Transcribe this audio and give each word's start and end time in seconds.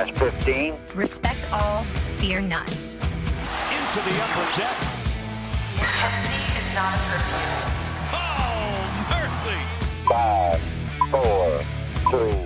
minus 0.00 0.18
15. 0.18 0.74
Respect 0.94 1.52
all, 1.52 1.82
fear 2.18 2.40
none. 2.40 2.66
Into 2.66 4.00
the 4.00 4.16
upper 4.22 4.46
deck. 4.58 4.76
Intensity 5.76 6.42
is 6.58 6.74
not 6.74 6.94
a 6.94 7.00
virtue. 7.10 7.60
Oh, 8.12 8.70
mercy. 9.10 9.60
Five, 10.08 10.60
four, 11.10 11.62
three, 12.10 12.40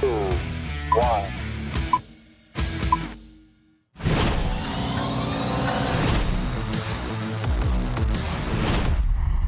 two, 0.00 0.22
one. 0.98 1.41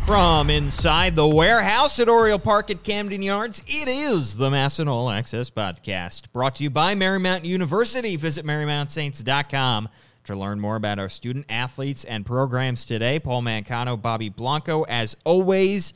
From 0.06 0.50
inside 0.50 1.16
the 1.16 1.26
warehouse 1.26 1.98
at 1.98 2.10
Oriole 2.10 2.38
Park 2.38 2.70
at 2.70 2.84
Camden 2.84 3.22
Yards, 3.22 3.62
it 3.66 3.88
is 3.88 4.36
the 4.36 4.50
MASN 4.50 4.86
All 4.86 5.08
Access 5.08 5.48
Podcast, 5.48 6.30
brought 6.30 6.56
to 6.56 6.62
you 6.62 6.68
by 6.68 6.94
Marymount 6.94 7.46
University. 7.46 8.14
Visit 8.16 8.44
MarymountSaints.com 8.44 9.88
to 10.24 10.36
learn 10.36 10.60
more 10.60 10.76
about 10.76 10.98
our 10.98 11.08
student 11.08 11.46
athletes 11.48 12.04
and 12.04 12.26
programs 12.26 12.84
today. 12.84 13.18
Paul 13.18 13.40
Mancano, 13.40 14.00
Bobby 14.00 14.28
Blanco, 14.28 14.82
as 14.82 15.16
always. 15.24 15.94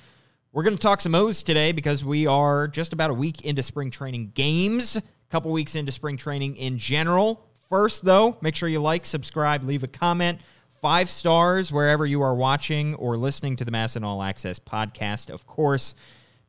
We're 0.52 0.62
going 0.62 0.76
to 0.76 0.82
talk 0.82 1.02
some 1.02 1.14
O's 1.14 1.42
today 1.42 1.72
because 1.72 2.02
we 2.02 2.26
are 2.26 2.66
just 2.66 2.94
about 2.94 3.10
a 3.10 3.14
week 3.14 3.44
into 3.44 3.62
spring 3.62 3.90
training 3.90 4.32
games, 4.34 4.96
a 4.96 5.02
couple 5.28 5.52
weeks 5.52 5.74
into 5.74 5.92
spring 5.92 6.16
training 6.16 6.56
in 6.56 6.78
general. 6.78 7.44
First, 7.68 8.06
though, 8.06 8.38
make 8.40 8.56
sure 8.56 8.70
you 8.70 8.80
like, 8.80 9.04
subscribe, 9.04 9.64
leave 9.64 9.84
a 9.84 9.88
comment 9.88 10.40
five 10.80 11.10
stars 11.10 11.72
wherever 11.72 12.06
you 12.06 12.22
are 12.22 12.34
watching 12.34 12.94
or 12.96 13.16
listening 13.16 13.56
to 13.56 13.64
the 13.64 13.70
MASN 13.70 14.04
All 14.04 14.22
Access 14.22 14.58
podcast. 14.58 15.30
Of 15.30 15.46
course, 15.46 15.94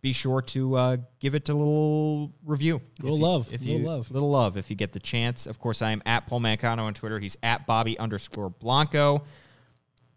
be 0.02 0.14
sure 0.14 0.42
to 0.44 0.76
uh, 0.76 0.98
give 1.20 1.36
it 1.36 1.50
a 1.50 1.54
little 1.54 2.32
review. 2.46 2.82
Little 3.02 3.16
If 3.18 3.20
you- 3.20 3.26
love, 3.28 3.54
If 3.54 3.62
little 3.62 3.80
you, 3.82 3.86
love. 3.88 4.12
Little 4.12 4.30
love 4.32 4.58
if 4.58 4.70
you 4.70 4.76
get 4.76 4.94
the 4.94 5.00
chance. 5.00 5.46
Of 5.48 5.60
course, 5.60 5.82
I 5.82 5.92
am 5.92 6.02
at 6.06 6.26
Paul 6.28 6.40
Mancano 6.42 6.80
on 6.80 6.94
Twitter. 6.94 7.20
He's 7.20 7.38
at 7.44 7.66
Bobby 7.68 7.98
underscore 8.00 8.50
Blanco. 8.50 9.24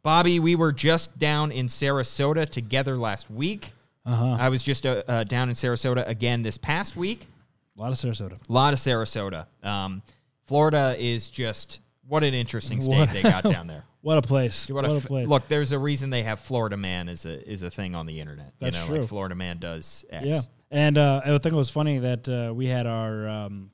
Bobby, 0.03 0.41
we 0.41 0.57
were 0.57 0.73
just 0.73 1.17
down 1.19 1.53
in 1.53 1.67
Sarasota 1.67 2.49
together 2.49 2.97
last 2.97 3.31
week. 3.31 3.73
Uh-huh. 4.05 4.37
I 4.39 4.49
was 4.49 4.63
just 4.65 4.85
uh, 4.85 5.03
uh, 5.07 5.25
down 5.25 5.49
in 5.49 5.55
Sarasota 5.55 6.07
again 6.09 6.43
this 6.43 6.59
past 6.59 6.97
week. 6.97 7.29
A 7.77 7.81
lot 7.81 7.93
of 7.93 7.99
Sarasota. 7.99 8.33
A 8.49 8.53
lot 8.53 8.73
of 8.73 8.81
Sarasota. 8.81 9.47
Um, 9.63 10.03
Florida 10.47 10.97
is 10.99 11.29
just 11.29 11.81
what 12.09 12.25
an 12.25 12.35
interesting 12.35 12.81
state 12.81 12.99
What- 12.99 13.11
they 13.13 13.23
got 13.23 13.45
down 13.57 13.67
there. 13.67 13.85
What 14.01 14.19
a 14.19 14.23
place. 14.23 14.69
What 14.69 14.83
What, 14.83 14.93
a 14.93 14.97
a 14.97 15.01
place. 15.01 15.29
Look, 15.29 15.47
there's 15.47 15.71
a 15.71 15.79
reason 15.79 16.11
they 16.11 16.25
have 16.25 16.41
Florida 16.41 16.77
Man 16.77 17.09
is 17.09 17.25
a 17.25 17.49
is 17.49 17.63
a 17.63 17.71
thing 17.71 17.95
on 17.95 18.07
the 18.07 18.19
internet. 18.19 18.53
That's 18.59 18.77
you 18.77 18.83
know, 18.83 18.89
true. 18.89 18.99
like 19.01 19.09
Florida 19.09 19.35
Man 19.37 19.59
does 19.59 20.05
X. 20.11 20.27
Yeah. 20.27 20.41
And 20.73 20.99
uh, 20.99 21.21
I 21.25 21.29
think 21.29 21.47
it 21.47 21.55
was 21.55 21.71
funny 21.71 21.99
that 21.99 22.29
uh, 22.29 22.53
we 22.53 22.67
had 22.67 22.87
our 22.87 23.29
um, 23.29 23.71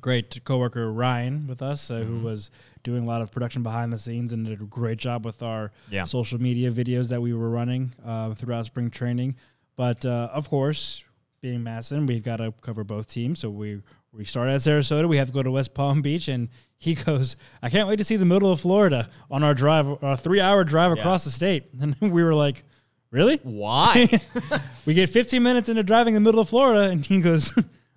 great 0.00 0.44
coworker 0.44 0.92
Ryan 0.92 1.46
with 1.48 1.62
us, 1.62 1.90
uh, 1.90 1.94
Mm-hmm. 1.94 2.18
who 2.20 2.24
was 2.24 2.50
doing 2.82 3.02
a 3.02 3.06
lot 3.06 3.22
of 3.22 3.30
production 3.30 3.62
behind 3.62 3.92
the 3.92 3.98
scenes 3.98 4.32
and 4.32 4.46
did 4.46 4.60
a 4.60 4.64
great 4.64 4.98
job 4.98 5.24
with 5.26 5.42
our 5.42 5.72
Yeah. 5.90 6.04
social 6.04 6.40
media 6.40 6.70
videos 6.70 7.08
that 7.08 7.20
we 7.20 7.34
were 7.34 7.50
running 7.50 7.92
uh, 8.06 8.34
throughout 8.34 8.66
spring 8.66 8.90
training. 8.90 9.36
But 9.76 10.04
uh, 10.06 10.28
of 10.32 10.48
course, 10.48 11.02
being 11.40 11.60
MASN, 11.64 12.06
we've 12.06 12.22
got 12.22 12.36
to 12.36 12.52
cover 12.60 12.84
both 12.84 13.08
teams. 13.08 13.38
So 13.40 13.50
we 13.50 13.80
we 14.12 14.24
start 14.24 14.48
at 14.48 14.60
Sarasota. 14.60 15.08
We 15.08 15.16
have 15.18 15.28
to 15.28 15.32
go 15.32 15.42
to 15.42 15.50
West 15.50 15.74
Palm 15.74 16.02
Beach, 16.02 16.28
and 16.28 16.48
he 16.78 16.94
goes, 17.06 17.36
"I 17.62 17.70
can't 17.70 17.88
wait 17.88 17.96
to 17.96 18.04
see 18.04 18.16
the 18.16 18.24
middle 18.24 18.50
of 18.52 18.60
Florida 18.60 19.08
on 19.30 19.42
our 19.44 19.54
drive, 19.54 20.02
our 20.02 20.16
three-hour 20.16 20.64
drive 20.64 20.92
across 20.92 21.24
the 21.24 21.30
state." 21.30 21.68
And 21.80 21.96
we 22.00 22.22
were 22.24 22.34
like, 22.34 22.64
"Really?" 23.10 23.38
Why? 23.42 24.08
we 24.86 24.94
get 24.94 25.10
15 25.10 25.42
minutes 25.42 25.68
into 25.68 25.82
driving 25.82 26.14
the 26.14 26.20
middle 26.20 26.40
of 26.40 26.48
Florida, 26.48 26.90
and 26.90 27.04
he 27.06 27.20
goes, 27.20 27.54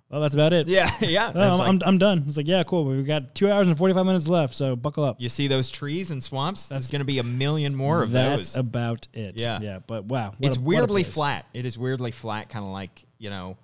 "Well, 0.08 0.20
that's 0.20 0.34
about 0.34 0.52
it." 0.52 0.68
yeah, 0.68 0.90
yeah. 1.00 1.26
Oh, 1.26 1.28
It's 1.28 1.36
I'm, 1.36 1.58
like, 1.58 1.68
I'm, 1.68 1.82
I'm 1.84 1.98
done. 1.98 2.24
It's 2.28 2.36
like, 2.36 2.46
yeah, 2.46 2.62
cool. 2.62 2.84
We've 2.84 3.06
got 3.06 3.34
two 3.34 3.50
hours 3.50 3.66
and 3.66 3.76
45 3.76 4.06
minutes 4.06 4.28
left, 4.28 4.54
so 4.54 4.76
buckle 4.76 5.02
up. 5.04 5.20
you 5.20 5.28
see 5.28 5.48
those 5.48 5.68
trees 5.68 6.12
and 6.12 6.22
swamps? 6.22 6.68
There's 6.68 6.90
going 6.90 7.00
to 7.00 7.04
be 7.04 7.18
a 7.18 7.24
million 7.24 7.74
more 7.74 8.02
of 8.02 8.12
That's 8.12 8.36
those. 8.36 8.52
That's 8.52 8.60
about 8.60 9.08
it. 9.12 9.36
Yeah. 9.36 9.58
yeah. 9.60 9.78
But 9.84 10.04
wow, 10.04 10.34
it's 10.40 10.56
a- 10.56 10.60
weirdly 10.60 11.02
flat. 11.02 11.46
It 11.52 11.66
is 11.66 11.76
weirdly 11.76 12.12
flat, 12.12 12.48
kind 12.50 12.64
of 12.64 12.70
like 12.70 13.04
you 13.18 13.30
know. 13.30 13.56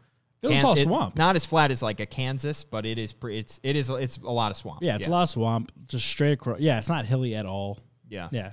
It 0.42 0.48
was 0.48 0.64
all 0.64 0.74
swamp. 0.76 1.16
Not 1.18 1.36
as 1.36 1.44
flat 1.44 1.70
as 1.70 1.82
like 1.82 2.00
a 2.00 2.06
Kansas, 2.06 2.64
but 2.64 2.86
it 2.86 2.98
is. 2.98 3.12
Pre- 3.12 3.38
it's 3.38 3.60
it 3.62 3.76
is. 3.76 3.90
It's 3.90 4.16
a 4.18 4.30
lot 4.30 4.50
of 4.50 4.56
swamp. 4.56 4.82
Yeah, 4.82 4.96
it's 4.96 5.06
a 5.06 5.10
lot 5.10 5.22
of 5.24 5.28
swamp, 5.28 5.70
just 5.86 6.06
straight 6.06 6.32
across. 6.32 6.60
Yeah, 6.60 6.78
it's 6.78 6.88
not 6.88 7.04
hilly 7.04 7.34
at 7.34 7.44
all. 7.46 7.78
Yeah, 8.08 8.28
Yeah, 8.32 8.52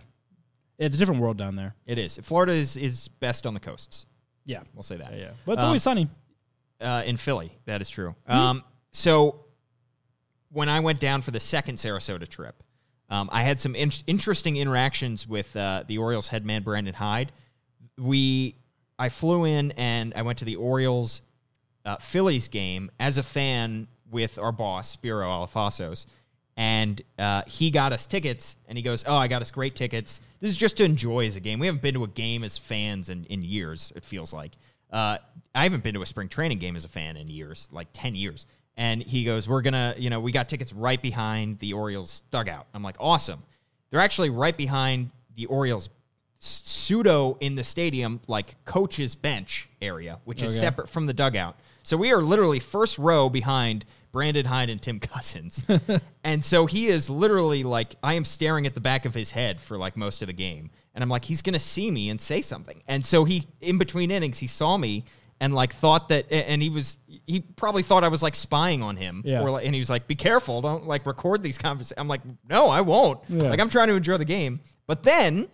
it's 0.77 0.95
a 0.95 0.99
different 0.99 1.21
world 1.21 1.37
down 1.37 1.55
there. 1.55 1.73
It 1.85 1.97
is. 1.97 2.17
Florida 2.23 2.51
is 2.53 2.75
is 2.77 3.07
best 3.07 3.45
on 3.45 3.53
the 3.53 3.59
coasts. 3.59 4.05
Yeah, 4.45 4.61
We'll 4.73 4.83
say 4.83 4.97
that. 4.97 5.11
yeah, 5.13 5.17
yeah. 5.17 5.29
But 5.45 5.53
it's 5.53 5.61
Um, 5.63 5.67
always 5.67 5.83
sunny. 5.83 6.07
uh, 6.79 7.03
in 7.05 7.17
Philly. 7.17 7.51
That 7.65 7.81
is 7.81 7.89
true. 7.89 8.15
Hmm? 8.27 8.31
Um, 8.33 8.63
so 8.91 9.45
when 10.51 10.69
I 10.69 10.79
went 10.81 10.99
down 10.99 11.21
for 11.21 11.31
the 11.31 11.39
second 11.39 11.75
Sarasota 11.77 12.27
trip, 12.27 12.61
um, 13.09 13.29
I 13.31 13.43
had 13.43 13.59
some 13.59 13.75
in- 13.75 13.91
interesting 14.07 14.57
interactions 14.57 15.27
with 15.27 15.55
uh, 15.55 15.83
the 15.87 15.97
Orioles 15.97 16.27
head 16.27 16.45
man 16.45 16.63
Brandon 16.63 16.93
Hyde. 16.93 17.31
We, 17.97 18.55
I 18.99 19.09
flew 19.09 19.45
in 19.45 19.71
and 19.71 20.13
I 20.15 20.21
went 20.21 20.39
to 20.39 20.45
the 20.45 20.55
Orioles 20.57 21.21
uh, 21.87 21.95
Phillies 21.97 22.47
game 22.49 22.91
as 22.99 23.17
a 23.17 23.23
fan 23.23 23.87
with 24.11 24.37
our 24.37 24.51
boss 24.51 24.89
Spiro 24.89 25.27
Alafasos, 25.27 26.05
and 26.57 27.01
uh, 27.17 27.43
he 27.47 27.71
got 27.71 27.93
us 27.93 28.05
tickets. 28.05 28.57
And 28.67 28.77
he 28.77 28.83
goes, 28.83 29.03
"Oh, 29.07 29.15
I 29.15 29.27
got 29.27 29.41
us 29.41 29.49
great 29.49 29.75
tickets. 29.75 30.21
This 30.39 30.51
is 30.51 30.57
just 30.57 30.77
to 30.77 30.83
enjoy 30.83 31.25
as 31.27 31.37
a 31.37 31.39
game. 31.39 31.59
We 31.59 31.65
haven't 31.65 31.81
been 31.81 31.93
to 31.95 32.03
a 32.03 32.09
game 32.09 32.43
as 32.43 32.57
fans 32.57 33.09
in, 33.09 33.23
in 33.25 33.41
years. 33.41 33.91
It 33.95 34.03
feels 34.03 34.33
like 34.33 34.51
uh, 34.91 35.17
I 35.55 35.63
haven't 35.63 35.83
been 35.83 35.93
to 35.95 36.01
a 36.01 36.05
spring 36.05 36.27
training 36.27 36.59
game 36.59 36.75
as 36.75 36.85
a 36.85 36.89
fan 36.89 37.17
in 37.17 37.29
years, 37.29 37.69
like 37.71 37.87
ten 37.93 38.13
years." 38.13 38.45
And 38.75 39.01
he 39.01 39.23
goes, 39.23 39.47
"We're 39.47 39.61
gonna, 39.61 39.95
you 39.97 40.09
know, 40.09 40.19
we 40.19 40.31
got 40.31 40.49
tickets 40.49 40.73
right 40.73 41.01
behind 41.01 41.57
the 41.59 41.73
Orioles 41.73 42.23
dugout." 42.31 42.67
I'm 42.73 42.83
like, 42.83 42.97
"Awesome." 42.99 43.41
They're 43.89 44.01
actually 44.01 44.31
right 44.31 44.55
behind 44.55 45.11
the 45.37 45.45
Orioles 45.45 45.89
pseudo 46.39 47.37
in 47.39 47.55
the 47.55 47.63
stadium, 47.63 48.19
like 48.27 48.63
coach's 48.65 49.15
bench 49.15 49.69
area, 49.81 50.19
which 50.25 50.43
is 50.43 50.59
separate 50.59 50.89
from 50.89 51.05
the 51.05 51.13
dugout. 51.13 51.57
So 51.87 51.95
we 51.95 52.11
are 52.11 52.21
literally 52.21 52.59
first 52.59 52.97
row 52.97 53.29
behind 53.29 53.85
Brandon 54.11 54.45
Hyde 54.45 54.69
and 54.69 54.81
Tim 54.81 54.99
Cossins. 54.99 55.63
and 56.25 56.43
so 56.43 56.65
he 56.65 56.87
is 56.87 57.09
literally 57.09 57.63
like, 57.63 57.95
I 58.03 58.15
am 58.15 58.25
staring 58.25 58.65
at 58.65 58.73
the 58.73 58.81
back 58.81 59.05
of 59.05 59.13
his 59.13 59.31
head 59.31 59.57
for 59.57 59.77
like 59.77 59.95
most 59.95 60.21
of 60.21 60.27
the 60.27 60.33
game. 60.33 60.69
And 60.95 61.01
I'm 61.01 61.07
like, 61.07 61.23
he's 61.23 61.41
going 61.41 61.53
to 61.53 61.59
see 61.59 61.89
me 61.89 62.09
and 62.09 62.19
say 62.19 62.41
something. 62.41 62.83
And 62.89 63.05
so 63.05 63.23
he, 63.23 63.45
in 63.61 63.77
between 63.77 64.11
innings, 64.11 64.37
he 64.37 64.47
saw 64.47 64.75
me 64.75 65.05
and 65.39 65.55
like 65.55 65.73
thought 65.75 66.09
that, 66.09 66.29
and 66.29 66.61
he 66.61 66.69
was, 66.69 66.97
he 67.25 67.39
probably 67.39 67.83
thought 67.83 68.03
I 68.03 68.09
was 68.09 68.21
like 68.21 68.35
spying 68.35 68.83
on 68.83 68.97
him. 68.97 69.21
Yeah. 69.23 69.41
Or 69.41 69.49
like, 69.49 69.65
and 69.65 69.73
he 69.73 69.79
was 69.79 69.89
like, 69.89 70.07
be 70.07 70.15
careful. 70.15 70.59
Don't 70.59 70.87
like 70.87 71.05
record 71.05 71.41
these 71.41 71.57
conversations. 71.57 71.97
I'm 71.97 72.09
like, 72.09 72.21
no, 72.49 72.67
I 72.67 72.81
won't. 72.81 73.21
Yeah. 73.29 73.43
Like, 73.43 73.61
I'm 73.61 73.69
trying 73.69 73.87
to 73.87 73.93
enjoy 73.93 74.17
the 74.17 74.25
game. 74.25 74.59
But 74.87 75.03
then 75.03 75.47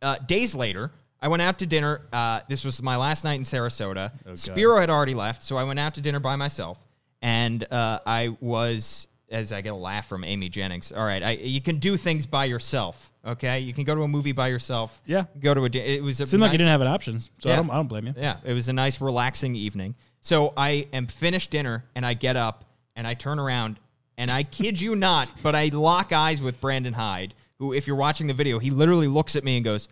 uh, 0.00 0.16
days 0.16 0.54
later, 0.54 0.92
I 1.22 1.28
went 1.28 1.40
out 1.40 1.58
to 1.60 1.66
dinner. 1.66 2.02
Uh, 2.12 2.40
this 2.48 2.64
was 2.64 2.82
my 2.82 2.96
last 2.96 3.22
night 3.24 3.34
in 3.34 3.44
Sarasota. 3.44 4.10
Spiro 4.36 4.78
had 4.80 4.90
already 4.90 5.14
left, 5.14 5.42
so 5.42 5.56
I 5.56 5.64
went 5.64 5.78
out 5.78 5.94
to 5.94 6.00
dinner 6.00 6.20
by 6.20 6.36
myself. 6.36 6.78
And 7.22 7.64
uh, 7.72 8.00
I 8.04 8.36
was, 8.40 9.06
as 9.30 9.52
I 9.52 9.60
get 9.60 9.72
a 9.72 9.76
laugh 9.76 10.08
from 10.08 10.24
Amy 10.24 10.48
Jennings. 10.48 10.90
All 10.90 11.04
right, 11.04 11.22
I, 11.22 11.30
you 11.32 11.60
can 11.60 11.78
do 11.78 11.96
things 11.96 12.26
by 12.26 12.46
yourself. 12.46 13.10
Okay, 13.24 13.60
you 13.60 13.72
can 13.72 13.84
go 13.84 13.94
to 13.94 14.02
a 14.02 14.08
movie 14.08 14.32
by 14.32 14.48
yourself. 14.48 15.00
Yeah. 15.06 15.26
Go 15.38 15.54
to 15.54 15.64
a. 15.64 15.68
It 15.68 16.02
was 16.02 16.20
a 16.20 16.26
Seemed 16.26 16.42
like 16.42 16.50
you 16.50 16.58
didn't 16.58 16.70
have 16.72 16.80
an 16.80 16.88
option, 16.88 17.20
so 17.20 17.30
Yeah. 17.44 17.52
I, 17.52 17.56
don't, 17.56 17.70
I 17.70 17.74
don't 17.76 17.86
blame 17.86 18.08
you. 18.08 18.14
yeah, 18.16 18.38
it 18.44 18.52
was 18.52 18.68
a 18.68 18.72
nice, 18.72 19.00
relaxing 19.00 19.54
evening. 19.54 19.94
So 20.22 20.52
I 20.56 20.88
am 20.92 21.06
finished 21.06 21.50
dinner 21.50 21.84
and 21.94 22.04
I 22.04 22.14
get 22.14 22.36
up 22.36 22.64
and 22.96 23.06
I 23.06 23.14
turn 23.14 23.38
around 23.38 23.78
and 24.18 24.30
I 24.30 24.42
kid 24.42 24.80
you 24.80 24.94
not, 24.96 25.28
but 25.42 25.54
I 25.54 25.66
lock 25.72 26.12
eyes 26.12 26.42
with 26.42 26.60
Brandon 26.60 26.92
Hyde, 26.92 27.34
who, 27.58 27.72
if 27.72 27.86
you're 27.86 27.96
watching 27.96 28.26
the 28.26 28.34
video, 28.34 28.58
he 28.58 28.70
literally 28.70 29.08
looks 29.08 29.36
at 29.36 29.44
me 29.44 29.56
and 29.56 29.64
goes, 29.64 29.86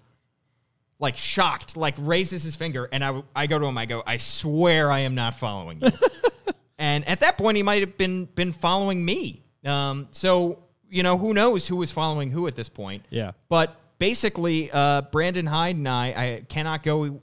like 1.01 1.17
shocked, 1.17 1.77
like 1.77 1.97
raises 1.99 2.45
his 2.45 2.55
finger, 2.55 2.89
and 2.93 3.03
I, 3.03 3.23
I 3.35 3.47
go 3.49 3.59
to 3.59 3.67
him, 3.67 3.77
I 3.77 3.87
go, 3.87 4.03
I 4.07 4.19
swear 4.19 4.93
I 4.93 5.01
am 5.01 5.17
not 5.17 5.35
following 5.35 5.81
you. 5.81 5.91
and 6.79 7.09
at 7.09 7.21
that 7.21 7.39
point, 7.39 7.57
he 7.57 7.63
might 7.63 7.81
have 7.81 7.97
been 7.99 8.27
been 8.27 8.53
following 8.53 9.05
me. 9.05 9.43
Um, 9.65 10.09
so 10.13 10.59
you 10.91 11.03
know, 11.03 11.17
who 11.17 11.33
knows 11.33 11.67
who 11.67 11.77
was 11.77 11.91
following 11.91 12.31
who 12.31 12.47
at 12.47 12.55
this 12.55 12.69
point? 12.69 13.05
Yeah. 13.11 13.33
But 13.49 13.77
basically, 13.99 14.71
uh, 14.73 15.03
Brandon 15.03 15.47
Hyde 15.47 15.77
and 15.77 15.89
I, 15.89 16.07
I 16.09 16.43
cannot 16.49 16.83
go 16.83 17.21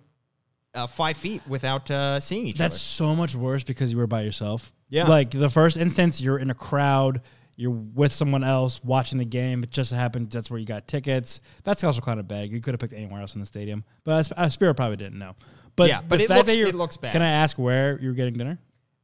uh, 0.74 0.88
five 0.88 1.18
feet 1.18 1.42
without 1.48 1.90
uh, 1.92 2.20
seeing 2.20 2.48
each 2.48 2.58
That's 2.58 2.74
other. 2.74 2.76
That's 2.76 2.82
so 2.82 3.16
much 3.16 3.36
worse 3.36 3.64
because 3.64 3.92
you 3.92 3.98
were 3.98 4.08
by 4.08 4.22
yourself. 4.22 4.72
Yeah. 4.90 5.08
Like 5.08 5.32
the 5.32 5.50
first 5.50 5.78
instance, 5.78 6.22
you're 6.22 6.40
in 6.40 6.50
a 6.50 6.56
crowd, 6.56 7.22
you're 7.58 7.72
with 7.72 8.14
someone 8.14 8.44
else 8.44 8.82
watching 8.84 9.18
the 9.18 9.26
game. 9.26 9.64
It 9.64 9.72
just 9.72 9.92
happened. 9.92 10.30
That's 10.32 10.50
where 10.50 10.60
you 10.60 10.66
got 10.66 10.88
tickets. 10.88 11.42
That's 11.66 11.84
also 11.84 12.00
kind 12.02 12.20
of 12.20 12.28
bad. 12.28 12.50
You 12.50 12.62
could 12.62 12.74
have 12.74 12.80
picked 12.80 12.94
anywhere 12.94 13.20
else 13.20 13.34
in 13.34 13.42
the 13.42 13.46
stadium, 13.48 13.84
but 14.06 14.32
uh, 14.38 14.48
Spiro 14.50 14.74
probably 14.74 14.98
didn't 14.98 15.18
know. 15.20 15.36
But 15.76 15.90
Yeah, 15.90 16.02
but 16.08 16.22
it 16.22 16.30
looks- 16.30 16.52
it 16.56 16.76
looks 16.76 16.98
bad. 16.98 17.12
Can 17.12 17.22
I 17.22 17.30
ask 17.32 17.58
where 17.58 18.00
you 18.00 18.08
were 18.10 18.14
getting 18.16 18.36
dinner? 18.36 18.58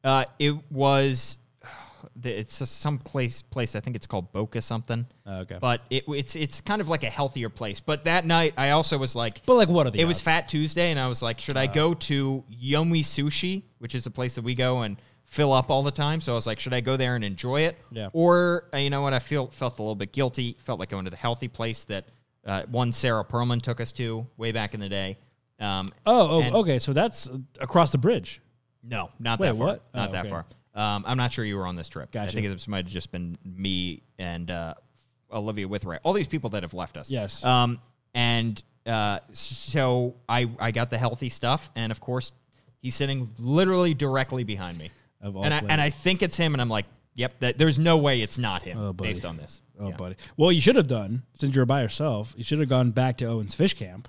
Uh, 0.04 0.26
it 0.40 0.56
was. 0.72 1.38
It's 2.24 2.68
some 2.70 3.00
place. 3.00 3.42
Place 3.42 3.76
I 3.76 3.80
think 3.80 3.96
it's 3.96 4.06
called 4.06 4.32
Boca 4.34 4.62
something. 4.62 5.06
Oh, 5.26 5.38
okay. 5.40 5.58
But 5.60 5.82
it, 5.90 6.04
it's 6.08 6.36
it's 6.36 6.62
kind 6.62 6.80
of 6.80 6.88
like 6.90 7.04
a 7.04 7.10
healthier 7.10 7.50
place. 7.50 7.80
But 7.80 8.04
that 8.04 8.26
night, 8.26 8.54
I 8.58 8.70
also 8.72 8.98
was 9.00 9.16
like, 9.16 9.44
But 9.46 9.56
like, 9.56 9.70
what 9.70 9.88
are 9.88 9.90
the? 9.90 10.00
it 10.00 10.06
was 10.06 10.18
odds? 10.18 10.22
Uh. 10.28 10.30
Fat 10.32 10.48
Tuesday, 10.50 10.92
and 10.92 11.00
I 11.00 11.08
was 11.08 11.22
like, 11.24 11.40
should 11.40 11.58
I 11.58 11.66
go 11.66 11.94
to 11.96 12.44
Yomi 12.52 13.00
Sushi, 13.00 13.64
which 13.80 13.96
is 13.96 14.06
a 14.06 14.12
place 14.12 14.36
that 14.36 14.44
we 14.44 14.54
go 14.54 14.82
and 14.82 14.98
fill 15.34 15.52
up 15.52 15.72
all 15.72 15.82
the 15.82 15.92
time. 15.92 16.22
So 16.22 16.32
I 16.32 16.36
was 16.36 16.46
like, 16.46 16.60
should 16.60 16.74
I 16.74 16.82
go 16.82 16.96
there 16.96 17.16
and 17.16 17.24
enjoy 17.26 17.62
it? 17.62 17.78
Yeah. 17.92 18.10
Or 18.14 18.66
uh, 18.74 18.78
you 18.78 18.90
know 18.92 19.02
what? 19.02 19.14
I 19.14 19.20
feel 19.20 19.48
felt 19.48 19.80
a 19.80 19.82
little 19.82 19.96
bit 19.96 20.12
guilty. 20.12 20.56
Felt 20.60 20.80
like 20.80 20.90
going 20.90 21.06
to 21.06 21.12
the 21.12 21.18
healthy 21.18 21.48
place 21.48 21.84
that 21.86 22.06
uh, 22.46 22.64
one 22.70 22.92
Sarah 22.92 23.26
Perlman 23.26 23.62
took 23.62 23.82
us 23.82 23.92
to 23.94 24.28
way 24.38 24.52
back 24.52 24.74
in 24.76 24.80
the 24.80 24.90
day. 24.90 25.18
Um, 25.60 25.92
Oh, 26.06 26.42
and- 26.42 26.56
oh 26.56 26.60
okay. 26.60 26.78
So 26.78 26.94
that's 26.94 27.30
across 27.60 27.92
the 27.92 27.98
bridge. 27.98 28.42
No, 28.84 29.10
not 29.20 29.40
Wait, 29.40 29.48
that 29.48 29.58
far. 29.58 29.68
what? 29.68 29.84
Not 29.94 30.10
Oh, 30.10 30.12
that 30.12 30.26
okay. 30.26 30.30
far. 30.30 30.46
Um, 30.76 31.04
I'm 31.08 31.18
not 31.18 31.32
sure 31.32 31.46
you 31.46 31.56
were 31.58 31.66
on 31.66 31.76
this 31.76 31.88
trip. 31.88 32.16
I 32.16 32.28
think 32.28 32.46
it 32.46 32.68
might 32.68 32.86
have 32.86 32.92
just 32.94 33.12
been 33.12 33.38
me 33.46 34.04
and 34.20 34.52
uh, 34.52 34.74
Olivia 35.32 35.68
Witherite. 35.68 36.00
All 36.04 36.14
these 36.14 36.28
people 36.28 36.50
that 36.52 36.64
have 36.64 36.74
left 36.74 36.98
us. 36.98 37.10
Yes. 37.10 37.44
Um, 37.46 37.80
and 38.14 38.62
uh, 38.86 39.20
so 39.32 40.16
I 40.28 40.50
I 40.60 40.72
got 40.72 40.90
the 40.90 40.98
healthy 40.98 41.30
stuff, 41.30 41.72
and 41.76 41.92
of 41.92 42.00
course 42.02 42.34
he's 42.82 42.94
sitting 42.96 43.30
literally 43.40 43.94
directly 43.94 44.44
behind 44.44 44.78
me. 44.78 44.90
Of 45.24 45.36
all 45.36 45.44
and 45.46 45.54
I 45.54 45.60
and 45.70 45.82
I 45.82 45.90
think 45.90 46.22
it's 46.22 46.38
him, 46.38 46.54
and 46.54 46.62
I'm 46.62 46.70
like, 46.70 46.86
yep. 47.16 47.40
That, 47.40 47.58
there's 47.58 47.80
no 47.80 47.98
way 47.98 48.22
it's 48.22 48.38
not 48.38 48.62
him 48.62 48.78
Oh, 48.78 48.94
based 48.94 49.26
on 49.26 49.38
this. 49.38 49.62
Oh, 49.80 49.90
Yeah. 49.90 49.96
buddy. 49.96 50.16
Well, 50.38 50.52
you 50.52 50.62
should 50.62 50.76
have 50.76 50.88
done 50.88 51.24
since 51.36 51.56
you're 51.56 51.66
by 51.66 51.82
yourself. 51.82 52.34
You 52.38 52.44
should 52.44 52.60
have 52.60 52.70
gone 52.70 52.92
back 52.92 53.18
to 53.18 53.26
Owen's 53.26 53.56
Fish 53.56 53.74
Camp 53.74 54.08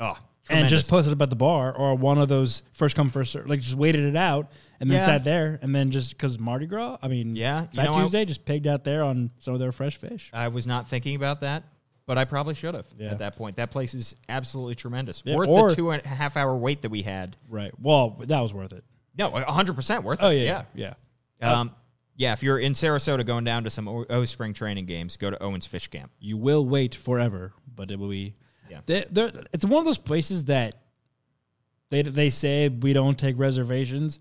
Oh, 0.00 0.16
and 0.48 0.68
just 0.68 0.88
posted 0.88 1.20
at 1.20 1.30
the 1.30 1.36
bar 1.36 1.74
or 1.76 1.94
one 1.96 2.18
of 2.18 2.28
those 2.28 2.62
first 2.74 2.94
come 2.96 3.10
first 3.10 3.32
serve. 3.32 3.48
Like 3.48 3.60
just 3.60 3.74
waited 3.76 4.04
it 4.04 4.16
out 4.16 4.50
and 4.80 4.90
then 4.90 5.00
Yeah. 5.00 5.06
sat 5.06 5.24
there 5.24 5.58
and 5.62 5.74
then 5.74 5.90
just 5.90 6.10
because 6.12 6.38
Mardi 6.38 6.66
Gras. 6.66 6.98
I 7.02 7.08
mean, 7.08 7.34
Yeah, 7.36 7.62
you 7.62 7.68
Fat 7.74 7.84
know, 7.86 7.92
I- 7.94 8.02
Tuesday 8.02 8.24
just 8.24 8.44
pigged 8.44 8.66
out 8.66 8.84
there 8.84 9.02
on 9.02 9.30
some 9.38 9.52
of 9.54 9.60
their 9.60 9.72
fresh 9.72 9.96
fish. 9.96 10.30
I 10.32 10.48
was 10.48 10.66
not 10.66 10.88
thinking 10.88 11.16
about 11.16 11.40
that, 11.40 11.64
but 12.06 12.16
I 12.18 12.24
probably 12.24 12.54
should 12.54 12.74
have 12.74 12.86
Yeah. 12.98 13.10
at 13.10 13.18
that 13.18 13.36
point. 13.36 13.56
That 13.56 13.70
place 13.72 13.92
is 13.94 14.14
absolutely 14.28 14.76
tremendous. 14.76 15.22
Yeah, 15.24 15.34
Worth 15.36 15.48
or- 15.48 15.70
the 15.70 15.76
two 15.76 15.90
and 15.90 16.04
a 16.04 16.08
half 16.08 16.36
hour 16.36 16.54
wait 16.56 16.82
that 16.82 16.90
we 16.90 17.02
had. 17.02 17.36
Right. 17.48 17.72
Well, 17.80 18.16
that 18.26 18.40
was 18.40 18.54
worth 18.54 18.72
it. 18.72 18.84
No, 19.18 19.30
100% 19.30 20.02
worth 20.02 20.18
Oh 20.22 20.28
it. 20.30 20.44
yeah, 20.44 20.64
yeah. 20.74 20.94
Yeah. 21.40 21.60
Um, 21.60 21.72
yeah, 22.16 22.32
if 22.32 22.42
you're 22.42 22.58
in 22.58 22.72
Sarasota 22.72 23.24
going 23.26 23.44
down 23.44 23.64
to 23.64 23.70
some 23.70 23.88
O, 23.88 24.04
o 24.08 24.24
spring 24.24 24.52
training 24.54 24.86
games, 24.86 25.16
go 25.16 25.30
to 25.30 25.42
Owens 25.42 25.66
Fish 25.66 25.88
Camp. 25.88 26.10
You 26.18 26.36
will 26.38 26.64
wait 26.66 26.94
forever, 26.94 27.52
but 27.74 27.90
it 27.90 27.98
will 27.98 28.08
be. 28.08 28.34
Yeah. 28.70 28.80
They, 28.86 29.04
they're- 29.10 29.32
it's 29.52 29.64
one 29.64 29.78
of 29.80 29.84
those 29.84 29.98
places 29.98 30.44
that 30.44 30.76
they 31.90 32.02
they 32.02 32.30
say 32.30 32.68
we 32.68 32.92
don't 32.94 33.18
take 33.18 33.38
reservations, 33.38 34.18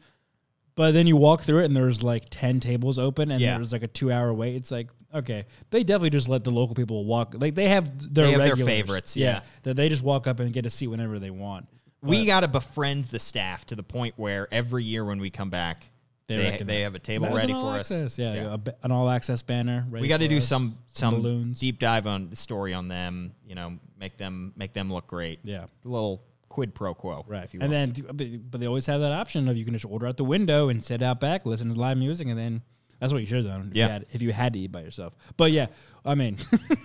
but 0.75 0.91
then 0.91 1.07
you 1.07 1.15
walk 1.15 1.41
through 1.41 1.59
it 1.59 1.65
and 1.65 1.75
there's 1.75 2.03
like 2.03 2.25
ten 2.29 2.59
tables 2.59 2.99
open 2.99 3.31
and 3.31 3.41
Yeah. 3.41 3.55
there's 3.55 3.71
like 3.73 3.83
a 3.83 3.87
two 3.87 4.11
hour 4.11 4.33
wait. 4.33 4.55
It's 4.55 4.71
like 4.71 4.89
okay, 5.13 5.45
they 5.69 5.83
definitely 5.83 6.09
just 6.09 6.27
let 6.27 6.43
the 6.43 6.51
local 6.51 6.75
people 6.75 7.05
walk. 7.05 7.33
Like 7.37 7.55
they 7.55 7.69
have 7.69 8.13
their 8.13 8.25
They 8.25 8.31
have 8.33 8.57
their 8.57 8.65
favorites, 8.65 9.15
yeah. 9.15 9.41
that 9.63 9.75
they 9.77 9.87
just 9.89 10.03
walk 10.03 10.27
up 10.27 10.39
and 10.41 10.51
get 10.51 10.65
a 10.65 10.69
seat 10.69 10.87
whenever 10.87 11.17
they 11.19 11.29
want. 11.31 11.67
We 12.05 12.25
got 12.25 12.41
to 12.41 12.47
befriend 12.47 13.05
the 13.05 13.19
staff 13.19 13.65
to 13.67 13.75
the 13.75 13.83
point 13.83 14.13
where 14.17 14.47
every 14.51 14.83
year 14.83 15.03
when 15.05 15.19
we 15.19 15.29
come 15.29 15.49
back, 15.49 15.89
they 16.27 16.37
they, 16.37 16.63
they, 16.63 16.81
have 16.81 16.95
a 16.95 16.99
table 16.99 17.29
ready 17.29 17.53
for 17.53 17.73
us. 17.79 17.91
access, 17.91 18.17
Yeah, 18.17 18.53
a 18.53 18.57
ba- 18.57 18.75
an 18.83 18.91
all 18.91 19.09
access 19.09 19.41
banner. 19.41 19.85
ready 19.89 20.01
we 20.01 20.07
got 20.07 20.17
to 20.17 20.25
for 20.25 20.29
do 20.29 20.37
us, 20.37 20.47
some 20.47 20.77
some 20.87 21.15
balloons. 21.15 21.59
deep 21.59 21.77
dive 21.79 22.07
on 22.07 22.29
the 22.29 22.35
story 22.35 22.73
on 22.73 22.87
them. 22.87 23.33
You 23.47 23.53
know, 23.55 23.77
make 23.99 24.17
them 24.17 24.53
make 24.55 24.73
them 24.73 24.91
look 24.91 25.05
great. 25.07 25.39
Yeah. 25.43 25.65
a 25.65 25.87
little 25.87 26.23
quid 26.49 26.73
pro 26.73 26.93
quo, 26.93 27.25
Right. 27.27 27.43
If 27.43 27.53
you 27.53 27.59
and 27.61 27.69
will. 27.69 27.77
then, 27.77 28.05
but- 28.17 28.51
but 28.51 28.59
they 28.61 28.65
always 28.67 28.85
have 28.87 29.01
that 29.01 29.11
option 29.11 29.47
of 29.49 29.57
you 29.57 29.65
can 29.65 29.73
just 29.73 29.85
order 29.85 30.07
out 30.07 30.17
the 30.17 30.23
window 30.23 30.69
and 30.69 30.83
sit 30.83 31.01
out 31.01 31.19
back, 31.19 31.45
listen 31.45 31.71
to 31.73 31.79
live 31.79 31.97
music, 31.97 32.27
and 32.27 32.39
then 32.39 32.61
that's 32.99 33.11
what 33.13 33.19
you 33.19 33.27
should 33.27 33.45
have 33.45 33.53
done. 33.53 33.67
If 33.71 33.77
Yeah. 33.77 33.85
You 33.87 33.91
had, 33.91 34.05
if 34.13 34.21
you 34.23 34.33
had 34.33 34.53
to 34.53 34.59
eat 34.59 34.71
by 34.71 34.81
yourself. 34.81 35.13
But 35.37 35.51
yeah, 35.51 35.67
I 36.05 36.15
mean, 36.15 36.37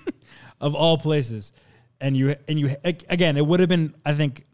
of 0.61 0.75
all 0.75 0.99
places, 0.99 1.53
and 2.01 2.17
you 2.17 2.37
and 2.49 2.59
you 2.59 2.77
again, 2.85 3.37
it 3.37 3.47
would 3.47 3.61
have 3.61 3.69
been, 3.69 3.95
I 4.05 4.15
think, 4.15 4.45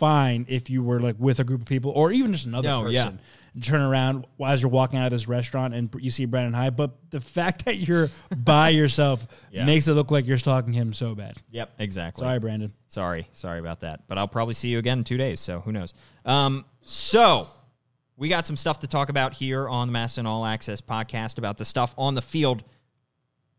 fine 0.00 0.46
if 0.48 0.68
you 0.70 0.82
were 0.82 0.98
like 0.98 1.14
with 1.18 1.38
a 1.38 1.44
group 1.44 1.60
of 1.60 1.66
people 1.68 1.92
or 1.92 2.10
even 2.10 2.32
just 2.32 2.46
another 2.46 2.68
No, 2.68 2.88
yeah. 2.88 3.04
person. 3.04 3.20
Turn 3.62 3.80
around 3.80 4.26
as 4.44 4.62
you're 4.62 4.70
walking 4.70 4.98
out 4.98 5.06
of 5.06 5.10
this 5.10 5.26
restaurant 5.28 5.74
and 5.74 5.90
you 6.00 6.10
see 6.12 6.24
Brandon 6.24 6.52
Hyde, 6.54 6.76
but 6.76 6.92
the 7.10 7.20
fact 7.20 7.64
that 7.66 7.78
you're 7.78 8.08
by 8.36 8.68
yourself 8.70 9.26
Yeah. 9.52 9.64
makes 9.64 9.86
it 9.88 9.92
look 9.94 10.10
like 10.10 10.26
you're 10.26 10.38
stalking 10.38 10.72
him 10.72 10.92
so 10.94 11.14
bad. 11.14 11.34
Yep, 11.50 11.70
exactly. 11.80 12.22
Sorry, 12.24 12.38
Brandon. 12.38 12.72
Sorry, 12.88 13.28
sorry 13.32 13.58
about 13.58 13.80
that. 13.80 14.06
But 14.08 14.18
I'll 14.18 14.28
probably 14.28 14.54
see 14.54 14.68
you 14.68 14.78
again 14.78 14.98
in 14.98 15.04
two 15.04 15.16
days, 15.16 15.40
so 15.40 15.60
who 15.60 15.72
knows? 15.72 15.94
Um, 16.24 16.64
so 16.82 17.48
we 18.16 18.28
got 18.28 18.46
some 18.46 18.56
stuff 18.56 18.80
to 18.80 18.86
talk 18.86 19.08
about 19.08 19.32
here 19.34 19.68
on 19.68 19.92
the 19.92 19.98
MASN 19.98 20.26
All 20.26 20.46
Access 20.46 20.80
podcast 20.80 21.38
about 21.38 21.58
the 21.58 21.64
stuff 21.64 21.92
on 21.98 22.14
the 22.14 22.22
field. 22.22 22.62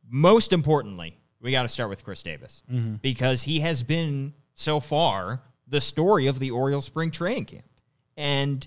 Most 0.09 0.53
importantly, 0.53 1.17
we 1.41 1.51
got 1.51 1.63
to 1.63 1.69
start 1.69 1.89
with 1.89 2.03
Chris 2.03 2.23
Davis 2.23 2.63
because 3.01 3.41
he 3.43 3.59
has 3.61 3.83
been 3.83 4.33
so 4.53 4.79
far 4.79 5.41
the 5.71 5.81
story 5.81 6.27
of 6.27 6.37
the 6.37 6.51
Orioles 6.51 6.85
spring 6.85 7.09
training 7.09 7.45
camp. 7.45 7.65
And 8.17 8.65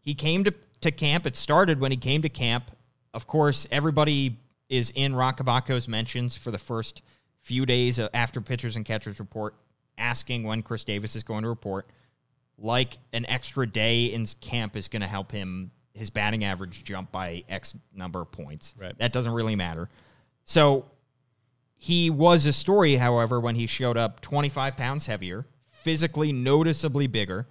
he 0.00 0.14
came 0.14 0.44
to, 0.44 0.52
to 0.82 0.90
camp. 0.90 1.24
It 1.24 1.36
started 1.36 1.80
when 1.80 1.90
he 1.90 1.96
came 1.96 2.20
to 2.22 2.28
camp. 2.28 2.70
Of 3.14 3.26
course, 3.26 3.66
everybody 3.70 4.38
is 4.68 4.92
in 4.94 5.14
Roch 5.14 5.38
Kubatko's 5.38 5.88
mentions 5.88 6.36
for 6.36 6.50
the 6.50 6.58
first 6.58 7.02
few 7.40 7.64
days 7.64 7.98
after 8.12 8.40
pitchers 8.40 8.76
and 8.76 8.84
catchers 8.84 9.18
report, 9.20 9.54
asking 9.96 10.44
when 10.44 10.62
Chris 10.62 10.84
Davis 10.84 11.16
is 11.16 11.22
going 11.22 11.42
to 11.42 11.48
report. 11.48 11.88
Like 12.58 12.98
an 13.12 13.24
extra 13.26 13.66
day 13.66 14.06
in 14.06 14.26
camp 14.40 14.76
is 14.76 14.88
going 14.88 15.02
to 15.02 15.08
help 15.08 15.32
him 15.32 15.70
his 15.94 16.10
batting 16.10 16.44
average 16.44 16.84
jump 16.84 17.12
by 17.12 17.44
X 17.48 17.74
number 17.94 18.20
of 18.20 18.32
points. 18.32 18.74
Right. 18.78 18.96
That 18.98 19.12
doesn't 19.12 19.32
really 19.32 19.56
matter. 19.56 19.88
So 20.44 20.86
he 21.76 22.10
was 22.10 22.46
a 22.46 22.52
story, 22.52 22.96
however, 22.96 23.40
when 23.40 23.54
he 23.54 23.66
showed 23.66 23.96
up 23.96 24.20
25 24.20 24.76
pounds 24.76 25.06
heavier, 25.06 25.46
physically 25.82 26.32
noticeably 26.32 27.06
bigger, 27.06 27.46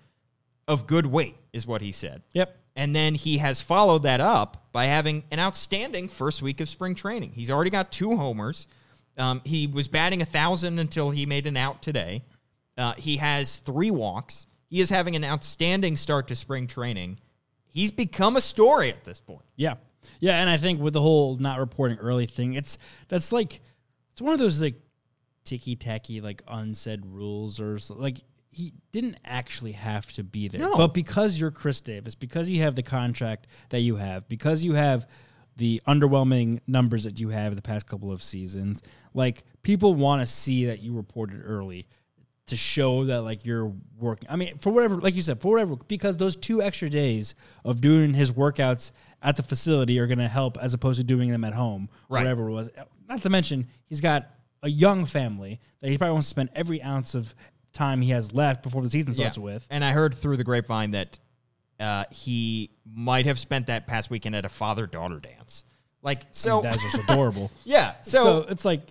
of 0.68 0.88
good 0.88 1.06
weight, 1.06 1.36
is 1.54 1.68
what 1.68 1.82
he 1.82 1.92
said. 1.92 2.22
Yep. 2.34 2.58
And 2.76 2.96
then 2.96 3.16
he 3.16 3.38
has 3.40 3.60
followed 3.60 4.04
that 4.04 4.22
up 4.22 4.68
by 4.72 4.86
having 4.86 5.24
an 5.32 5.40
outstanding 5.40 6.08
first 6.08 6.42
week 6.42 6.62
of 6.62 6.70
spring 6.70 6.96
training. 6.96 7.32
He's 7.34 7.52
already 7.52 7.70
got 7.70 7.92
two 7.92 8.16
homers. 8.16 8.68
Um, 9.18 9.42
he 9.44 9.68
was 9.68 9.88
batting 9.88 10.22
a 10.22 10.26
thousand 10.26 10.80
until 10.80 11.10
he 11.10 11.26
made 11.26 11.48
an 11.48 11.58
out 11.58 11.82
today. 11.82 12.24
Uh, 12.78 12.94
he 12.94 13.18
has 13.18 13.58
three 13.58 13.92
walks. 13.92 14.48
He 14.70 14.80
is 14.80 14.90
having 14.90 15.16
an 15.18 15.26
outstanding 15.26 15.98
start 15.98 16.30
to 16.30 16.36
spring 16.36 16.66
training. 16.68 17.20
He's 17.68 17.92
become 17.92 18.38
a 18.38 18.42
story 18.42 18.90
at 18.90 19.04
this 19.04 19.20
point. 19.20 19.46
Yeah. 19.58 19.76
Yeah, 20.20 20.40
and 20.40 20.50
I 20.50 20.58
think 20.58 20.80
with 20.80 20.94
the 20.94 21.02
whole 21.02 21.38
not 21.38 21.60
reporting 21.60 21.98
early 21.98 22.26
thing, 22.26 22.54
it's 22.54 22.78
that's 23.08 23.32
like 23.32 23.60
it's 24.14 24.22
one 24.22 24.34
of 24.34 24.40
those 24.40 24.62
like 24.62 24.76
ticky 25.44 25.76
tacky 25.76 26.22
like 26.22 26.42
unsaid 26.48 27.06
rules 27.06 27.60
or 27.60 27.78
like 27.90 28.18
he 28.52 28.74
didn't 28.92 29.18
actually 29.24 29.72
have 29.72 30.12
to 30.14 30.24
be 30.24 30.48
there. 30.50 30.60
No. 30.62 30.76
But 30.76 30.94
because 30.94 31.40
you're 31.40 31.52
Chris 31.52 31.80
Davis, 31.82 32.16
because 32.16 32.50
you 32.50 32.62
have 32.64 32.76
the 32.76 32.84
contract 32.84 33.48
that 33.70 33.80
you 33.80 33.96
have, 33.96 34.28
because 34.28 34.64
you 34.64 34.74
have 34.74 35.08
the 35.56 35.82
underwhelming 35.88 36.60
numbers 36.68 37.04
that 37.06 37.20
you 37.20 37.30
have 37.30 37.56
the 37.56 37.62
past 37.62 37.88
couple 37.88 38.12
of 38.12 38.22
seasons, 38.22 38.82
like 39.14 39.44
people 39.64 39.96
want 39.96 40.22
to 40.22 40.26
see 40.26 40.66
that 40.66 40.82
you 40.82 40.94
reported 40.94 41.42
early 41.46 41.88
to 42.48 42.58
show 42.58 43.06
that 43.06 43.22
like 43.22 43.46
you're 43.46 43.72
working. 43.98 44.28
I 44.30 44.36
mean, 44.36 44.58
for 44.58 44.72
whatever, 44.72 44.96
like 44.96 45.16
you 45.16 45.22
said, 45.22 45.40
for 45.40 45.52
whatever, 45.54 45.78
because 45.88 46.18
those 46.18 46.36
two 46.36 46.62
extra 46.62 46.90
days 46.90 47.36
of 47.64 47.80
doing 47.80 48.14
his 48.14 48.32
workouts 48.34 48.92
at 49.22 49.38
the 49.38 49.44
facility 49.44 49.98
are 50.00 50.08
going 50.08 50.20
to 50.20 50.28
help 50.28 50.58
as 50.58 50.74
opposed 50.74 51.00
to 51.00 51.06
doing 51.06 51.30
them 51.30 51.46
at 51.46 51.54
home, 51.54 51.88
Right. 52.10 52.20
whatever 52.22 52.50
it 52.50 52.52
was. 52.52 52.70
Not 53.08 53.22
to 53.22 53.30
mention, 53.30 53.68
he's 53.86 54.02
got 54.02 54.30
a 54.64 54.70
young 54.70 55.06
family 55.06 55.60
that 55.82 55.90
he 55.90 55.98
probably 55.98 56.14
wants 56.14 56.28
to 56.28 56.32
spend 56.32 56.50
every 56.56 56.82
ounce 56.82 57.16
of 57.16 57.34
time 57.74 58.02
he 58.02 58.12
has 58.12 58.34
left 58.34 58.64
before 58.64 58.82
the 58.82 58.90
season 58.90 59.14
starts 59.14 59.38
with. 59.38 59.66
And 59.70 59.84
I 59.84 59.92
heard 59.92 60.14
through 60.14 60.38
the 60.38 60.44
grapevine 60.44 60.92
that 60.92 61.18
uh, 61.80 62.06
he 62.12 62.72
might 62.86 63.26
have 63.26 63.40
spent 63.40 63.68
that 63.68 63.88
past 63.88 64.10
weekend 64.10 64.36
at 64.36 64.46
a 64.46 64.50
father 64.50 64.86
daughter 64.86 65.20
dance. 65.20 65.64
Like, 66.04 66.24
so, 66.32 66.62
That's 66.62 66.82
just 66.82 67.10
adorable. 67.10 67.52
yeah. 67.64 67.96
so, 68.02 68.24
So, 68.24 68.38
it's 68.50 68.66
like, 68.66 68.82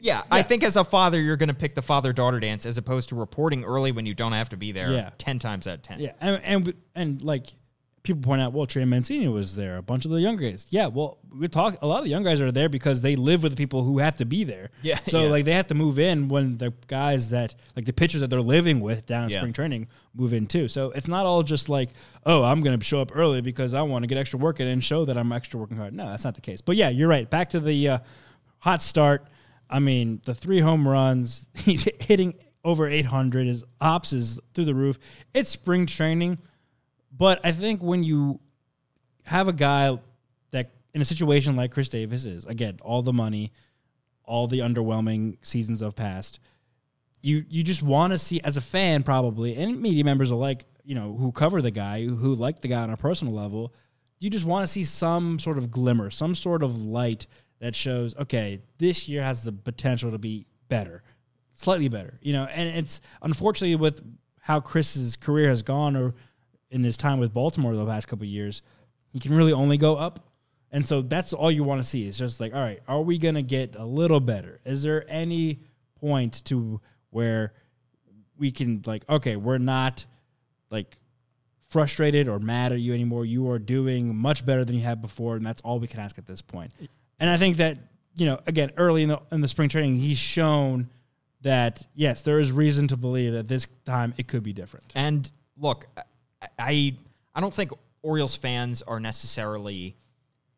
yeah, 0.00 0.22
I 0.30 0.42
think 0.42 0.64
as 0.64 0.76
a 0.76 0.82
father, 0.82 1.20
you're 1.20 1.36
going 1.36 1.48
to 1.48 1.54
pick 1.54 1.76
the 1.76 1.82
father 1.82 2.12
daughter 2.12 2.40
dance 2.40 2.66
as 2.66 2.76
opposed 2.76 3.08
to 3.10 3.14
reporting 3.14 3.62
early 3.64 3.92
when 3.92 4.04
you 4.04 4.14
don't 4.14 4.32
have 4.32 4.48
to 4.48 4.56
be 4.56 4.72
there 4.72 4.90
Yeah. 4.90 5.10
10 5.18 5.38
times 5.38 5.68
out 5.68 5.74
of 5.74 5.82
10. 5.82 6.00
Yeah, 6.00 6.12
and 6.20 6.40
and, 6.42 6.74
and 6.96 7.22
like 7.22 7.54
people 8.02 8.20
point 8.22 8.42
out, 8.42 8.52
well, 8.52 8.66
Trey 8.66 8.84
Mancini 8.84 9.28
was 9.28 9.54
there, 9.54 9.76
a 9.76 9.82
bunch 9.82 10.04
of 10.04 10.10
the 10.10 10.20
young 10.20 10.36
guys. 10.36 10.66
Yeah, 10.70 10.88
well, 10.88 11.18
we 11.38 11.46
talk. 11.46 11.78
A 11.82 11.86
lot 11.86 11.98
of 11.98 12.04
the 12.04 12.10
young 12.10 12.24
guys 12.24 12.40
are 12.40 12.50
there 12.50 12.68
because 12.68 13.00
they 13.00 13.14
live 13.14 13.42
with 13.44 13.52
the 13.52 13.56
people 13.56 13.84
who 13.84 13.98
have 13.98 14.16
to 14.16 14.24
be 14.24 14.42
there. 14.44 14.70
Yeah, 14.82 14.98
so 15.06 15.22
yeah. 15.22 15.28
like 15.30 15.44
they 15.44 15.52
have 15.52 15.68
to 15.68 15.74
move 15.74 15.98
in 16.00 16.28
when 16.28 16.58
the 16.58 16.72
guys 16.88 17.30
that 17.30 17.54
like 17.76 17.84
the 17.84 17.92
pitchers 17.92 18.20
that 18.20 18.28
they're 18.30 18.40
living 18.40 18.80
with 18.80 19.06
down 19.06 19.24
in 19.24 19.30
Yeah. 19.30 19.38
spring 19.38 19.52
training 19.52 19.86
move 20.14 20.32
in 20.32 20.46
too. 20.46 20.66
So 20.66 20.90
it's 20.90 21.06
not 21.06 21.24
all 21.26 21.42
just 21.44 21.68
like, 21.68 21.90
oh, 22.26 22.42
I'm 22.42 22.60
going 22.62 22.76
to 22.78 22.84
show 22.84 23.00
up 23.00 23.12
early 23.14 23.40
because 23.40 23.72
I 23.74 23.82
want 23.82 24.02
to 24.02 24.06
get 24.08 24.18
extra 24.18 24.38
work 24.40 24.58
in 24.58 24.66
and 24.66 24.82
show 24.82 25.04
that 25.04 25.16
I'm 25.16 25.30
extra 25.30 25.60
working 25.60 25.76
hard. 25.76 25.94
No, 25.94 26.08
that's 26.08 26.24
not 26.24 26.34
the 26.34 26.40
case. 26.40 26.60
But 26.60 26.74
yeah, 26.76 26.88
you're 26.88 27.08
right. 27.08 27.30
Back 27.30 27.50
to 27.50 27.60
the 27.60 27.88
uh, 27.88 27.98
hot 28.58 28.82
start. 28.82 29.26
I 29.70 29.78
mean, 29.78 30.20
the 30.24 30.34
three 30.34 30.60
home 30.60 30.86
runs, 30.86 31.46
he's 31.54 31.88
hitting 32.00 32.34
over 32.64 32.88
800. 32.88 33.46
His 33.46 33.64
ops 33.80 34.12
is 34.12 34.38
through 34.54 34.66
the 34.66 34.74
roof. 34.74 34.98
It's 35.32 35.48
spring 35.50 35.86
training. 35.86 36.38
But 37.16 37.40
I 37.44 37.52
think 37.52 37.82
when 37.82 38.02
you 38.02 38.40
have 39.24 39.48
a 39.48 39.52
guy 39.52 39.98
that 40.50 40.70
in 40.94 41.00
a 41.00 41.04
situation 41.04 41.56
like 41.56 41.70
Chris 41.70 41.88
Davis 41.88 42.24
is, 42.24 42.44
again, 42.44 42.78
all 42.82 43.02
the 43.02 43.12
money, 43.12 43.52
all 44.24 44.46
the 44.46 44.60
underwhelming 44.60 45.36
seasons 45.42 45.82
of 45.82 45.94
past, 45.94 46.38
you 47.22 47.44
you 47.48 47.62
just 47.62 47.82
want 47.82 48.12
to 48.12 48.18
see 48.18 48.40
as 48.42 48.56
a 48.56 48.60
fan 48.60 49.02
probably 49.02 49.56
and 49.56 49.80
media 49.80 50.04
members 50.04 50.30
alike, 50.30 50.64
you 50.84 50.94
know, 50.94 51.14
who 51.14 51.30
cover 51.32 51.62
the 51.62 51.70
guy, 51.70 52.04
who 52.04 52.34
like 52.34 52.60
the 52.60 52.68
guy 52.68 52.82
on 52.82 52.90
a 52.90 52.96
personal 52.96 53.32
level, 53.32 53.72
you 54.18 54.30
just 54.30 54.44
want 54.44 54.64
to 54.64 54.72
see 54.72 54.84
some 54.84 55.38
sort 55.38 55.58
of 55.58 55.70
glimmer, 55.70 56.10
some 56.10 56.34
sort 56.34 56.62
of 56.62 56.78
light 56.78 57.26
that 57.60 57.74
shows, 57.74 58.16
okay, 58.16 58.60
this 58.78 59.08
year 59.08 59.22
has 59.22 59.44
the 59.44 59.52
potential 59.52 60.10
to 60.10 60.18
be 60.18 60.46
better, 60.68 61.02
slightly 61.54 61.88
better. 61.88 62.18
You 62.22 62.32
know, 62.32 62.44
and 62.46 62.68
it's 62.68 63.00
unfortunately 63.22 63.76
with 63.76 64.00
how 64.40 64.58
Chris's 64.58 65.14
career 65.14 65.48
has 65.48 65.62
gone 65.62 65.94
or 65.94 66.14
in 66.72 66.82
his 66.84 66.96
time 66.96 67.18
with 67.18 67.32
Baltimore 67.32 67.74
the 67.74 67.86
past 67.86 68.08
couple 68.08 68.26
years, 68.26 68.62
he 69.12 69.20
can 69.20 69.34
really 69.34 69.52
only 69.52 69.76
go 69.76 69.96
up. 69.96 70.28
And 70.70 70.86
so 70.86 71.02
that's 71.02 71.32
all 71.32 71.50
you 71.50 71.64
want 71.64 71.82
to 71.82 71.88
see. 71.88 72.08
It's 72.08 72.18
just 72.18 72.40
like, 72.40 72.54
all 72.54 72.60
right, 72.60 72.80
are 72.88 73.02
we 73.02 73.18
going 73.18 73.34
to 73.34 73.42
get 73.42 73.76
a 73.76 73.84
little 73.84 74.20
better? 74.20 74.58
Is 74.64 74.82
there 74.82 75.04
any 75.08 75.60
point 76.00 76.44
to 76.46 76.80
where 77.10 77.52
we 78.38 78.50
can 78.50 78.82
like, 78.86 79.08
okay, 79.08 79.36
we're 79.36 79.58
not 79.58 80.04
like 80.70 80.96
frustrated 81.68 82.28
or 82.28 82.38
mad 82.38 82.72
at 82.72 82.80
you 82.80 82.92
anymore. 82.92 83.24
You 83.24 83.50
are 83.50 83.58
doing 83.58 84.14
much 84.14 84.44
better 84.44 84.64
than 84.64 84.76
you 84.76 84.82
have 84.82 85.00
before, 85.00 85.36
and 85.36 85.44
that's 85.44 85.62
all 85.62 85.78
we 85.78 85.86
can 85.86 86.00
ask 86.00 86.18
at 86.18 86.26
this 86.26 86.42
point. 86.42 86.72
And 87.18 87.30
I 87.30 87.36
think 87.36 87.56
that 87.56 87.78
you 88.14 88.26
know, 88.26 88.40
again, 88.46 88.72
early 88.76 89.02
in 89.02 89.08
the 89.08 89.20
in 89.32 89.40
the 89.40 89.48
spring 89.48 89.68
training, 89.68 89.96
he's 89.96 90.18
shown 90.18 90.90
that 91.40 91.86
yes, 91.94 92.22
there 92.22 92.38
is 92.38 92.52
reason 92.52 92.88
to 92.88 92.96
believe 92.96 93.32
that 93.32 93.48
this 93.48 93.66
time 93.84 94.12
it 94.16 94.28
could 94.28 94.42
be 94.42 94.52
different. 94.52 94.92
And 94.94 95.30
look, 95.56 95.86
I- 96.58 96.96
I 97.34 97.40
don't 97.40 97.54
think 97.54 97.70
Orioles 98.02 98.34
fans 98.34 98.82
are 98.82 99.00
necessarily 99.00 99.96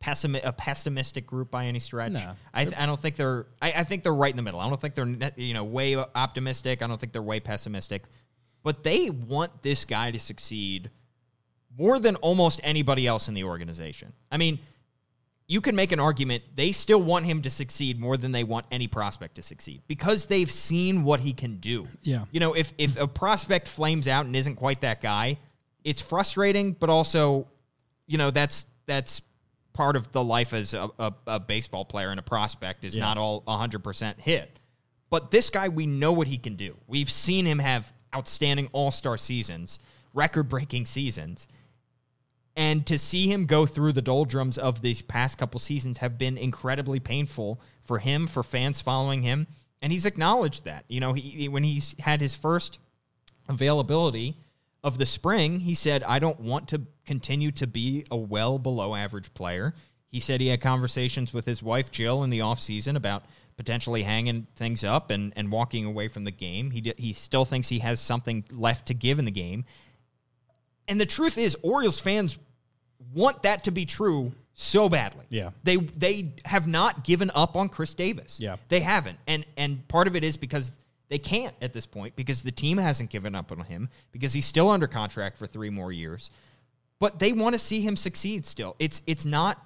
pessimi- 0.03 0.45
a 0.45 0.53
pessimistic 0.53 1.27
group 1.27 1.51
by 1.51 1.67
any 1.67 1.79
stretch. 1.79 2.13
No. 2.13 2.35
I, 2.53 2.63
I 2.77 2.87
don't 2.87 2.99
think 3.01 3.17
they're. 3.17 3.47
I, 3.63 3.73
I 3.73 3.85
think 3.85 4.03
they're 4.03 4.15
right 4.15 4.31
in 4.31 4.37
the 4.37 4.43
middle. 4.43 4.61
I 4.61 4.69
don't 4.69 4.81
think 4.81 4.95
they're 4.95 5.31
you 5.37 5.55
know 5.55 5.65
way 5.65 5.95
optimistic. 5.97 6.83
I 6.83 6.87
don't 6.87 6.99
think 7.01 7.13
they're 7.13 7.23
way 7.23 7.41
pessimistic. 7.41 8.03
But 8.63 8.83
they 8.83 9.11
want 9.11 9.63
this 9.63 9.85
guy 9.85 10.11
to 10.11 10.19
succeed 10.19 10.91
more 11.79 11.99
than 12.01 12.17
almost 12.17 12.61
anybody 12.63 13.07
else 13.07 13.29
in 13.29 13.35
the 13.35 13.45
organization. 13.45 14.13
I 14.33 14.37
mean, 14.39 14.59
you 15.47 15.61
can 15.61 15.77
make 15.77 15.93
an 15.93 16.01
argument 16.01 16.45
they 16.57 16.73
still 16.73 17.03
want 17.03 17.27
him 17.27 17.43
to 17.43 17.51
succeed 17.51 18.01
more 18.01 18.17
than 18.17 18.33
they 18.33 18.43
want 18.45 18.65
any 18.71 18.89
prospect 18.89 19.35
to 19.35 19.43
succeed 19.43 19.83
because 19.87 20.25
they've 20.25 20.51
seen 20.51 21.05
what 21.05 21.21
he 21.21 21.33
can 21.35 21.59
do. 21.59 21.87
Yeah. 22.03 22.25
You 22.33 22.41
know, 22.41 22.55
if 22.55 22.73
if 22.79 22.99
a 22.99 23.07
prospect 23.07 23.69
flames 23.69 24.09
out 24.09 24.25
and 24.25 24.35
isn't 24.35 24.57
quite 24.57 24.81
that 24.81 25.01
guy, 25.03 25.39
it's 25.85 26.01
frustrating, 26.01 26.73
but 26.73 26.91
also, 26.91 27.47
you 28.07 28.19
know, 28.19 28.31
that's 28.31 28.67
that's 28.87 29.23
part 29.73 29.97
of 29.97 30.11
the 30.13 30.23
life 30.23 30.53
as 30.53 30.73
a, 30.75 30.89
a, 30.99 31.13
a 31.27 31.41
baseball 31.41 31.85
player 31.85 32.11
and 32.11 32.21
a 32.21 32.23
prospect 32.23 32.85
is 32.85 32.95
Yeah. 32.97 33.03
not 33.03 33.19
all 33.19 33.43
100% 33.43 34.19
hit. 34.21 34.61
But 35.11 35.31
this 35.31 35.51
guy, 35.51 35.69
we 35.69 35.87
know 35.87 36.13
what 36.13 36.27
he 36.29 36.39
can 36.39 36.55
do. 36.57 36.77
We've 36.87 37.11
seen 37.11 37.45
him 37.45 37.59
have 37.59 37.93
outstanding 38.15 38.69
all 38.73 38.91
star 38.93 39.17
seasons, 39.17 39.81
record 40.13 40.45
breaking 40.49 40.87
seasons. 40.87 41.49
And 42.57 42.87
to 42.87 42.97
see 42.99 43.27
him 43.27 43.47
go 43.47 43.67
through 43.67 43.95
the 43.95 44.03
doldrums 44.03 44.59
of 44.59 44.81
these 44.81 45.03
past 45.03 45.39
couple 45.39 45.59
seasons 45.59 45.99
have 45.99 46.19
been 46.19 46.39
incredibly 46.39 47.01
painful 47.01 47.61
for 47.85 47.99
him, 47.99 48.29
for 48.29 48.45
fans 48.45 48.81
following 48.81 49.23
him. 49.23 49.49
And 49.83 49.93
he's 49.93 50.07
acknowledged 50.07 50.65
that. 50.67 50.85
You 50.89 51.01
know, 51.01 51.13
he, 51.15 51.21
he- 51.23 51.49
when 51.49 51.65
he's 51.65 51.97
had 51.99 52.21
his 52.21 52.37
first 52.37 52.79
availability 53.49 54.37
of 54.85 54.99
the 54.99 55.07
spring, 55.07 55.61
he 55.61 55.75
said, 55.75 56.05
I 56.05 56.19
don't 56.21 56.39
want 56.39 56.69
to 56.69 56.83
continue 57.07 57.51
to 57.53 57.67
be 57.67 58.05
a 58.11 58.17
well 58.17 58.59
below 58.59 58.95
average 58.95 59.33
player. 59.35 59.75
He 60.09 60.21
said 60.21 60.41
he 60.41 60.49
had 60.49 60.61
conversations 60.61 61.33
with 61.33 61.47
his 61.47 61.63
wife, 61.63 61.91
Jill, 61.91 62.23
in 62.23 62.31
the 62.31 62.41
offseason 62.41 62.95
about 62.95 63.25
potentially 63.57 64.03
hanging 64.03 64.47
things 64.55 64.85
up 64.85 65.11
and, 65.11 65.33
and 65.37 65.51
walking 65.51 65.87
away 65.87 66.09
from 66.09 66.25
the 66.25 66.31
game. 66.31 66.71
He, 66.71 66.83
di- 66.83 66.95
he 66.99 67.15
still 67.15 67.45
thinks 67.45 67.69
he 67.69 67.79
has 67.81 67.99
something 67.99 68.45
left 68.51 68.87
to 68.87 68.95
give 68.95 69.19
in 69.19 69.25
the 69.25 69.31
game. 69.31 69.65
And 70.87 71.01
the 71.01 71.07
truth 71.07 71.39
is, 71.39 71.57
Orioles 71.63 71.99
fans 71.99 72.39
want 73.15 73.43
that 73.43 73.65
to 73.65 73.71
be 73.71 73.87
true 73.87 74.33
so 74.53 74.89
badly. 74.89 75.25
Yeah. 75.31 75.51
They 75.65 75.77
they 75.77 76.35
have 76.45 76.67
not 76.67 77.05
given 77.05 77.31
up 77.35 77.57
on 77.57 77.71
Chris 77.71 77.95
Davis. 77.95 78.39
Yeah. 78.39 78.57
They 78.69 78.81
haven't. 78.81 79.19
And 79.27 79.47
and 79.57 79.87
part 79.89 80.07
of 80.07 80.15
it 80.15 80.23
is 80.23 80.37
because 80.37 80.73
they 81.09 81.19
can't 81.19 81.55
at 81.61 81.73
this 81.73 81.87
point 81.87 82.17
because 82.17 82.43
the 82.43 82.53
team 82.53 82.79
hasn't 82.79 83.11
given 83.11 83.35
up 83.35 83.53
on 83.53 83.61
him 83.61 83.89
because 84.13 84.33
he's 84.33 84.47
still 84.47 84.71
under 84.71 84.87
contract 84.87 85.37
for 85.37 85.47
3 85.47 85.71
more 85.71 85.93
years. 85.93 86.31
But 86.99 87.19
they 87.19 87.33
want 87.33 87.55
to 87.55 87.59
see 87.59 87.81
him 87.81 87.97
succeed 87.97 88.47
still. 88.47 88.77
It's 88.79 89.03
it's 89.07 89.25
not 89.25 89.63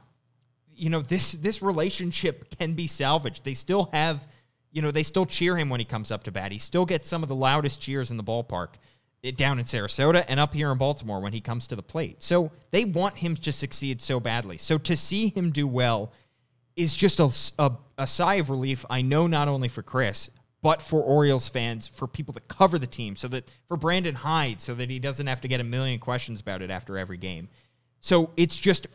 you 0.74 0.90
know 0.90 1.02
this 1.02 1.32
this 1.32 1.62
relationship 1.62 2.56
can 2.58 2.74
be 2.74 2.86
salvaged. 2.86 3.44
They 3.44 3.54
still 3.54 3.90
have 3.92 4.26
you 4.72 4.82
know 4.82 4.90
they 4.90 5.02
still 5.02 5.26
cheer 5.26 5.56
him 5.56 5.68
when 5.68 5.80
he 5.80 5.84
comes 5.84 6.10
up 6.10 6.24
to 6.24 6.32
bat. 6.32 6.52
He 6.52 6.58
still 6.58 6.86
gets 6.86 7.08
some 7.08 7.22
of 7.22 7.28
the 7.28 7.34
loudest 7.34 7.80
cheers 7.80 8.10
in 8.10 8.16
the 8.16 8.24
ballpark 8.24 8.74
eh, 9.24 9.32
down 9.32 9.58
in 9.58 9.64
Sarasota 9.64 10.24
and 10.28 10.40
up 10.40 10.54
here 10.54 10.70
in 10.72 10.78
Baltimore 10.78 11.20
when 11.20 11.32
he 11.32 11.40
comes 11.40 11.66
to 11.68 11.76
the 11.76 11.82
plate. 11.82 12.22
So 12.22 12.50
they 12.70 12.84
want 12.84 13.16
him 13.16 13.36
to 13.36 13.52
succeed 13.52 14.00
so 14.00 14.20
badly. 14.20 14.58
So 14.58 14.78
to 14.78 14.96
see 14.96 15.28
him 15.28 15.50
do 15.50 15.66
well 15.66 16.12
is 16.76 16.94
just 16.94 17.18
a, 17.18 17.30
a, 17.58 17.72
a 17.98 18.06
sigh 18.06 18.36
of 18.36 18.50
relief. 18.50 18.84
I 18.88 19.02
know 19.02 19.26
not 19.26 19.48
only 19.48 19.68
for 19.68 19.82
Chris, 19.82 20.30
but 20.62 20.82
for 20.82 21.00
Orioles 21.02 21.48
fans, 21.48 21.86
for 21.86 22.06
people 22.06 22.32
that 22.34 22.48
cover 22.48 22.78
the 22.78 22.86
team, 22.86 23.14
so 23.16 23.28
that 23.28 23.48
for 23.68 23.76
Brandon 23.76 24.14
Hyde, 24.14 24.60
so 24.60 24.74
that 24.74 24.90
he 24.90 24.98
doesn't 24.98 25.26
have 25.26 25.40
to 25.42 25.48
get 25.48 25.60
a 25.60 25.64
million 25.64 25.98
questions 25.98 26.40
about 26.40 26.62
it 26.62 26.70
after 26.70 26.98
every 26.98 27.16
game. 27.16 27.48
So 28.00 28.30
it's 28.36 28.58
just, 28.58 28.86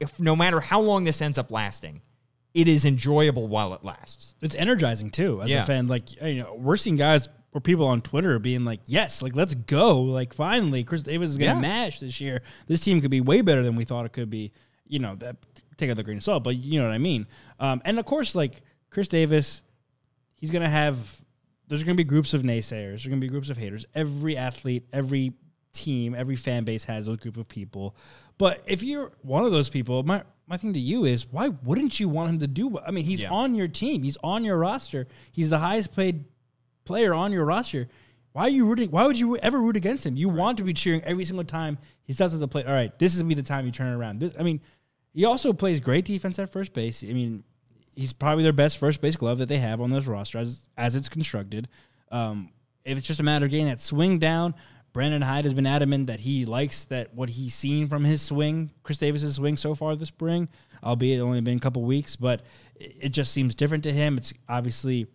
if 0.00 0.18
no 0.20 0.34
matter 0.36 0.60
how 0.60 0.80
long 0.80 1.04
this 1.04 1.20
ends 1.22 1.38
up 1.38 1.50
lasting, 1.50 2.00
it 2.54 2.68
is 2.68 2.84
enjoyable 2.86 3.48
while 3.48 3.74
it 3.74 3.84
lasts. 3.84 4.34
It's 4.40 4.54
energizing 4.54 5.10
too 5.10 5.42
as 5.42 5.50
Yeah. 5.50 5.62
a 5.62 5.66
fan. 5.66 5.88
Like 5.88 6.20
you 6.22 6.42
know, 6.42 6.54
we're 6.54 6.76
seeing 6.78 6.96
guys 6.96 7.28
or 7.52 7.60
people 7.60 7.86
on 7.86 8.00
Twitter 8.02 8.38
being 8.38 8.64
like, 8.64 8.80
"Yes, 8.86 9.20
like 9.22 9.36
let's 9.36 9.54
go! 9.54 10.00
Like 10.00 10.32
finally, 10.34 10.82
Chris 10.84 11.02
Davis 11.02 11.30
is 11.30 11.38
going 11.38 11.50
to 11.50 11.54
Yeah. 11.56 11.60
mash 11.60 12.00
this 12.00 12.20
year. 12.20 12.42
This 12.66 12.80
team 12.80 13.00
could 13.00 13.10
be 13.10 13.20
way 13.20 13.40
better 13.42 13.62
than 13.62 13.76
we 13.76 13.84
thought 13.84 14.06
it 14.06 14.12
could 14.12 14.30
be." 14.30 14.52
You 14.88 14.98
know, 15.00 15.14
that 15.16 15.36
take 15.76 15.90
out 15.90 15.96
the 15.96 16.02
grain 16.02 16.16
of 16.18 16.24
salt, 16.24 16.44
but 16.44 16.56
you 16.56 16.78
know 16.80 16.86
what 16.86 16.94
I 16.94 16.98
mean. 16.98 17.26
Um, 17.60 17.82
and 17.84 17.98
of 17.98 18.06
course, 18.06 18.34
like 18.34 18.62
Chris 18.88 19.08
Davis, 19.08 19.60
he's 20.36 20.50
going 20.50 20.62
to 20.62 20.68
have. 20.68 21.20
There's 21.68 21.82
going 21.82 21.96
to 21.96 22.00
be 22.02 22.08
groups 22.08 22.32
of 22.32 22.42
naysayers. 22.42 22.70
There's 22.90 23.06
going 23.06 23.20
to 23.20 23.24
be 23.24 23.28
groups 23.30 23.50
of 23.50 23.56
haters. 23.56 23.86
Every 23.94 24.36
athlete, 24.36 24.84
every 24.92 25.32
team, 25.72 26.14
every 26.14 26.36
fan 26.36 26.64
base 26.64 26.84
has 26.84 27.06
those 27.06 27.16
group 27.16 27.36
of 27.36 27.48
people. 27.48 27.96
But 28.38 28.62
if 28.66 28.82
you're 28.82 29.12
one 29.22 29.44
of 29.44 29.52
those 29.52 29.68
people, 29.68 30.02
my 30.02 30.22
my 30.46 30.56
thing 30.56 30.72
to 30.74 30.78
you 30.78 31.04
is 31.04 31.26
why 31.30 31.48
wouldn't 31.48 31.98
you 31.98 32.08
want 32.08 32.30
him 32.30 32.38
to 32.38 32.46
do? 32.46 32.78
I 32.78 32.92
mean, 32.92 33.04
he's 33.04 33.22
Yeah. 33.22 33.30
on 33.30 33.54
your 33.54 33.66
team. 33.68 34.02
He's 34.04 34.16
on 34.22 34.44
your 34.44 34.56
roster. 34.58 35.08
He's 35.32 35.50
the 35.50 35.58
highest 35.58 35.94
paid 35.94 36.24
player 36.84 37.12
on 37.12 37.32
your 37.32 37.44
roster. 37.44 37.88
Why 38.32 38.42
are 38.42 38.50
you 38.50 38.64
rooting? 38.66 38.90
Why 38.90 39.06
would 39.06 39.18
you 39.18 39.36
ever 39.38 39.58
root 39.60 39.76
against 39.76 40.06
him? 40.06 40.16
You 40.16 40.28
want 40.28 40.58
to 40.58 40.64
be 40.64 40.72
cheering 40.74 41.02
every 41.02 41.24
single 41.24 41.44
time 41.44 41.78
he 42.04 42.12
steps 42.12 42.32
to 42.32 42.38
the 42.38 42.46
plate. 42.46 42.66
All 42.66 42.74
right, 42.74 42.96
this 42.98 43.14
is 43.14 43.22
be 43.22 43.34
the 43.34 43.42
time 43.42 43.64
you 43.66 43.72
turn 43.72 43.92
around. 43.92 44.20
This, 44.20 44.34
I 44.38 44.42
mean, 44.42 44.60
he 45.14 45.24
also 45.24 45.52
plays 45.52 45.80
great 45.80 46.04
defense 46.04 46.38
at 46.38 46.52
first 46.52 46.74
base. 46.74 47.02
I 47.02 47.12
mean, 47.12 47.42
he's 47.96 48.12
probably 48.12 48.44
their 48.44 48.52
best 48.52 48.78
first 48.78 49.00
base 49.00 49.16
glove 49.16 49.38
that 49.38 49.48
they 49.48 49.58
have 49.58 49.80
on 49.80 49.90
this 49.90 50.06
roster 50.06 50.38
as 50.38 50.68
as 50.76 50.94
it's 50.94 51.08
constructed. 51.08 51.68
Um, 52.12 52.50
if 52.84 52.96
it's 52.96 53.06
just 53.06 53.18
a 53.18 53.24
matter 53.24 53.46
of 53.46 53.50
getting 53.50 53.66
that 53.66 53.80
swing 53.80 54.20
down, 54.20 54.54
Brandon 54.92 55.22
Hyde 55.22 55.44
has 55.44 55.54
been 55.54 55.66
adamant 55.66 56.06
that 56.06 56.20
he 56.20 56.44
likes 56.44 56.84
that 56.84 57.12
what 57.14 57.30
he's 57.30 57.54
seen 57.54 57.88
from 57.88 58.04
his 58.04 58.22
swing, 58.22 58.70
Chris 58.82 58.98
Davis's 58.98 59.34
swing 59.34 59.56
so 59.56 59.74
far 59.74 59.96
this 59.96 60.08
spring, 60.08 60.48
albeit 60.84 61.18
it 61.18 61.22
only 61.22 61.40
been 61.40 61.56
a 61.56 61.60
couple 61.60 61.82
weeks, 61.82 62.14
but 62.14 62.42
it, 62.76 62.96
it 63.00 63.08
just 63.08 63.32
seems 63.32 63.54
different 63.54 63.82
to 63.84 63.92
him. 63.92 64.16
It's 64.16 64.32
obviously 64.48 65.06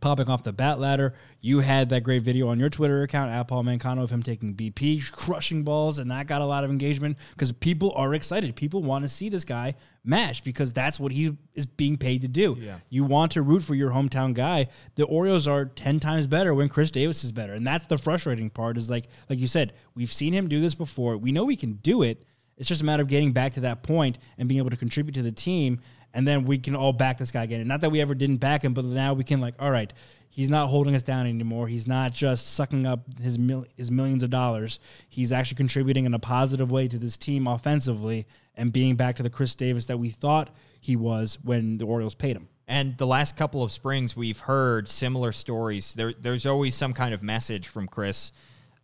popping 0.00 0.28
off 0.28 0.42
the 0.42 0.52
bat 0.52 0.78
ladder. 0.78 1.14
You 1.40 1.60
had 1.60 1.88
that 1.90 2.02
great 2.02 2.22
video 2.22 2.48
on 2.48 2.58
your 2.58 2.70
Twitter 2.70 3.02
account, 3.02 3.30
at 3.30 3.48
Paul 3.48 3.64
Mancano, 3.64 4.02
of 4.02 4.10
him 4.10 4.22
taking 4.22 4.54
BP, 4.54 5.10
crushing 5.12 5.62
balls, 5.62 5.98
and 5.98 6.10
that 6.10 6.26
got 6.26 6.42
a 6.42 6.46
lot 6.46 6.64
of 6.64 6.70
engagement 6.70 7.16
because 7.32 7.52
people 7.52 7.92
are 7.96 8.14
excited. 8.14 8.54
People 8.56 8.82
want 8.82 9.02
to 9.02 9.08
see 9.08 9.28
this 9.28 9.44
guy 9.44 9.74
mash 10.04 10.42
because 10.42 10.72
that's 10.72 11.00
what 11.00 11.12
he 11.12 11.36
is 11.54 11.66
being 11.66 11.96
paid 11.96 12.20
to 12.22 12.28
do. 12.28 12.56
Yeah. 12.60 12.78
You 12.90 13.04
want 13.04 13.32
to 13.32 13.42
root 13.42 13.62
for 13.62 13.74
your 13.74 13.90
hometown 13.90 14.34
guy. 14.34 14.68
The 14.96 15.04
Orioles 15.04 15.48
are 15.48 15.64
10 15.64 16.00
times 16.00 16.26
better 16.26 16.54
when 16.54 16.68
Chris 16.68 16.90
Davis 16.90 17.24
is 17.24 17.32
better. 17.32 17.54
And 17.54 17.66
that's 17.66 17.86
the 17.86 17.98
frustrating 17.98 18.50
part 18.50 18.76
is 18.76 18.90
like 18.90 19.08
like 19.28 19.38
you 19.38 19.46
said, 19.46 19.72
we've 19.94 20.12
seen 20.12 20.32
him 20.32 20.48
do 20.48 20.60
this 20.60 20.74
before. 20.74 21.16
We 21.16 21.32
know 21.32 21.44
we 21.44 21.56
can 21.56 21.74
do 21.74 22.02
it. 22.02 22.24
It's 22.56 22.68
just 22.68 22.82
a 22.82 22.84
matter 22.84 23.02
of 23.02 23.08
getting 23.08 23.32
back 23.32 23.54
to 23.54 23.60
that 23.60 23.82
point 23.82 24.18
and 24.38 24.48
being 24.48 24.58
able 24.58 24.70
to 24.70 24.76
contribute 24.76 25.14
to 25.14 25.22
the 25.22 25.32
team 25.32 25.80
and 26.14 26.26
then 26.26 26.44
we 26.44 26.58
can 26.58 26.76
all 26.76 26.92
back 26.92 27.18
this 27.18 27.32
guy 27.32 27.42
again. 27.42 27.60
And 27.60 27.68
not 27.68 27.80
that 27.82 27.90
we 27.90 28.00
ever 28.00 28.14
didn't 28.14 28.36
back 28.36 28.64
him, 28.64 28.72
but 28.72 28.84
now 28.84 29.12
we 29.12 29.24
can 29.24 29.40
like, 29.40 29.54
all 29.58 29.70
right, 29.70 29.92
he's 30.30 30.48
not 30.48 30.68
holding 30.68 30.94
us 30.94 31.02
down 31.02 31.26
anymore. 31.26 31.66
He's 31.66 31.88
not 31.88 32.12
just 32.12 32.54
sucking 32.54 32.86
up 32.86 33.00
his 33.20 33.38
mil- 33.38 33.66
his 33.76 33.90
millions 33.90 34.22
of 34.22 34.30
dollars. 34.30 34.78
He's 35.08 35.32
actually 35.32 35.56
contributing 35.56 36.06
in 36.06 36.14
a 36.14 36.18
positive 36.18 36.70
way 36.70 36.88
to 36.88 36.98
this 36.98 37.16
team 37.16 37.48
offensively 37.48 38.26
and 38.54 38.72
being 38.72 38.94
back 38.94 39.16
to 39.16 39.22
the 39.22 39.30
Chris 39.30 39.54
Davis 39.54 39.86
that 39.86 39.98
we 39.98 40.10
thought 40.10 40.54
he 40.80 40.96
was 40.96 41.38
when 41.42 41.78
the 41.78 41.84
Orioles 41.84 42.14
paid 42.14 42.36
him. 42.36 42.48
And 42.66 42.96
the 42.96 43.06
last 43.06 43.36
couple 43.36 43.62
of 43.62 43.72
springs, 43.72 44.16
we've 44.16 44.38
heard 44.38 44.88
similar 44.88 45.32
stories. 45.32 45.92
There, 45.94 46.14
there's 46.18 46.46
always 46.46 46.74
some 46.74 46.94
kind 46.94 47.12
of 47.12 47.22
message 47.22 47.68
from 47.68 47.88
Chris 47.88 48.32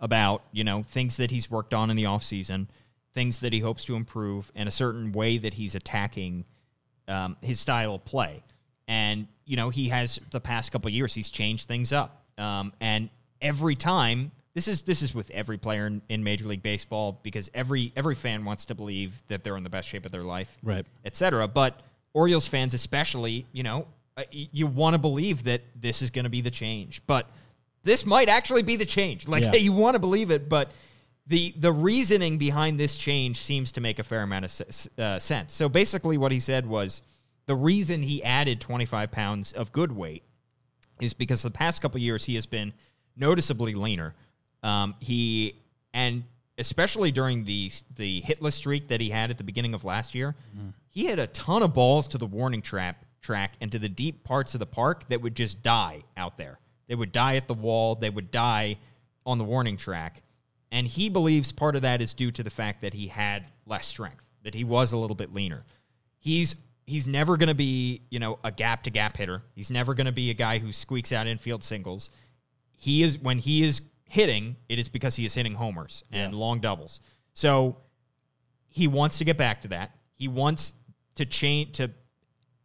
about, 0.00 0.42
you 0.52 0.64
know, 0.64 0.82
things 0.82 1.16
that 1.16 1.30
he's 1.30 1.50
worked 1.50 1.72
on 1.72 1.90
in 1.90 1.96
the 1.96 2.04
offseason, 2.04 2.66
things 3.14 3.38
that 3.38 3.52
he 3.52 3.60
hopes 3.60 3.84
to 3.84 3.96
improve, 3.96 4.52
and 4.54 4.68
a 4.68 4.72
certain 4.72 5.12
way 5.12 5.38
that 5.38 5.54
he's 5.54 5.74
attacking 5.74 6.44
um, 7.10 7.36
his 7.42 7.60
style 7.60 7.96
of 7.96 8.04
play. 8.04 8.42
And, 8.88 9.26
you 9.44 9.56
know, 9.56 9.68
he 9.70 9.88
has 9.90 10.18
the 10.30 10.40
past 10.40 10.72
couple 10.72 10.88
of 10.88 10.94
years, 10.94 11.14
he's 11.14 11.30
changed 11.30 11.68
things 11.68 11.92
up. 11.92 12.24
Um, 12.38 12.72
and 12.80 13.10
every 13.40 13.74
time 13.76 14.32
this 14.54 14.66
is 14.66 14.82
this 14.82 15.02
is 15.02 15.14
with 15.14 15.30
every 15.30 15.58
player 15.58 15.86
in, 15.86 16.02
in 16.08 16.24
Major 16.24 16.46
League 16.48 16.62
Baseball 16.62 17.20
because 17.22 17.48
every 17.54 17.92
every 17.96 18.14
fan 18.16 18.44
wants 18.44 18.64
to 18.66 18.74
believe 18.74 19.22
that 19.28 19.44
they're 19.44 19.56
in 19.56 19.62
the 19.62 19.70
best 19.70 19.88
shape 19.88 20.04
of 20.06 20.10
their 20.12 20.24
life, 20.24 20.56
Right. 20.62 20.84
et 21.04 21.14
cetera. 21.16 21.46
But 21.46 21.80
Orioles 22.14 22.48
fans, 22.48 22.74
especially, 22.74 23.46
you 23.52 23.62
know, 23.62 23.86
uh, 24.16 24.24
you 24.32 24.66
want 24.66 24.94
to 24.94 24.98
believe 24.98 25.44
that 25.44 25.62
this 25.76 26.02
is 26.02 26.10
going 26.10 26.24
to 26.24 26.30
be 26.30 26.40
the 26.40 26.50
change, 26.50 27.00
but 27.06 27.30
this 27.84 28.04
might 28.04 28.28
actually 28.28 28.62
be 28.62 28.74
the 28.76 28.84
change. 28.84 29.28
Like 29.28 29.44
Yeah. 29.44 29.54
you 29.54 29.72
want 29.72 29.94
to 29.94 30.00
believe 30.00 30.30
it, 30.32 30.48
but 30.48 30.72
the 31.30 31.54
the 31.56 31.72
reasoning 31.72 32.38
behind 32.38 32.78
this 32.78 32.96
change 32.96 33.38
seems 33.38 33.70
to 33.72 33.80
make 33.80 34.00
a 34.00 34.02
fair 34.02 34.22
amount 34.22 34.44
of 34.44 34.88
uh, 34.98 35.18
sense. 35.20 35.52
So 35.52 35.68
basically, 35.68 36.18
what 36.18 36.32
he 36.32 36.40
said 36.40 36.66
was 36.66 37.02
the 37.46 37.54
reason 37.54 38.02
he 38.02 38.22
added 38.22 38.60
25 38.60 39.10
pounds 39.12 39.52
of 39.52 39.70
good 39.72 39.92
weight 39.92 40.24
is 41.00 41.14
because 41.14 41.42
the 41.42 41.50
past 41.50 41.80
couple 41.80 42.00
years 42.00 42.24
he 42.24 42.34
has 42.34 42.46
been 42.46 42.72
noticeably 43.16 43.74
leaner. 43.74 44.14
Um, 44.64 44.96
he 44.98 45.54
and 45.94 46.24
especially 46.58 47.12
during 47.12 47.44
the 47.44 47.70
the 47.94 48.20
hitless 48.22 48.54
streak 48.54 48.88
that 48.88 49.00
he 49.00 49.08
had 49.08 49.30
at 49.30 49.38
the 49.38 49.44
beginning 49.44 49.72
of 49.72 49.84
last 49.84 50.16
year, 50.16 50.34
he 50.90 51.06
had 51.06 51.20
a 51.20 51.28
ton 51.28 51.62
of 51.62 51.72
balls 51.72 52.08
to 52.08 52.18
the 52.18 52.26
warning 52.26 52.60
trap 52.60 53.04
track 53.22 53.54
and 53.60 53.70
to 53.70 53.78
the 53.78 53.88
deep 53.88 54.24
parts 54.24 54.54
of 54.54 54.58
the 54.58 54.66
park 54.66 55.08
that 55.10 55.22
would 55.22 55.36
just 55.36 55.62
die 55.62 56.02
out 56.16 56.36
there. 56.36 56.58
They 56.88 56.96
would 56.96 57.12
die 57.12 57.36
at 57.36 57.46
the 57.46 57.54
wall. 57.54 57.94
They 57.94 58.10
would 58.10 58.32
die 58.32 58.78
on 59.24 59.38
the 59.38 59.44
warning 59.44 59.76
track. 59.76 60.22
And 60.72 60.86
he 60.86 61.08
believes 61.08 61.50
part 61.52 61.76
of 61.76 61.82
that 61.82 62.00
is 62.00 62.14
due 62.14 62.30
to 62.30 62.42
the 62.42 62.50
fact 62.50 62.82
that 62.82 62.94
he 62.94 63.08
had 63.08 63.46
less 63.66 63.86
strength, 63.86 64.22
that 64.44 64.54
he 64.54 64.64
was 64.64 64.92
a 64.92 64.96
little 64.96 65.16
bit 65.16 65.32
leaner. 65.32 65.64
He's 66.18 66.56
he's 66.86 67.06
never 67.06 67.36
going 67.36 67.48
to 67.48 67.54
be, 67.54 68.02
you 68.10 68.18
know, 68.18 68.38
a 68.44 68.50
gap 68.50 68.82
to 68.84 68.90
gap 68.90 69.16
hitter. 69.16 69.42
He's 69.54 69.70
never 69.70 69.94
going 69.94 70.06
to 70.06 70.12
be 70.12 70.30
a 70.30 70.34
guy 70.34 70.58
who 70.58 70.72
squeaks 70.72 71.12
out 71.12 71.26
infield 71.26 71.62
singles. 71.62 72.10
He 72.72 73.02
is 73.02 73.18
when 73.18 73.38
he 73.38 73.62
is 73.64 73.82
hitting, 74.04 74.56
it 74.68 74.78
is 74.78 74.88
because 74.88 75.14
he 75.16 75.24
is 75.24 75.34
hitting 75.34 75.54
homers 75.54 76.02
and 76.10 76.34
long 76.34 76.60
doubles. 76.60 77.00
So 77.32 77.76
he 78.68 78.88
wants 78.88 79.18
to 79.18 79.24
get 79.24 79.36
back 79.36 79.62
to 79.62 79.68
that. 79.68 79.96
He 80.14 80.28
wants 80.28 80.74
to 81.16 81.24
change 81.24 81.76
to, 81.76 81.90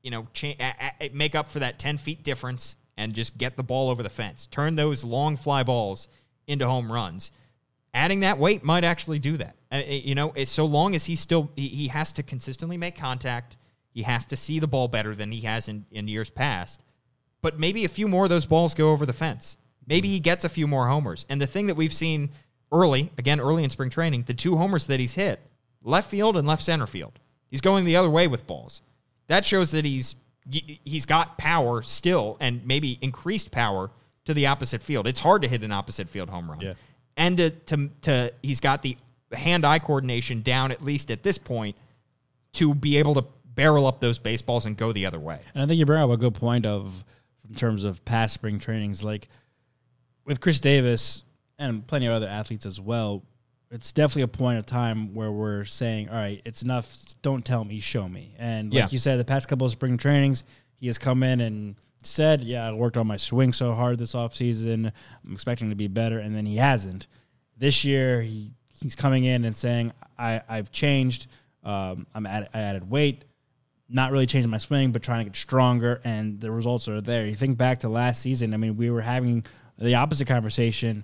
you 0.01 0.11
know, 0.11 0.27
cha- 0.33 0.55
a- 0.59 0.93
a- 1.01 1.09
make 1.09 1.35
up 1.35 1.49
for 1.49 1.59
that 1.59 1.79
ten 1.79 1.97
feet 1.97 2.23
difference 2.23 2.75
and 2.97 3.13
just 3.13 3.37
get 3.37 3.57
the 3.57 3.63
ball 3.63 3.89
over 3.89 4.03
the 4.03 4.09
fence. 4.09 4.47
Turn 4.47 4.75
those 4.75 5.03
long 5.03 5.37
fly 5.37 5.63
balls 5.63 6.07
into 6.47 6.65
home 6.67 6.91
runs. 6.91 7.31
Adding 7.95 8.19
that 8.19 8.37
weight 8.37 8.61
might 8.61 8.83
actually 8.83 9.19
do 9.19 9.37
that. 9.37 9.55
Uh, 9.71 9.81
you 9.87 10.15
know, 10.15 10.33
so 10.43 10.65
long 10.65 10.95
as 10.95 11.05
he 11.05 11.15
still 11.15 11.49
he, 11.55 11.69
he 11.69 11.87
has 11.87 12.11
to 12.11 12.23
consistently 12.23 12.75
make 12.75 12.97
contact. 12.97 13.55
He 13.93 14.03
has 14.03 14.25
to 14.27 14.35
see 14.35 14.59
the 14.59 14.67
ball 14.67 14.89
better 14.89 15.15
than 15.15 15.31
he 15.31 15.39
has 15.41 15.69
in, 15.69 15.85
in 15.91 16.09
years 16.09 16.29
past. 16.29 16.83
But 17.41 17.57
maybe 17.57 17.85
a 17.85 17.89
few 17.89 18.09
more 18.09 18.25
of 18.25 18.29
those 18.29 18.45
balls 18.45 18.73
go 18.73 18.89
over 18.89 19.05
the 19.05 19.13
fence. 19.13 19.57
Maybe 19.87 20.09
he 20.09 20.19
gets 20.19 20.43
a 20.43 20.49
few 20.49 20.67
more 20.67 20.87
homers. 20.87 21.25
And 21.29 21.39
the 21.39 21.47
thing 21.47 21.67
that 21.67 21.75
we've 21.75 21.93
seen 21.93 22.31
early, 22.69 23.11
again, 23.17 23.39
early 23.39 23.63
in 23.63 23.69
spring 23.69 23.89
training, 23.89 24.23
the 24.23 24.33
two 24.33 24.57
homers 24.57 24.87
that 24.87 24.99
he's 24.99 25.13
hit, 25.13 25.39
left 25.81 26.09
field 26.09 26.35
and 26.35 26.45
left 26.45 26.63
center 26.63 26.87
field. 26.87 27.17
He's 27.49 27.61
going 27.61 27.85
the 27.85 27.95
other 27.95 28.09
way 28.09 28.27
with 28.27 28.45
balls. 28.45 28.81
That 29.27 29.45
shows 29.45 29.71
that 29.71 29.85
he's 29.85 30.15
he's 30.51 31.05
got 31.05 31.37
power 31.37 31.81
still 31.81 32.37
and 32.39 32.65
maybe 32.67 32.99
increased 33.01 33.51
power 33.51 33.89
to 34.25 34.33
the 34.33 34.47
opposite 34.47 34.83
field. 34.83 35.07
It's 35.07 35.19
hard 35.19 35.41
to 35.43 35.47
hit 35.47 35.63
an 35.63 35.71
opposite 35.71 36.09
field 36.09 36.29
home 36.29 36.51
run. 36.51 36.59
Yeah. 36.59 36.73
And 37.17 37.37
to, 37.37 37.49
to, 37.49 37.89
to 38.01 38.33
he's 38.43 38.59
got 38.59 38.81
the 38.81 38.97
hand-eye 39.33 39.79
coordination 39.79 40.41
down 40.41 40.71
at 40.71 40.83
least 40.83 41.11
at 41.11 41.23
this 41.23 41.37
point 41.37 41.75
to 42.53 42.73
be 42.73 42.97
able 42.97 43.13
to 43.15 43.25
barrel 43.55 43.85
up 43.87 43.99
those 44.01 44.19
baseballs 44.19 44.65
and 44.65 44.75
go 44.77 44.91
the 44.91 45.05
other 45.05 45.19
way. 45.19 45.39
And 45.53 45.63
I 45.63 45.65
think 45.65 45.79
you 45.79 45.85
bring 45.85 46.01
up 46.01 46.09
a 46.09 46.17
good 46.17 46.33
point 46.35 46.65
of 46.65 47.03
in 47.49 47.55
terms 47.55 47.83
of 47.83 48.03
past 48.05 48.33
spring 48.33 48.59
trainings, 48.59 49.03
like 49.03 49.27
with 50.25 50.41
Chris 50.41 50.59
Davis 50.59 51.23
and 51.57 51.85
plenty 51.87 52.05
of 52.07 52.13
other 52.13 52.27
athletes 52.27 52.65
as 52.65 52.81
well. 52.81 53.23
It's 53.71 53.91
definitely 53.91 54.23
a 54.23 54.27
point 54.27 54.59
of 54.59 54.65
time 54.65 55.13
where 55.15 55.31
we're 55.31 55.63
saying, 55.65 56.09
"All 56.09 56.15
right, 56.15 56.41
it's 56.45 56.61
enough. 56.61 56.97
Don't 57.21 57.43
tell 57.43 57.63
me, 57.65 57.79
show 57.79 58.07
me." 58.07 58.33
And 58.37 58.71
like 58.73 58.77
Yeah. 58.77 58.87
you 58.91 58.99
said, 58.99 59.19
the 59.19 59.25
past 59.25 59.47
couple 59.47 59.65
of 59.65 59.71
spring 59.71 59.97
trainings, 59.97 60.43
he 60.79 60.87
has 60.87 60.97
come 60.97 61.23
in 61.23 61.41
and 61.41 61.75
said, 62.05 62.43
"Yeah, 62.43 62.67
I 62.67 62.73
worked 62.73 62.97
on 62.97 63.07
my 63.07 63.17
swing 63.17 63.53
so 63.53 63.73
hard 63.73 63.97
this 63.97 64.13
offseason. 64.13 64.91
I'm 65.25 65.33
expecting 65.33 65.69
to 65.69 65.75
be 65.75 65.87
better," 65.87 66.19
and 66.19 66.35
then 66.35 66.45
he 66.45 66.57
hasn't. 66.57 67.07
This 67.57 67.85
year, 67.85 68.21
he 68.21 68.53
he's 68.81 68.95
coming 68.95 69.23
in 69.23 69.45
and 69.45 69.55
saying, 69.55 69.91
"I 70.17 70.41
I've 70.47 70.71
changed. 70.71 71.27
Um, 71.63 72.05
I'm 72.13 72.25
add, 72.25 72.49
I 72.53 72.59
added 72.59 72.89
weight." 72.89 73.25
not 73.87 74.11
really 74.11 74.25
changing 74.25 74.49
my 74.49 74.57
swing, 74.57 74.91
but 74.91 75.03
trying 75.03 75.25
to 75.25 75.29
get 75.29 75.37
stronger, 75.37 76.01
and 76.03 76.39
the 76.39 76.51
results 76.51 76.87
are 76.87 77.01
there. 77.01 77.25
You 77.27 77.35
think 77.35 77.57
back 77.57 77.81
to 77.81 77.89
last 77.89 78.21
season. 78.21 78.53
I 78.53 78.57
mean, 78.57 78.77
we 78.77 78.89
were 78.89 79.01
having 79.01 79.45
the 79.77 79.95
opposite 79.95 80.27
conversation 80.27 81.03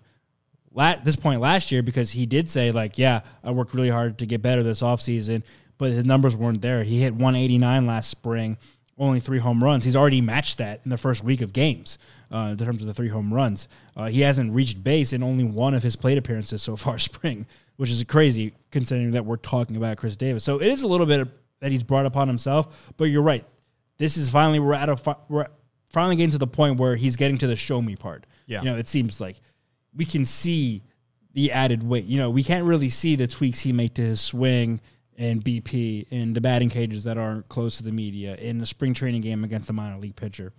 la- 0.74 0.96
this 0.96 1.16
point 1.16 1.42
last 1.42 1.72
year 1.72 1.84
because 1.84 2.12
he 2.12 2.26
did 2.26 2.50
say 2.50 2.72
like, 2.72 2.98
"Yeah, 2.98 3.22
I 3.44 3.52
worked 3.52 3.74
really 3.74 3.90
hard 3.90 4.18
to 4.20 4.26
get 4.26 4.42
better 4.42 4.64
this 4.64 4.82
offseason, 4.82 5.44
but 5.78 5.92
his 5.92 6.06
numbers 6.06 6.36
weren't 6.36 6.62
there." 6.62 6.84
He 6.84 7.00
hit 7.00 7.14
189 7.14 7.86
last 7.86 8.10
spring, 8.10 8.58
only 8.98 9.20
three 9.20 9.40
home 9.40 9.64
runs. 9.64 9.86
He's 9.86 9.96
already 9.96 10.22
matched 10.22 10.58
that 10.60 10.82
in 10.84 10.90
the 10.90 10.98
first 10.98 11.24
week 11.24 11.42
of 11.42 11.54
games 11.54 11.98
uh, 12.32 12.50
in 12.52 12.58
terms 12.58 12.82
of 12.82 12.88
the 12.88 12.94
three 12.94 13.10
home 13.10 13.34
runs. 13.34 13.68
Uh, 13.96 14.08
he 14.08 14.22
hasn't 14.22 14.54
reached 14.54 14.84
base 14.84 15.14
in 15.14 15.24
only 15.24 15.44
one 15.44 15.74
of 15.74 15.84
his 15.84 15.96
plate 15.96 16.18
appearances 16.18 16.62
so 16.62 16.76
far 16.76 17.00
spring, 17.00 17.46
which 17.78 17.90
is 17.90 18.04
crazy 18.04 18.54
considering 18.72 19.12
that 19.12 19.26
we're 19.26 19.38
talking 19.38 19.76
about 19.76 19.98
Chris 19.98 20.16
Davis. 20.16 20.44
So 20.44 20.60
it 20.60 20.68
is 20.68 20.82
a 20.82 20.88
little 20.88 21.06
bit 21.06 21.28
that 21.62 21.72
he's 21.72 21.84
brought 21.84 22.06
upon 22.06 22.28
himself. 22.28 22.94
But 22.98 23.06
you're 23.06 23.22
right. 23.22 23.46
This 23.98 24.18
is 24.18 24.30
finally 24.30 24.60
we're 24.60 24.74
at 24.74 24.90
a 24.90 24.98
fi- 24.98 25.18
we're 25.30 25.48
finally 25.90 26.16
getting 26.16 26.32
to 26.32 26.38
the 26.38 26.48
point 26.48 26.80
where 26.80 26.96
he's 26.96 27.16
getting 27.16 27.38
to 27.40 27.48
the 27.48 27.56
show 27.56 27.82
me 27.82 27.96
part. 27.96 28.26
Yeah. 28.48 28.60
you 28.60 28.66
know, 28.72 28.78
it 28.78 28.88
seems 28.88 29.22
like 29.22 29.40
we 29.96 30.06
can 30.06 30.26
see 30.26 30.84
the 31.34 31.52
added 31.52 31.84
weight. 31.84 32.06
You 32.06 32.18
know, 32.18 32.30
we 32.30 32.44
can't 32.44 32.66
really 32.66 32.90
see 32.90 33.16
the 33.16 33.28
tweaks 33.28 33.60
he 33.60 33.72
made 33.72 33.96
to 33.96 34.02
his 34.02 34.20
swing 34.20 34.82
and 35.18 35.44
BP 35.44 36.08
in 36.10 36.34
the 36.34 36.42
batting 36.42 36.70
cages 36.70 37.04
that 37.04 37.18
aren't 37.18 37.48
close 37.50 37.78
to 37.78 37.84
the 37.84 37.92
media 37.92 38.36
in 38.36 38.58
the 38.58 38.66
spring 38.66 38.94
training 38.94 39.22
game 39.22 39.44
against 39.44 39.68
the 39.68 39.74
minor 39.74 39.98
league 39.98 40.16
pitcher. 40.16 40.54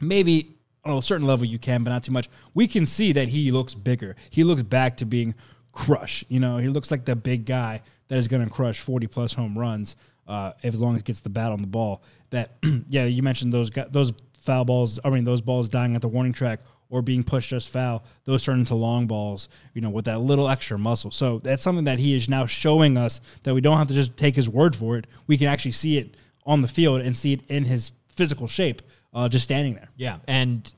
Maybe 0.00 0.56
on 0.84 0.98
a 0.98 1.02
certain 1.02 1.26
level 1.26 1.44
you 1.44 1.58
can, 1.58 1.84
but 1.84 1.90
not 1.90 2.04
too 2.04 2.12
much. 2.12 2.28
We 2.52 2.66
can 2.66 2.86
see 2.86 3.12
that 3.12 3.28
he 3.28 3.50
looks 3.50 3.74
bigger. 3.74 4.16
He 4.30 4.44
looks 4.44 4.62
back 4.62 4.98
to 4.98 5.06
being 5.06 5.34
crush. 5.72 6.24
You 6.28 6.40
know, 6.40 6.58
he 6.58 6.68
looks 6.68 6.90
like 6.90 7.04
the 7.04 7.16
big 7.16 7.46
guy 7.46 7.82
that 8.08 8.16
is 8.16 8.28
going 8.28 8.44
to 8.44 8.50
crush 8.50 8.80
40 8.80 9.06
plus 9.06 9.32
home 9.32 9.58
runs 9.58 9.96
uh, 10.26 10.52
as 10.62 10.74
long 10.76 10.94
as 10.94 11.00
it 11.00 11.04
gets 11.04 11.20
the 11.20 11.30
bat 11.30 11.52
on 11.52 11.60
the 11.60 11.66
ball. 11.66 12.02
That, 12.30 12.54
yeah, 12.88 13.04
you 13.04 13.22
mentioned 13.22 13.52
those 13.52 13.70
gu- 13.70 13.88
those 13.90 14.12
foul 14.38 14.64
balls. 14.64 14.98
I 15.04 15.10
mean, 15.10 15.24
those 15.24 15.40
balls 15.40 15.68
dying 15.68 15.94
at 15.94 16.02
the 16.02 16.08
warning 16.08 16.32
track 16.32 16.60
or 16.94 17.02
being 17.02 17.24
pushed 17.24 17.50
just 17.50 17.70
foul. 17.70 18.04
Those 18.22 18.44
turn 18.44 18.60
into 18.60 18.76
long 18.76 19.08
balls. 19.08 19.48
You 19.74 19.80
know, 19.80 19.90
with 19.90 20.04
that 20.04 20.20
little 20.20 20.48
extra 20.48 20.78
muscle. 20.78 21.10
So 21.10 21.40
that's 21.40 21.60
something 21.60 21.86
that 21.86 21.98
he 21.98 22.14
is 22.14 22.28
now 22.28 22.46
showing 22.46 22.96
us 22.96 23.20
that 23.42 23.52
we 23.52 23.60
don't 23.60 23.78
have 23.78 23.88
to 23.88 23.94
just 23.94 24.16
take 24.16 24.36
his 24.36 24.48
word 24.48 24.76
for 24.76 24.96
it. 24.96 25.08
We 25.26 25.36
can 25.36 25.48
actually 25.48 25.72
see 25.72 25.98
it 25.98 26.14
on 26.46 26.62
the 26.62 26.68
field 26.68 27.00
and 27.00 27.16
see 27.16 27.32
it 27.32 27.40
in 27.48 27.64
his 27.64 27.90
physical 28.10 28.46
shape, 28.46 28.80
uh, 29.12 29.28
just 29.28 29.42
standing 29.42 29.74
there. 29.74 29.88
Yeah, 29.96 30.18
and 30.28 30.72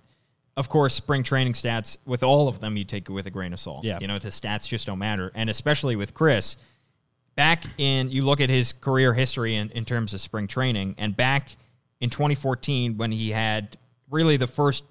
of 0.57 0.71
course, 0.71 0.95
spring 0.95 1.23
training 1.23 1.53
stats 1.53 1.99
with 2.07 2.23
all 2.23 2.49
of 2.49 2.61
them 2.61 2.79
you 2.79 2.85
take 2.85 3.11
it 3.11 3.13
with 3.13 3.27
a 3.27 3.31
grain 3.31 3.53
of 3.53 3.61
salt. 3.61 3.85
Yeah. 3.85 3.99
you 4.01 4.07
know 4.07 4.19
the 4.19 4.29
stats 4.29 4.67
just 4.67 4.87
don't 4.87 4.99
matter, 4.99 5.31
and 5.35 5.51
especially 5.51 5.97
with 5.97 6.15
Chris. 6.15 6.57
Back 7.35 7.65
in, 7.77 8.11
you 8.11 8.25
look 8.25 8.41
at 8.41 8.49
his 8.49 8.73
career 8.73 9.13
history 9.13 9.57
in, 9.57 9.69
in 9.73 9.85
terms 9.85 10.15
of 10.15 10.23
spring 10.23 10.47
training, 10.47 10.95
and 10.97 11.15
back 11.15 11.55
in 12.01 12.09
2014 12.09 12.97
when 12.97 13.13
he 13.13 13.31
had 13.31 13.77
really 14.11 14.39
the 14.39 14.47
first 14.47 14.85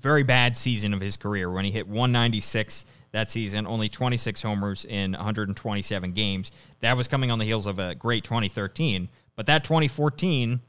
very 0.00 0.22
bad 0.22 0.56
season 0.56 0.94
of 0.94 1.00
his 1.00 1.16
career 1.16 1.50
when 1.50 1.64
he 1.64 1.70
hit 1.70 1.86
196 1.86 2.84
that 3.12 3.30
season, 3.30 3.66
only 3.66 3.88
26 3.88 4.42
homers 4.42 4.84
in 4.84 5.12
127 5.12 6.12
games. 6.12 6.52
That 6.80 6.96
was 6.96 7.08
coming 7.08 7.30
on 7.30 7.38
the 7.38 7.44
heels 7.44 7.66
of 7.66 7.78
a 7.78 7.94
great 7.94 8.24
2013. 8.24 9.08
But 9.34 9.46
that 9.46 9.64
2014, 9.64 10.60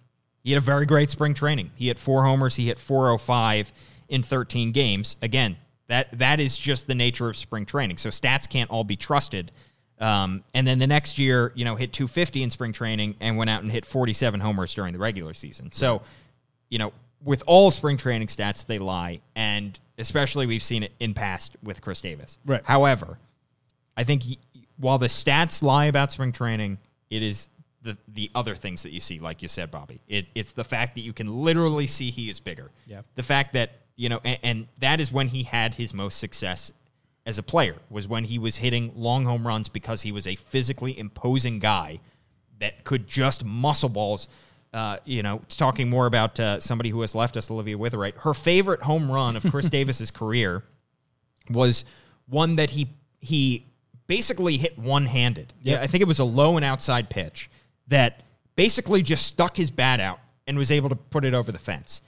he 0.44 0.52
had 0.52 0.58
a 0.58 0.66
very 0.66 0.86
great 0.86 1.10
spring 1.10 1.34
training. 1.34 1.72
He 1.76 1.88
hit 1.88 2.00
four 2.00 2.24
homers, 2.24 2.56
he 2.56 2.68
hit 2.68 2.80
405 2.80 3.74
in 4.08 4.24
13 4.24 4.72
games. 4.72 5.18
Again, 5.22 5.58
that 5.88 6.18
that 6.18 6.40
is 6.40 6.58
just 6.58 6.88
the 6.88 6.96
nature 6.96 7.30
of 7.30 7.36
spring 7.36 7.66
training. 7.66 7.98
So 7.98 8.10
stats 8.10 8.48
can't 8.48 8.70
all 8.70 8.84
be 8.84 8.96
trusted. 8.96 9.52
Um, 10.00 10.44
and 10.54 10.66
then 10.66 10.80
the 10.80 10.88
next 10.88 11.20
year, 11.20 11.52
you 11.56 11.66
know, 11.66 11.76
hit 11.76 11.92
250 11.92 12.44
in 12.44 12.50
spring 12.50 12.72
training 12.72 13.16
and 13.20 13.36
went 13.36 13.50
out 13.50 13.64
and 13.64 13.72
hit 13.72 13.86
47 13.86 14.40
homers 14.40 14.74
during 14.74 14.94
the 14.94 15.00
regular 15.00 15.34
season. 15.34 15.74
So, 15.74 16.04
you 16.70 16.80
know, 16.80 16.94
with 17.24 17.44
all 17.46 17.72
spring 17.72 17.98
training 17.98 18.28
stats, 18.28 18.66
they 18.66 18.80
lie, 18.80 19.20
and 19.36 19.80
especially 19.98 20.46
we've 20.46 20.64
seen 20.64 20.84
it 20.84 20.92
in 21.00 21.14
past 21.14 21.56
with 21.64 21.82
Chris 21.82 22.02
Davis. 22.02 22.38
Right. 22.46 22.62
However, 22.64 23.18
I 23.98 24.04
think 24.04 24.24
while 24.78 24.98
the 24.98 25.08
stats 25.08 25.62
lie 25.62 25.86
about 25.86 26.12
spring 26.12 26.32
training, 26.32 26.78
it 27.10 27.22
is 27.22 27.50
the 27.82 27.98
the 28.10 28.30
other 28.36 28.56
things 28.56 28.84
that 28.84 28.92
you 28.92 29.00
see, 29.00 29.20
like 29.20 29.42
you 29.42 29.48
said, 29.48 29.72
Bobby. 29.72 30.02
It, 30.08 30.28
it's 30.36 30.52
the 30.52 30.64
fact 30.64 30.96
that 30.96 31.02
you 31.02 31.14
can 31.14 31.44
literally 31.44 31.88
see 31.88 32.12
he 32.12 32.30
is 32.30 32.40
bigger. 32.40 32.72
Yeah. 32.86 33.02
The 33.16 33.24
fact 33.24 33.54
that 33.54 33.72
you 33.96 34.10
know, 34.10 34.22
and, 34.24 34.40
and 34.44 34.68
that 34.80 35.00
is 35.02 35.12
when 35.12 35.28
he 35.28 35.44
had 35.44 35.76
his 35.76 35.94
most 35.94 36.20
success 36.20 36.72
as 37.26 37.38
a 37.38 37.44
player 37.44 37.76
was 37.90 38.08
when 38.08 38.24
he 38.24 38.40
was 38.40 38.56
hitting 38.56 38.92
long 38.96 39.26
home 39.26 39.46
runs 39.46 39.70
because 39.70 40.02
he 40.02 40.12
was 40.12 40.26
a 40.26 40.36
physically 40.36 40.98
imposing 40.98 41.60
guy 41.60 42.00
that 42.60 42.84
could 42.86 43.08
just 43.08 43.44
muscle 43.44 43.90
balls. 43.90 44.28
Uh, 44.72 44.98
you 45.04 45.24
know, 45.24 45.42
talking 45.48 45.90
more 45.90 46.06
about 46.06 46.40
uh, 46.40 46.60
somebody 46.60 46.90
who 46.90 47.02
has 47.02 47.16
left 47.16 47.36
us, 47.38 47.50
Olivia 47.50 47.76
Witherite. 47.76 48.16
Her 48.18 48.36
favorite 48.36 48.82
home 48.82 49.12
run 49.12 49.36
of 49.36 49.44
Chris 49.50 49.68
Davis's 49.72 50.12
career 50.12 50.64
was 51.50 51.86
one 52.28 52.56
that 52.58 52.70
he 52.70 52.90
he 53.20 53.66
basically 54.06 54.58
hit 54.58 54.78
one 54.78 55.06
handed. 55.06 55.54
Yeah, 55.62 55.82
I 55.82 55.88
think 55.88 56.02
it 56.02 56.08
was 56.08 56.20
a 56.20 56.24
low 56.24 56.56
and 56.56 56.66
outside 56.66 57.10
pitch 57.10 57.50
that 57.88 58.22
basically 58.56 59.02
just 59.02 59.26
stuck 59.26 59.58
his 59.58 59.72
bat 59.72 60.00
out 60.00 60.20
and 60.46 60.58
was 60.58 60.72
able 60.72 60.90
to 60.90 60.96
put 60.96 61.26
it 61.26 61.34
over 61.34 61.52
the 61.52 61.60
fence. 61.60 62.02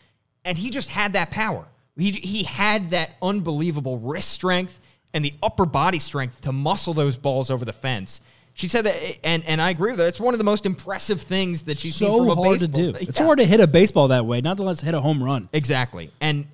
And 0.43 0.57
he 0.57 0.69
just 0.69 0.89
had 0.89 1.13
that 1.13 1.31
power. 1.31 1.65
He 1.97 2.11
he 2.11 2.43
had 2.43 2.91
that 2.91 3.11
unbelievable 3.21 3.97
wrist 3.97 4.29
strength 4.29 4.79
and 5.13 5.23
the 5.23 5.33
upper 5.43 5.65
body 5.65 5.99
strength 5.99 6.41
to 6.41 6.51
muscle 6.51 6.93
those 6.93 7.17
balls 7.17 7.51
over 7.51 7.65
the 7.65 7.73
fence. 7.73 8.21
She 8.61 8.67
said 8.67 8.85
that, 8.85 8.95
and 9.23 9.43
and 9.45 9.59
I 9.59 9.71
agree 9.71 9.89
with 9.89 9.99
her. 9.99 10.05
It's 10.05 10.19
one 10.19 10.35
of 10.35 10.37
the 10.37 10.43
most 10.43 10.67
impressive 10.67 11.19
things 11.21 11.63
that 11.63 11.79
she's 11.79 11.95
seen 11.95 12.09
so 12.09 12.17
from 12.19 12.29
a 12.29 12.35
hard 12.35 12.59
to 12.59 12.67
baseball. 12.67 12.91
do. 12.93 12.97
It's 13.07 13.17
hard 13.17 13.39
to 13.39 13.45
hit 13.45 13.59
a 13.59 13.65
baseball 13.65 14.09
that 14.09 14.27
way, 14.27 14.39
not 14.39 14.57
to 14.57 14.63
let's 14.63 14.81
hit 14.81 14.93
a 14.93 15.01
home 15.01 15.23
run. 15.23 15.49
Exactly. 15.51 16.11
And 16.21 16.45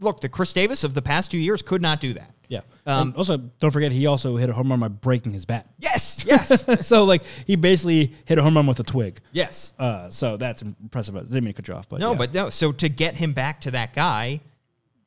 look, 0.00 0.20
the 0.20 0.28
Chris 0.28 0.52
Davis 0.52 0.84
of 0.84 0.92
the 0.92 1.00
past 1.00 1.30
two 1.30 1.38
years 1.38 1.62
could 1.62 1.80
not 1.80 1.98
do 2.00 2.12
that. 2.12 2.30
Yeah. 2.48 2.60
Um, 2.84 3.08
and 3.08 3.16
also, 3.16 3.38
don't 3.38 3.70
forget 3.70 3.90
he 3.90 4.06
also 4.06 4.36
hit 4.36 4.50
a 4.50 4.52
home 4.52 4.68
run 4.68 4.80
by 4.80 4.88
breaking 4.88 5.32
his 5.32 5.46
bat. 5.46 5.66
Yes, 5.78 6.22
yes, 6.26 6.86
so 6.86 7.04
like 7.04 7.22
he 7.46 7.56
basically 7.56 8.12
hit 8.26 8.36
a 8.36 8.42
home 8.42 8.54
run 8.56 8.66
with 8.66 8.78
a 8.80 8.84
twig. 8.84 9.20
yes. 9.32 9.72
Uh, 9.78 10.10
so 10.10 10.36
that's 10.36 10.60
impressive. 10.60 11.16
I 11.16 11.20
didn't 11.20 11.44
mean 11.44 11.54
to 11.54 11.62
cut 11.62 11.68
you 11.68 11.74
off, 11.74 11.88
but 11.88 12.00
No, 12.00 12.12
yeah. 12.12 12.18
but 12.18 12.34
no. 12.34 12.50
So 12.50 12.70
to 12.72 12.90
get 12.90 13.14
him 13.14 13.32
back 13.32 13.62
to 13.62 13.70
that 13.70 13.94
guy, 13.94 14.40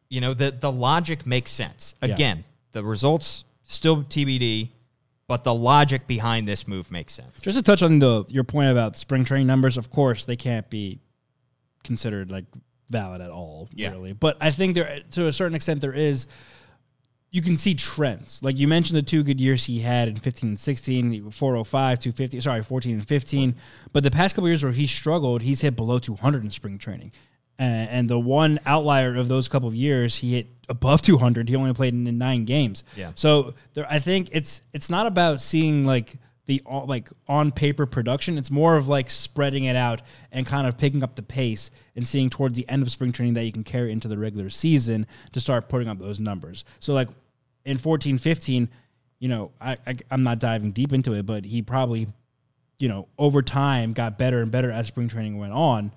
you 0.10 0.20
know, 0.22 0.34
the 0.34 0.50
the 0.50 0.72
logic 0.72 1.28
makes 1.28 1.52
sense. 1.52 1.94
Yeah. 2.02 2.16
Again, 2.16 2.44
the 2.72 2.84
results 2.84 3.44
still 3.66 4.04
TBD, 4.04 4.70
but 5.28 5.44
the 5.44 5.54
logic 5.54 6.08
behind 6.08 6.48
this 6.48 6.68
move 6.68 6.92
makes 6.92 7.14
sense. 7.14 7.40
Just 7.42 7.58
to 7.58 7.64
touch 7.64 7.82
on 7.84 8.00
the 8.00 8.26
your 8.30 8.44
point 8.44 8.72
about 8.72 8.96
spring 8.98 9.26
training 9.26 9.48
numbers, 9.48 9.78
of 9.78 9.90
course 9.90 10.26
they 10.26 10.36
can't 10.36 10.70
be 10.70 11.00
considered 11.84 12.30
like 12.32 12.46
valid 12.90 13.22
at 13.22 13.32
all, 13.32 13.68
Yeah. 13.74 13.92
really. 13.92 14.14
But 14.14 14.38
I 14.40 14.52
think 14.52 14.76
there, 14.76 15.00
to 15.12 15.28
a 15.28 15.34
certain 15.34 15.56
extent, 15.56 15.82
there 15.82 15.94
is. 15.94 16.28
You 17.32 17.42
can 17.42 17.58
see 17.58 17.74
trends. 17.76 18.42
Like 18.42 18.58
you 18.58 18.66
mentioned, 18.68 18.98
the 18.98 19.02
two 19.02 19.22
good 19.22 19.42
years 19.42 19.66
he 19.66 19.80
had 19.80 20.08
in 20.08 20.16
15 20.16 20.50
and 20.52 20.60
16, 20.60 21.32
405, 21.32 22.00
250, 22.00 22.40
sorry, 22.40 22.64
14 22.64 22.94
and 22.94 23.06
15. 23.06 23.56
But 23.92 24.04
the 24.04 24.12
past 24.12 24.36
couple 24.36 24.48
years 24.48 24.64
where 24.64 24.72
he 24.72 24.88
struggled, 24.88 25.42
he's 25.42 25.60
hit 25.60 25.76
below 25.76 26.00
200 26.00 26.46
in 26.46 26.50
spring 26.52 26.78
training. 26.78 27.12
And 27.58 28.10
the 28.10 28.20
one 28.20 28.60
outlier 28.66 29.16
of 29.16 29.30
those 29.30 29.48
couple 29.48 29.70
of 29.70 29.76
years, 29.76 30.18
he 30.18 30.34
hit 30.34 30.48
above 30.68 31.02
200. 31.02 31.48
He 31.48 31.56
only 31.56 31.74
played 31.74 31.94
in 31.94 32.18
nine 32.18 32.46
games. 32.46 32.84
Yeah. 32.96 33.12
So 33.16 33.54
there, 33.74 33.88
I 33.90 34.00
think 34.00 34.30
it's 34.32 34.62
it's 34.74 34.90
not 34.90 35.08
about 35.08 35.40
seeing 35.40 35.86
like 35.86 36.18
the 36.48 36.62
like 36.66 37.10
on 37.28 37.52
paper 37.52 37.86
production. 37.86 38.38
It's 38.38 38.52
more 38.52 38.76
of 38.78 38.88
like 38.88 39.10
spreading 39.10 39.66
it 39.66 39.76
out 39.76 40.02
and 40.32 40.46
kind 40.46 40.68
of 40.68 40.78
picking 40.78 41.04
up 41.04 41.16
the 41.16 41.24
pace 41.24 41.72
and 41.96 42.08
seeing 42.08 42.30
towards 42.30 42.58
the 42.58 42.68
end 42.70 42.84
of 42.84 42.92
spring 42.92 43.12
training 43.12 43.34
that 43.36 43.44
you 43.46 43.52
can 43.52 43.64
carry 43.64 43.92
into 43.92 44.08
the 44.08 44.18
regular 44.18 44.50
season 44.50 45.08
to 45.32 45.40
start 45.40 45.70
putting 45.70 45.88
up 45.88 46.00
those 46.00 46.20
numbers. 46.20 46.66
So 46.80 46.94
like 46.94 47.10
in 47.64 47.78
14, 47.78 48.18
15, 48.18 48.70
you 49.20 49.28
know, 49.28 49.52
I, 49.60 49.78
I 49.88 49.96
I'm 50.12 50.24
not 50.24 50.40
diving 50.40 50.72
deep 50.72 50.94
into 50.94 51.14
it, 51.14 51.26
but 51.26 51.46
he 51.46 51.62
probably, 51.62 52.08
you 52.78 52.90
know, 52.90 53.08
over 53.18 53.42
time 53.42 53.94
got 53.94 54.18
better 54.18 54.42
and 54.42 54.52
better 54.52 54.72
as 54.72 54.88
spring 54.88 55.08
training 55.08 55.38
went 55.38 55.54
on. 55.54 55.92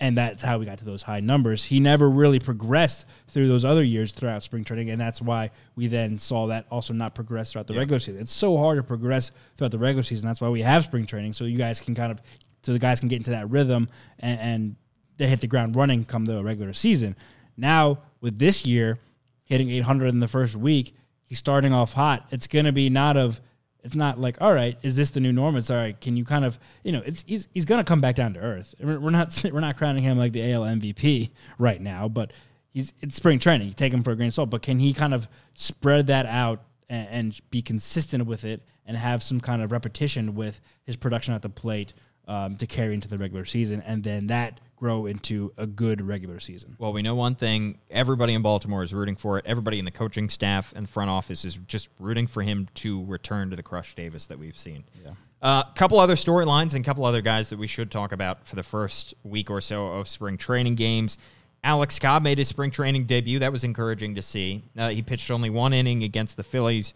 And 0.00 0.16
that's 0.16 0.42
how 0.42 0.58
we 0.58 0.64
got 0.64 0.78
to 0.78 0.84
those 0.84 1.02
high 1.02 1.20
numbers. 1.20 1.62
He 1.62 1.78
never 1.78 2.08
really 2.08 2.40
progressed 2.40 3.04
through 3.28 3.48
those 3.48 3.66
other 3.66 3.84
years 3.84 4.12
throughout 4.12 4.42
spring 4.42 4.64
training, 4.64 4.88
and 4.88 4.98
that's 5.00 5.20
why 5.20 5.50
we 5.76 5.88
then 5.88 6.18
saw 6.18 6.46
that 6.46 6.66
also 6.70 6.94
not 6.94 7.14
progress 7.14 7.52
throughout 7.52 7.66
the 7.66 7.74
regular 7.74 8.00
season. 8.00 8.20
It's 8.22 8.32
so 8.32 8.56
hard 8.56 8.78
to 8.78 8.82
progress 8.82 9.30
throughout 9.58 9.72
the 9.72 9.78
regular 9.78 10.02
season. 10.02 10.26
That's 10.26 10.40
why 10.40 10.48
we 10.48 10.62
have 10.62 10.84
spring 10.84 11.06
training, 11.06 11.34
so 11.34 11.44
you 11.44 11.58
guys 11.58 11.80
can 11.80 11.94
kind 11.94 12.10
of, 12.10 12.22
so 12.62 12.72
the 12.72 12.78
guys 12.78 12.98
can 12.98 13.10
get 13.10 13.16
into 13.16 13.30
that 13.30 13.50
rhythm 13.50 13.90
and, 14.18 14.40
and 14.40 14.76
they 15.18 15.28
hit 15.28 15.42
the 15.42 15.46
ground 15.46 15.76
running 15.76 16.04
come 16.04 16.24
the 16.24 16.42
regular 16.42 16.72
season. 16.72 17.14
Now 17.58 17.98
with 18.22 18.38
this 18.38 18.64
year, 18.64 18.98
hitting 19.44 19.68
800 19.68 20.08
in 20.08 20.20
the 20.20 20.28
first 20.28 20.56
week, 20.56 20.94
he's 21.26 21.38
starting 21.38 21.74
off 21.74 21.92
hot. 21.92 22.26
It's 22.30 22.46
going 22.46 22.64
to 22.64 22.72
be 22.72 22.88
not 22.88 23.18
of 23.18 23.40
it's 23.82 23.94
not 23.94 24.20
like 24.20 24.40
all 24.40 24.52
right, 24.52 24.78
is 24.82 24.96
this 24.96 25.10
the 25.10 25.20
new 25.20 25.32
norm? 25.32 25.56
It's 25.56 25.70
all 25.70 25.76
right. 25.76 25.98
Can 26.00 26.16
you 26.16 26.24
kind 26.24 26.44
of 26.44 26.58
you 26.84 26.92
know 26.92 27.02
it's 27.04 27.24
he's 27.26 27.48
he's 27.52 27.64
going 27.64 27.78
to 27.78 27.88
come 27.88 28.00
back 28.00 28.14
down 28.14 28.34
to 28.34 28.40
earth. 28.40 28.74
We're 28.80 29.10
not 29.10 29.44
we're 29.52 29.60
not 29.60 29.76
crowning 29.76 30.02
him 30.02 30.18
like 30.18 30.32
the 30.32 30.52
AL 30.52 30.62
MVP 30.62 31.30
right 31.58 31.80
now, 31.80 32.08
but 32.08 32.32
he's 32.70 32.92
it's 33.00 33.16
spring 33.16 33.38
training. 33.38 33.68
You 33.68 33.74
take 33.74 33.92
him 33.92 34.02
for 34.02 34.12
a 34.12 34.16
grain 34.16 34.28
of 34.28 34.34
salt, 34.34 34.50
but 34.50 34.62
can 34.62 34.78
he 34.78 34.92
kind 34.92 35.14
of 35.14 35.28
spread 35.54 36.06
that 36.08 36.26
out 36.26 36.62
and, 36.88 37.08
and 37.08 37.40
be 37.50 37.62
consistent 37.62 38.26
with 38.26 38.44
it 38.44 38.62
and 38.86 38.96
have 38.96 39.22
some 39.22 39.40
kind 39.40 39.62
of 39.62 39.72
repetition 39.72 40.34
with 40.34 40.60
his 40.84 40.96
production 40.96 41.32
at 41.34 41.42
the 41.42 41.48
plate 41.48 41.94
um, 42.30 42.56
to 42.56 42.66
carry 42.66 42.94
into 42.94 43.08
the 43.08 43.18
regular 43.18 43.44
season, 43.44 43.82
and 43.84 44.04
then 44.04 44.28
that 44.28 44.60
grow 44.76 45.06
into 45.06 45.52
a 45.58 45.66
good 45.66 46.00
regular 46.00 46.38
season. 46.38 46.76
Well, 46.78 46.92
we 46.92 47.02
know 47.02 47.16
one 47.16 47.34
thing: 47.34 47.78
everybody 47.90 48.34
in 48.34 48.42
Baltimore 48.42 48.84
is 48.84 48.94
rooting 48.94 49.16
for 49.16 49.36
it. 49.38 49.44
Everybody 49.46 49.80
in 49.80 49.84
the 49.84 49.90
coaching 49.90 50.28
staff 50.28 50.72
and 50.76 50.88
front 50.88 51.10
office 51.10 51.44
is 51.44 51.58
just 51.66 51.88
rooting 51.98 52.28
for 52.28 52.42
him 52.42 52.68
to 52.76 53.04
return 53.06 53.50
to 53.50 53.56
the 53.56 53.64
Crush 53.64 53.94
Davis 53.94 54.26
that 54.26 54.38
we've 54.38 54.56
seen. 54.56 54.84
Yeah. 55.04 55.10
A 55.42 55.46
uh, 55.46 55.62
couple 55.72 55.98
other 55.98 56.14
storylines 56.14 56.74
and 56.74 56.84
a 56.84 56.88
couple 56.88 57.04
other 57.04 57.22
guys 57.22 57.48
that 57.48 57.58
we 57.58 57.66
should 57.66 57.90
talk 57.90 58.12
about 58.12 58.46
for 58.46 58.56
the 58.56 58.62
first 58.62 59.14
week 59.24 59.50
or 59.50 59.60
so 59.60 59.86
of 59.86 60.06
spring 60.06 60.36
training 60.36 60.76
games. 60.76 61.18
Alex 61.64 61.98
Cobb 61.98 62.22
made 62.22 62.38
his 62.38 62.46
spring 62.46 62.70
training 62.70 63.06
debut. 63.06 63.40
That 63.40 63.50
was 63.50 63.64
encouraging 63.64 64.14
to 64.14 64.22
see. 64.22 64.62
Uh, 64.78 64.90
he 64.90 65.02
pitched 65.02 65.30
only 65.30 65.50
one 65.50 65.72
inning 65.72 66.04
against 66.04 66.36
the 66.36 66.44
Phillies, 66.44 66.94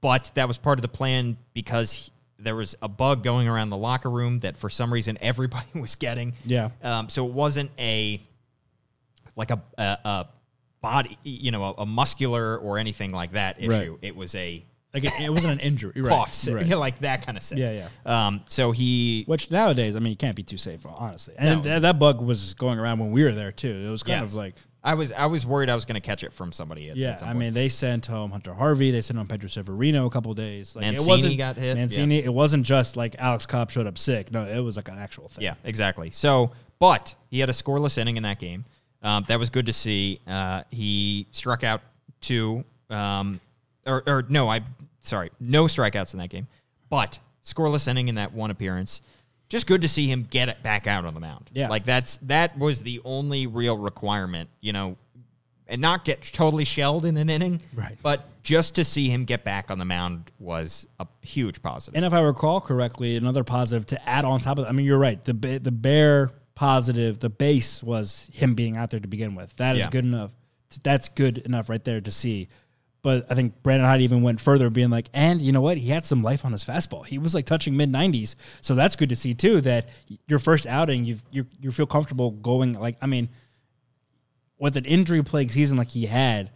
but 0.00 0.30
that 0.34 0.46
was 0.46 0.58
part 0.58 0.78
of 0.78 0.82
the 0.82 0.88
plan 0.88 1.36
because 1.54 1.92
he- 1.92 2.12
there 2.38 2.54
was 2.56 2.74
a 2.82 2.88
bug 2.88 3.22
going 3.24 3.48
around 3.48 3.70
the 3.70 3.76
locker 3.76 4.10
room 4.10 4.40
that 4.40 4.56
for 4.56 4.68
some 4.70 4.92
reason 4.92 5.16
everybody 5.22 5.66
was 5.74 5.94
getting. 5.96 6.34
Yeah. 6.44 6.70
Um, 6.82 7.08
so 7.08 7.26
it 7.26 7.32
wasn't 7.32 7.70
a 7.78 8.20
like 9.36 9.50
a 9.50 9.62
a, 9.78 9.82
a 10.04 10.26
body, 10.80 11.18
you 11.24 11.50
know, 11.50 11.64
a, 11.64 11.72
a 11.82 11.86
muscular 11.86 12.58
or 12.58 12.78
anything 12.78 13.10
like 13.10 13.32
that 13.32 13.56
issue. 13.58 13.70
Right. 13.92 13.98
It 14.02 14.14
was 14.16 14.34
a 14.34 14.64
Like 14.94 15.04
it, 15.04 15.12
it 15.20 15.32
wasn't 15.32 15.54
an 15.54 15.60
injury, 15.60 15.92
right? 16.00 16.10
cough, 16.10 16.46
right. 16.48 16.64
you 16.70 16.76
like 16.76 17.00
that 17.00 17.24
kind 17.24 17.36
of 17.38 17.42
thing. 17.44 17.58
Yeah, 17.58 17.88
Um, 18.04 18.42
so 18.46 18.70
he 18.72 19.24
Which 19.26 19.50
nowadays, 19.50 19.96
I 19.96 19.98
mean, 19.98 20.10
you 20.10 20.16
can't 20.16 20.36
be 20.36 20.42
too 20.42 20.56
safe, 20.58 20.84
honestly. 20.86 21.34
And 21.38 21.62
No. 21.64 21.68
that, 21.70 21.82
that 21.82 21.98
bug 21.98 22.20
was 22.20 22.54
going 22.54 22.78
around 22.78 22.98
when 23.00 23.10
we 23.10 23.24
were 23.24 23.32
there 23.32 23.52
too. 23.52 23.84
It 23.86 23.90
was 23.90 24.02
kind 24.02 24.20
Yes. 24.22 24.30
of 24.30 24.36
like, 24.36 24.54
I 24.86 24.94
was 24.94 25.10
I 25.10 25.26
was 25.26 25.44
worried 25.44 25.68
I 25.68 25.74
was 25.74 25.84
going 25.84 25.96
to 25.96 26.00
catch 26.00 26.22
it 26.22 26.32
from 26.32 26.52
somebody. 26.52 26.90
At, 26.90 26.96
yeah. 26.96 27.10
at 27.10 27.20
some 27.20 27.28
I 27.28 27.32
mean, 27.32 27.52
they 27.52 27.68
sent 27.68 28.06
home 28.06 28.30
Hunter 28.30 28.54
Harvey. 28.54 28.92
They 28.92 29.00
sent 29.00 29.18
home 29.18 29.26
Pedro 29.26 29.48
Severino 29.48 30.06
a 30.06 30.10
couple 30.10 30.32
days. 30.32 30.76
Like, 30.76 30.84
Mancini 30.84 31.04
it 31.04 31.10
wasn't, 31.10 31.38
got 31.38 31.56
hit, 31.56 31.76
Mancini. 31.76 32.22
It 32.22 32.32
wasn't 32.32 32.64
just 32.64 32.96
like 32.96 33.16
Alex 33.18 33.46
Cobb 33.46 33.70
showed 33.70 33.88
up 33.88 33.98
sick. 33.98 34.30
No, 34.30 34.46
it 34.46 34.60
was 34.60 34.76
like 34.76 34.88
an 34.88 34.98
actual 34.98 35.28
thing. 35.28 35.42
Yeah, 35.42 35.54
exactly. 35.64 36.12
So, 36.12 36.52
but 36.78 37.16
he 37.30 37.40
had 37.40 37.50
a 37.50 37.52
scoreless 37.52 37.98
inning 37.98 38.16
in 38.16 38.22
that 38.22 38.38
game. 38.38 38.64
Um, 39.02 39.24
that 39.26 39.40
was 39.40 39.50
good 39.50 39.66
to 39.66 39.72
see. 39.72 40.20
Uh, 40.26 40.62
he 40.70 41.26
struck 41.32 41.64
out 41.64 41.80
two, 42.20 42.64
um, 42.88 43.40
or, 43.86 44.04
or 44.06 44.24
no, 44.28 44.48
I 44.48 44.60
sorry, 45.00 45.30
no 45.40 45.64
strikeouts 45.64 46.12
in 46.12 46.20
that 46.20 46.30
game, 46.30 46.46
but 46.88 47.18
scoreless 47.44 47.88
inning 47.88 48.06
in 48.06 48.14
that 48.14 48.32
one 48.32 48.52
appearance. 48.52 49.02
Just 49.48 49.66
good 49.66 49.82
to 49.82 49.88
see 49.88 50.06
him 50.10 50.26
get 50.28 50.48
it 50.48 50.62
back 50.62 50.86
out 50.86 51.04
on 51.04 51.14
the 51.14 51.20
mound. 51.20 51.50
Yeah. 51.54 51.68
like 51.68 51.84
that's 51.84 52.16
that 52.22 52.58
was 52.58 52.82
the 52.82 53.00
only 53.04 53.46
real 53.46 53.78
requirement, 53.78 54.50
you 54.60 54.72
know, 54.72 54.96
and 55.68 55.80
not 55.80 56.04
get 56.04 56.22
totally 56.22 56.64
shelled 56.64 57.04
in 57.04 57.16
an 57.16 57.28
inning, 57.30 57.60
Right. 57.74 57.96
But 58.02 58.28
just 58.42 58.74
to 58.76 58.84
see 58.84 59.08
him 59.08 59.24
get 59.24 59.42
back 59.44 59.70
on 59.70 59.78
the 59.78 59.84
mound 59.84 60.30
was 60.38 60.86
a 61.00 61.06
huge 61.22 61.60
positive. 61.62 61.96
And 61.96 62.04
if 62.04 62.12
I 62.12 62.20
recall 62.20 62.60
correctly, 62.60 63.16
another 63.16 63.42
positive 63.44 63.86
to 63.86 64.08
add 64.08 64.24
on 64.24 64.38
top 64.40 64.58
of. 64.58 64.66
I 64.66 64.72
mean, 64.72 64.86
you're 64.86 64.98
right. 64.98 65.24
The 65.24 65.32
the 65.62 65.72
bare 65.72 66.30
positive, 66.54 67.18
the 67.18 67.28
base 67.30 67.82
was 67.82 68.28
him 68.32 68.54
being 68.54 68.76
out 68.76 68.90
there 68.90 69.00
to 69.00 69.08
begin 69.08 69.34
with. 69.34 69.54
That 69.56 69.76
is 69.76 69.82
Yeah. 69.82 69.90
good 69.90 70.04
enough. 70.04 70.30
That's 70.82 71.08
good 71.08 71.38
enough 71.38 71.68
right 71.68 71.82
there 71.84 72.00
to 72.00 72.10
see. 72.10 72.48
But 73.06 73.24
I 73.30 73.36
think 73.36 73.62
Brandon 73.62 73.86
Hyde 73.86 74.00
even 74.00 74.22
went 74.22 74.40
further, 74.40 74.68
being 74.68 74.90
like, 74.90 75.08
and 75.14 75.40
you 75.40 75.52
know 75.52 75.60
what? 75.60 75.78
He 75.78 75.90
had 75.90 76.04
some 76.04 76.24
life 76.24 76.44
on 76.44 76.50
his 76.50 76.64
fastball. 76.64 77.06
He 77.06 77.18
was 77.18 77.36
like 77.36 77.46
touching 77.46 77.76
mid 77.76 77.88
90s, 77.88 78.34
so 78.60 78.74
that's 78.74 78.96
good 78.96 79.10
to 79.10 79.14
see 79.14 79.32
too. 79.32 79.60
That 79.60 79.88
your 80.26 80.40
first 80.40 80.66
outing, 80.66 81.04
you 81.04 81.18
you 81.30 81.46
you 81.60 81.70
feel 81.70 81.86
comfortable 81.86 82.32
going. 82.32 82.72
Like, 82.72 82.96
I 83.00 83.06
mean, 83.06 83.28
with 84.58 84.76
an 84.76 84.86
injury 84.86 85.22
plagued 85.22 85.52
season 85.52 85.78
like 85.78 85.86
he 85.86 86.06
had, 86.06 86.50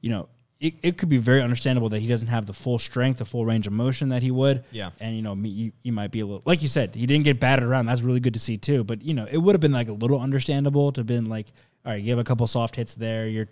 you 0.00 0.10
know, 0.10 0.28
it, 0.58 0.74
it 0.82 0.98
could 0.98 1.08
be 1.08 1.18
very 1.18 1.40
understandable 1.40 1.90
that 1.90 2.00
he 2.00 2.08
doesn't 2.08 2.26
have 2.26 2.46
the 2.46 2.52
full 2.52 2.80
strength, 2.80 3.18
the 3.18 3.24
full 3.24 3.46
range 3.46 3.68
of 3.68 3.72
motion 3.72 4.08
that 4.08 4.24
he 4.24 4.32
would. 4.32 4.64
Yeah. 4.72 4.90
And, 4.98 5.14
you 5.14 5.22
know, 5.22 5.36
me- 5.36 5.50
you, 5.50 5.72
you 5.84 5.92
might 5.92 6.10
be 6.10 6.18
a 6.18 6.26
little, 6.26 6.42
like 6.44 6.62
you 6.62 6.68
said, 6.68 6.96
he 6.96 7.06
didn't 7.06 7.22
get 7.22 7.38
batted 7.38 7.62
around. 7.64 7.86
That's 7.86 8.02
really 8.02 8.18
good 8.18 8.34
to 8.34 8.40
see 8.40 8.56
too. 8.56 8.82
But, 8.82 9.02
you 9.02 9.14
know, 9.14 9.28
it 9.30 9.36
would 9.36 9.54
have 9.54 9.60
been 9.60 9.70
like 9.70 9.86
a 9.86 9.92
little 9.92 10.20
understandable 10.20 10.90
to 10.90 11.00
have 11.00 11.06
been 11.06 11.26
like, 11.26 11.46
all 11.86 11.92
right, 11.92 12.02
you 12.02 12.10
have 12.10 12.18
a 12.18 12.24
couple 12.24 12.44
soft 12.48 12.74
hits 12.74 12.96
there. 12.96 13.28
Your 13.28 13.46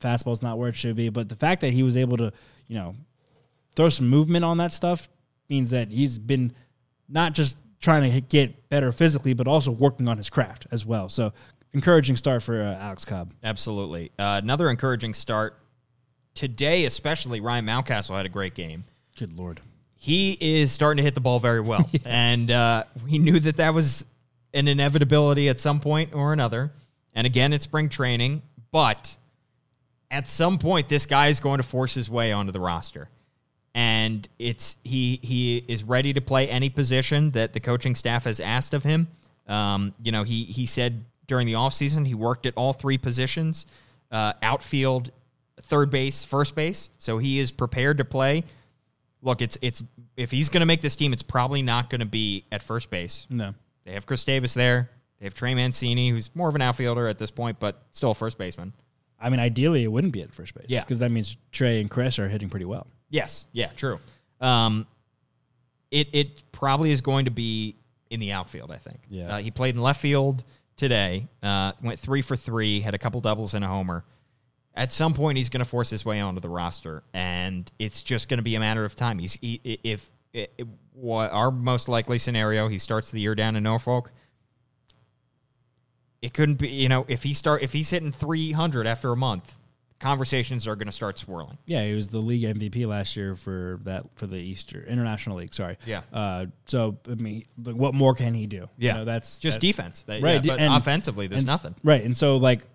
fastball's 0.00 0.42
not 0.42 0.58
where 0.58 0.68
it 0.68 0.74
should 0.74 0.96
be. 0.96 1.08
But 1.08 1.28
the 1.28 1.36
fact 1.36 1.60
that 1.60 1.72
he 1.72 1.82
was 1.82 1.96
able 1.96 2.16
to, 2.18 2.32
you 2.66 2.76
know, 2.76 2.94
throw 3.76 3.88
some 3.88 4.08
movement 4.08 4.44
on 4.44 4.58
that 4.58 4.72
stuff 4.72 5.08
means 5.48 5.70
that 5.70 5.88
he's 5.90 6.18
been 6.18 6.52
not 7.08 7.32
just 7.32 7.56
trying 7.80 8.10
to 8.10 8.20
get 8.20 8.68
better 8.68 8.92
physically, 8.92 9.32
but 9.32 9.48
also 9.48 9.70
working 9.70 10.08
on 10.08 10.16
his 10.16 10.30
craft 10.30 10.66
as 10.70 10.84
well. 10.84 11.08
So 11.08 11.32
encouraging 11.72 12.16
start 12.16 12.42
for 12.42 12.60
uh, 12.60 12.76
Alex 12.76 13.04
Cobb. 13.04 13.32
Absolutely. 13.42 14.12
Uh, 14.18 14.40
another 14.42 14.70
encouraging 14.70 15.14
start 15.14 15.56
today, 16.34 16.84
especially 16.84 17.40
Ryan 17.40 17.66
Mountcastle 17.66 18.16
had 18.16 18.26
a 18.26 18.30
great 18.30 18.54
game. 18.54 18.84
Good 19.18 19.32
Lord. 19.32 19.60
He 19.94 20.36
is 20.40 20.72
starting 20.72 20.98
to 20.98 21.02
hit 21.02 21.14
the 21.14 21.20
ball 21.20 21.38
very 21.40 21.60
well, 21.60 21.88
and 22.04 22.50
uh, 22.50 22.84
we 23.04 23.18
knew 23.18 23.38
that 23.40 23.56
that 23.58 23.74
was 23.74 24.04
an 24.54 24.66
inevitability 24.66 25.48
at 25.48 25.60
some 25.60 25.80
point 25.80 26.14
or 26.14 26.32
another. 26.32 26.72
And 27.14 27.26
again, 27.26 27.52
it's 27.52 27.64
spring 27.64 27.88
training, 27.88 28.42
but 28.72 29.16
at 30.10 30.28
some 30.28 30.58
point 30.58 30.88
this 30.88 31.06
guy 31.06 31.28
is 31.28 31.40
going 31.40 31.58
to 31.58 31.62
force 31.62 31.94
his 31.94 32.10
way 32.10 32.32
onto 32.32 32.52
the 32.52 32.60
roster. 32.60 33.08
And 33.74 34.28
it's 34.38 34.76
he 34.82 35.20
he 35.22 35.64
is 35.68 35.84
ready 35.84 36.12
to 36.12 36.20
play 36.20 36.48
any 36.48 36.68
position 36.68 37.30
that 37.32 37.52
the 37.52 37.60
coaching 37.60 37.94
staff 37.94 38.24
has 38.24 38.40
asked 38.40 38.74
of 38.74 38.82
him. 38.82 39.06
Um, 39.46 39.94
you 40.02 40.10
know, 40.10 40.24
he 40.24 40.44
he 40.44 40.66
said 40.66 41.04
during 41.28 41.46
the 41.46 41.52
offseason 41.52 42.04
he 42.04 42.14
worked 42.14 42.46
at 42.46 42.54
all 42.56 42.72
three 42.72 42.98
positions, 42.98 43.66
uh, 44.10 44.32
outfield, 44.42 45.12
third 45.62 45.88
base, 45.88 46.24
first 46.24 46.56
base. 46.56 46.90
So 46.98 47.18
he 47.18 47.38
is 47.38 47.52
prepared 47.52 47.98
to 47.98 48.04
play. 48.04 48.42
Look, 49.22 49.40
it's 49.40 49.56
it's 49.62 49.84
if 50.16 50.32
he's 50.32 50.48
going 50.48 50.60
to 50.60 50.66
make 50.66 50.80
this 50.80 50.96
team, 50.96 51.12
it's 51.12 51.22
probably 51.22 51.62
not 51.62 51.90
going 51.90 52.00
to 52.00 52.06
be 52.06 52.44
at 52.50 52.64
first 52.64 52.90
base. 52.90 53.26
No. 53.30 53.54
They 53.84 53.92
have 53.92 54.04
Chris 54.04 54.24
Davis 54.24 54.52
there. 54.52 54.90
They 55.20 55.26
have 55.26 55.34
Trey 55.34 55.54
Mancini, 55.54 56.10
who's 56.10 56.34
more 56.34 56.48
of 56.48 56.56
an 56.56 56.62
outfielder 56.62 57.06
at 57.06 57.18
this 57.18 57.30
point, 57.30 57.60
but 57.60 57.82
still 57.92 58.10
a 58.10 58.14
first 58.14 58.36
baseman. 58.36 58.72
I 59.20 59.28
mean, 59.28 59.40
ideally, 59.40 59.84
it 59.84 59.88
wouldn't 59.88 60.12
be 60.12 60.22
at 60.22 60.32
first 60.32 60.54
base. 60.54 60.66
Yeah. 60.68 60.80
Because 60.82 60.98
that 61.00 61.10
means 61.10 61.36
Trey 61.52 61.80
and 61.80 61.90
Chris 61.90 62.18
are 62.18 62.28
hitting 62.28 62.48
pretty 62.48 62.64
well. 62.64 62.86
Yes, 63.10 63.46
yeah, 63.52 63.66
true. 63.76 63.98
Um, 64.40 64.86
it 65.90 66.08
it 66.12 66.52
probably 66.52 66.90
is 66.92 67.00
going 67.00 67.24
to 67.26 67.30
be 67.30 67.76
in 68.10 68.20
the 68.20 68.32
outfield. 68.32 68.70
I 68.70 68.76
think. 68.76 68.98
Yeah. 69.08 69.34
Uh, 69.36 69.38
he 69.38 69.50
played 69.50 69.74
in 69.74 69.82
left 69.82 70.00
field 70.00 70.44
today. 70.76 71.26
Uh, 71.42 71.72
went 71.82 71.98
three 71.98 72.22
for 72.22 72.36
three. 72.36 72.80
Had 72.80 72.94
a 72.94 72.98
couple 72.98 73.20
doubles 73.20 73.54
and 73.54 73.64
a 73.64 73.68
homer. 73.68 74.04
At 74.74 74.92
some 74.92 75.14
point, 75.14 75.36
he's 75.36 75.48
going 75.48 75.58
to 75.64 75.68
force 75.68 75.90
his 75.90 76.04
way 76.04 76.20
onto 76.20 76.40
the 76.40 76.48
roster, 76.48 77.02
and 77.12 77.70
it's 77.80 78.02
just 78.02 78.28
going 78.28 78.38
to 78.38 78.42
be 78.44 78.54
a 78.54 78.60
matter 78.60 78.84
of 78.84 78.94
time. 78.94 79.18
He's 79.18 79.34
he, 79.34 79.60
if 79.82 80.08
i 80.34 80.46
i- 80.60 80.64
what 80.94 81.32
our 81.32 81.50
most 81.50 81.88
likely 81.88 82.18
scenario, 82.18 82.68
he 82.68 82.78
starts 82.78 83.10
the 83.10 83.20
year 83.20 83.34
down 83.34 83.56
in 83.56 83.64
Norfolk. 83.64 84.12
It 86.22 86.34
couldn't 86.34 86.56
be, 86.56 86.68
you 86.68 86.88
know, 86.88 87.04
if 87.08 87.22
he 87.22 87.32
start 87.34 87.62
if 87.62 87.72
he's 87.72 87.88
hitting 87.90 88.12
300 88.12 88.86
after 88.86 89.10
a 89.10 89.16
month, 89.16 89.54
conversations 90.00 90.66
are 90.66 90.76
going 90.76 90.86
to 90.86 90.92
start 90.92 91.18
swirling. 91.18 91.58
Yeah, 91.66 91.84
he 91.84 91.94
was 91.94 92.08
the 92.08 92.18
league 92.18 92.42
MVP 92.42 92.86
last 92.86 93.16
year 93.16 93.34
for 93.34 93.80
that 93.84 94.04
for 94.16 94.26
the 94.26 94.36
Easter 94.36 94.82
International 94.86 95.36
League. 95.36 95.54
Sorry. 95.54 95.76
Yeah. 95.86 96.02
Uh, 96.12 96.46
so 96.66 96.98
I 97.10 97.14
mean, 97.14 97.44
like, 97.62 97.76
what 97.76 97.94
more 97.94 98.14
can 98.14 98.34
he 98.34 98.46
do? 98.46 98.68
Yeah, 98.78 98.92
You 98.92 98.98
know, 98.98 99.04
that's 99.06 99.38
just 99.38 99.60
defense, 99.60 100.02
That- 100.06 100.22
Right, 100.22 100.44
yeah, 100.44 100.52
but 100.54 100.60
and- 100.60 100.74
offensively, 100.74 101.26
there's 101.26 101.42
and- 101.42 101.46
nothing. 101.46 101.74
Right, 101.82 102.02
and 102.04 102.16
so 102.16 102.36
like 102.36 102.66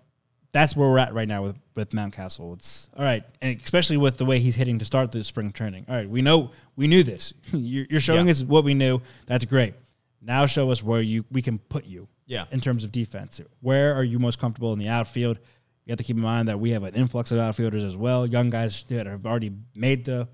that's 0.52 0.74
where 0.74 0.88
we're 0.88 0.98
at 0.98 1.12
right 1.14 1.28
now 1.28 1.42
with 1.44 1.56
with 1.74 1.90
Mountcastle. 1.90 2.54
It's 2.54 2.88
all 2.96 3.04
right, 3.04 3.22
and 3.42 3.60
especially 3.62 3.96
with 3.98 4.16
the 4.18 4.24
way 4.24 4.38
he's 4.40 4.56
hitting 4.56 4.78
to 4.78 4.84
start 4.84 5.10
the 5.10 5.22
spring 5.22 5.52
training. 5.52 5.86
All 5.88 5.94
right, 5.94 6.08
we 6.08 6.22
know 6.22 6.50
we 6.76 6.86
knew 6.86 7.02
this. 7.02 7.32
you're, 7.52 7.86
you're 7.90 8.00
showing 8.00 8.26
Yeah. 8.26 8.32
us 8.32 8.42
what 8.42 8.64
we 8.64 8.74
knew. 8.74 9.00
That's 9.26 9.44
great. 9.44 9.74
Now 10.22 10.46
show 10.46 10.70
us 10.70 10.82
where 10.82 11.00
you 11.02 11.24
we 11.30 11.42
can 11.42 11.58
put 11.58 11.84
you. 11.86 12.08
Yeah. 12.26 12.44
In 12.50 12.60
terms 12.60 12.84
of 12.84 12.92
defense, 12.92 13.40
where 13.60 13.94
are 13.94 14.04
you 14.04 14.18
most 14.18 14.38
comfortable 14.38 14.72
in 14.72 14.78
the 14.78 14.88
outfield? 14.88 15.38
You 15.84 15.92
have 15.92 15.98
to 15.98 16.04
keep 16.04 16.16
in 16.16 16.22
mind 16.22 16.48
that 16.48 16.58
we 16.58 16.70
have 16.70 16.82
an 16.82 16.94
influx 16.94 17.30
of 17.30 17.38
outfielders 17.38 17.84
as 17.84 17.96
well, 17.96 18.26
young 18.26 18.50
guys 18.50 18.84
that 18.88 19.06
have 19.06 19.24
already 19.24 19.52
made 19.74 20.04
the 20.04 20.28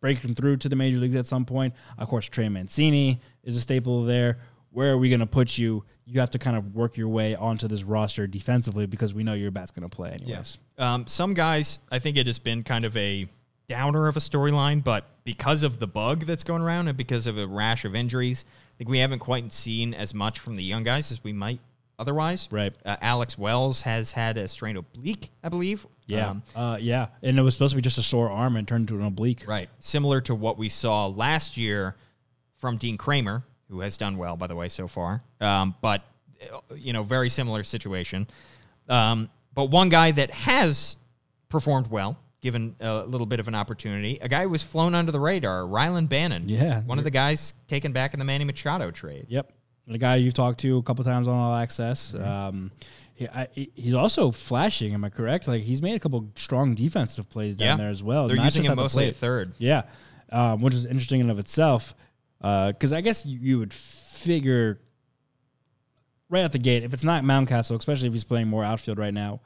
breaking 0.00 0.34
through 0.34 0.56
to 0.58 0.68
the 0.68 0.76
major 0.76 0.98
leagues 0.98 1.14
at 1.14 1.26
some 1.26 1.44
point. 1.44 1.74
Of 1.96 2.08
course, 2.08 2.26
Trey 2.28 2.48
Mancini 2.48 3.20
is 3.44 3.56
a 3.56 3.60
staple 3.60 4.04
there. 4.04 4.38
Where 4.70 4.92
are 4.92 4.98
we 4.98 5.08
going 5.08 5.20
to 5.20 5.26
put 5.26 5.56
you? 5.56 5.84
You 6.04 6.20
have 6.20 6.30
to 6.30 6.38
kind 6.38 6.56
of 6.56 6.74
work 6.74 6.96
your 6.96 7.08
way 7.08 7.34
onto 7.34 7.68
this 7.68 7.84
roster 7.84 8.26
defensively 8.26 8.86
because 8.86 9.14
we 9.14 9.22
know 9.22 9.34
your 9.34 9.50
bat's 9.50 9.70
going 9.70 9.88
to 9.88 9.94
play 9.94 10.10
anyways. 10.10 10.58
Um, 10.76 11.06
some 11.06 11.34
guys, 11.34 11.78
I 11.90 11.98
think 11.98 12.16
it 12.16 12.26
has 12.26 12.38
been 12.38 12.64
kind 12.64 12.84
of 12.84 12.96
a 12.96 13.28
downer 13.68 14.08
of 14.08 14.16
a 14.16 14.20
storyline, 14.20 14.82
but 14.82 15.06
because 15.24 15.62
of 15.62 15.78
the 15.78 15.86
bug 15.86 16.24
that's 16.26 16.44
going 16.44 16.62
around 16.62 16.88
and 16.88 16.96
because 16.96 17.26
of 17.26 17.38
a 17.38 17.46
rash 17.46 17.84
of 17.84 17.94
injuries, 17.94 18.44
think 18.78 18.88
we 18.88 18.98
haven't 18.98 19.18
quite 19.18 19.52
seen 19.52 19.92
as 19.92 20.14
much 20.14 20.38
from 20.38 20.56
the 20.56 20.62
young 20.62 20.84
guys 20.84 21.10
as 21.12 21.22
we 21.22 21.32
might 21.32 21.60
otherwise. 21.98 22.48
Right. 22.50 22.72
Uh, 22.84 22.96
Alex 23.00 23.36
Wells 23.36 23.82
has 23.82 24.12
had 24.12 24.36
a 24.36 24.46
strained 24.46 24.78
oblique, 24.78 25.30
I 25.42 25.48
believe. 25.48 25.84
Yeah, 26.06 26.30
Um, 26.30 26.42
uh, 26.54 26.78
yeah, 26.80 27.08
and 27.22 27.38
it 27.38 27.42
was 27.42 27.54
supposed 27.54 27.72
to 27.72 27.76
be 27.76 27.82
just 27.82 27.98
a 27.98 28.02
sore 28.02 28.30
arm 28.30 28.56
and 28.56 28.66
turned 28.66 28.88
into 28.88 29.00
an 29.00 29.06
oblique. 29.06 29.44
Right. 29.46 29.68
Similar 29.80 30.20
to 30.22 30.34
what 30.34 30.56
we 30.56 30.68
saw 30.68 31.06
last 31.08 31.56
year 31.56 31.96
from 32.56 32.76
Dean 32.78 32.96
Kremer, 32.96 33.42
who 33.68 33.80
has 33.80 33.96
done 33.98 34.16
well, 34.16 34.36
by 34.36 34.46
the 34.46 34.54
way, 34.54 34.68
so 34.68 34.88
far. 34.88 35.22
Um, 35.40 35.74
but, 35.82 36.02
uh, 36.40 36.74
you 36.74 36.92
know, 36.92 37.02
very 37.02 37.28
similar 37.28 37.62
situation. 37.62 38.26
Um, 38.88 39.28
but 39.54 39.66
one 39.66 39.88
guy 39.88 40.12
that 40.12 40.30
has 40.30 40.96
performed 41.48 41.88
well, 41.88 42.16
given 42.40 42.76
a 42.80 43.04
little 43.04 43.26
bit 43.26 43.40
of 43.40 43.48
an 43.48 43.54
opportunity, 43.54 44.18
a 44.22 44.28
guy 44.28 44.42
who 44.44 44.48
was 44.48 44.62
flown 44.62 44.94
under 44.94 45.10
the 45.10 45.18
radar, 45.20 45.62
Rylan 45.62 46.08
Bannon. 46.08 46.48
Yeah. 46.48 46.82
One 46.82 46.98
of 46.98 47.04
the 47.04 47.10
guys 47.10 47.54
taken 47.66 47.92
back 47.92 48.12
in 48.14 48.18
the 48.18 48.24
Manny 48.24 48.44
Machado 48.44 48.90
trade. 48.90 49.26
Yep. 49.28 49.52
The 49.88 49.98
guy 49.98 50.16
you've 50.16 50.34
talked 50.34 50.60
to 50.60 50.76
a 50.76 50.82
couple 50.82 51.02
times 51.04 51.26
on 51.26 51.34
All 51.34 51.54
Access. 51.54 52.12
Mm-hmm. 52.12 52.28
Um, 52.28 52.70
he, 53.14 53.26
I, 53.26 53.48
he's 53.74 53.94
also 53.94 54.30
flashing. 54.30 54.94
Am 54.94 55.02
I 55.04 55.08
correct? 55.08 55.48
Like 55.48 55.62
he's 55.62 55.82
made 55.82 55.94
a 55.94 55.98
couple 55.98 56.28
strong 56.36 56.74
defensive 56.74 57.28
plays 57.30 57.56
down 57.56 57.66
Yeah. 57.66 57.76
there 57.84 57.90
as 57.90 58.02
well. 58.02 58.28
They're 58.28 58.36
not 58.36 58.44
using 58.44 58.62
just 58.62 58.72
him 58.72 58.78
at 58.78 58.82
mostly 58.82 59.04
plate. 59.04 59.08
at 59.10 59.16
third. 59.16 59.52
Yeah, 59.58 59.82
um, 60.30 60.60
which 60.60 60.74
is 60.74 60.84
interesting 60.84 61.20
in 61.20 61.30
of 61.30 61.38
itself. 61.38 61.94
Because 62.40 62.92
I 62.92 63.00
guess 63.00 63.26
you, 63.26 63.38
you 63.40 63.58
would 63.58 63.74
figure 63.74 64.78
right 66.28 66.44
at 66.44 66.52
the 66.52 66.58
gate 66.58 66.84
if 66.84 66.92
it's 66.92 67.02
not 67.02 67.24
Mountcastle, 67.24 67.76
especially 67.78 68.06
if 68.08 68.12
he's 68.14 68.24
playing 68.24 68.46
more 68.48 68.62
outfield 68.62 68.98
right 68.98 69.14
now. 69.14 69.40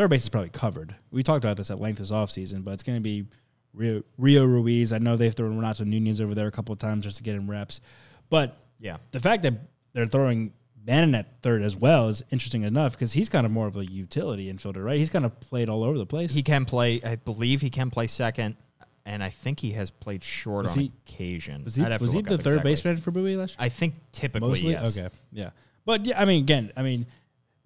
Third 0.00 0.08
base 0.08 0.22
is 0.22 0.28
probably 0.30 0.48
covered. 0.48 0.94
We 1.10 1.22
talked 1.22 1.44
about 1.44 1.58
this 1.58 1.70
at 1.70 1.78
length 1.78 1.98
this 1.98 2.10
offseason, 2.10 2.64
but 2.64 2.70
it's 2.70 2.82
going 2.82 2.96
to 2.96 3.02
be 3.02 3.26
Rio, 3.74 4.02
Rio 4.16 4.46
Ruiz. 4.46 4.94
I 4.94 4.98
know 4.98 5.14
they've 5.18 5.34
thrown 5.34 5.54
Renato 5.56 5.84
Nunez 5.84 6.22
over 6.22 6.34
there 6.34 6.46
a 6.46 6.50
couple 6.50 6.72
of 6.72 6.78
times 6.78 7.04
just 7.04 7.18
to 7.18 7.22
get 7.22 7.34
him 7.36 7.50
reps. 7.50 7.82
But 8.30 8.56
Yeah. 8.80 8.96
the 9.10 9.20
fact 9.20 9.42
that 9.42 9.54
they're 9.92 10.06
throwing 10.06 10.54
Bannon 10.82 11.14
at 11.16 11.42
third 11.42 11.60
as 11.62 11.76
well 11.76 12.08
is 12.08 12.22
interesting 12.30 12.62
enough 12.62 12.92
because 12.92 13.12
he's 13.12 13.28
kind 13.28 13.44
of 13.44 13.52
more 13.52 13.66
of 13.66 13.76
a 13.76 13.84
utility 13.84 14.50
infielder, 14.50 14.82
right? 14.82 14.96
He's 14.98 15.10
kind 15.10 15.26
of 15.26 15.38
played 15.38 15.68
all 15.68 15.84
over 15.84 15.98
the 15.98 16.06
place. 16.06 16.32
He 16.32 16.42
can 16.42 16.64
play, 16.64 17.02
I 17.04 17.16
believe 17.16 17.60
he 17.60 17.68
can 17.68 17.90
play 17.90 18.06
second, 18.06 18.56
and 19.04 19.22
I 19.22 19.28
think 19.28 19.60
he 19.60 19.72
has 19.72 19.90
played 19.90 20.24
short 20.24 20.62
Was 20.62 20.72
on 20.72 20.78
he- 20.84 20.92
occasion. 21.04 21.62
was 21.62 21.74
he, 21.76 21.82
was 21.82 22.12
he 22.12 22.22
the 22.22 22.38
third 22.38 22.46
exactly. 22.46 22.70
baseman 22.70 22.96
for 22.96 23.10
Bowie 23.10 23.36
last 23.36 23.50
year? 23.58 23.66
I 23.66 23.68
think 23.68 23.96
typically, 24.12 24.48
Mostly? 24.48 24.70
yes. 24.70 24.96
Okay. 24.98 25.14
Yeah. 25.30 25.50
But 25.84 26.06
yeah, 26.06 26.18
I 26.18 26.24
mean, 26.24 26.42
again, 26.42 26.72
I 26.74 26.82
mean, 26.82 27.04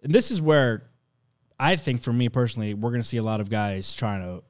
this 0.02 0.32
is 0.32 0.42
where 0.42 0.82
I 1.58 1.76
think 1.76 2.02
for 2.02 2.12
me 2.12 2.28
personally, 2.28 2.74
we're 2.74 2.90
going 2.90 3.02
to 3.02 3.08
see 3.08 3.18
a 3.18 3.22
lot 3.22 3.40
of 3.40 3.48
guys 3.48 3.94
trying 3.94 4.22
to 4.22 4.42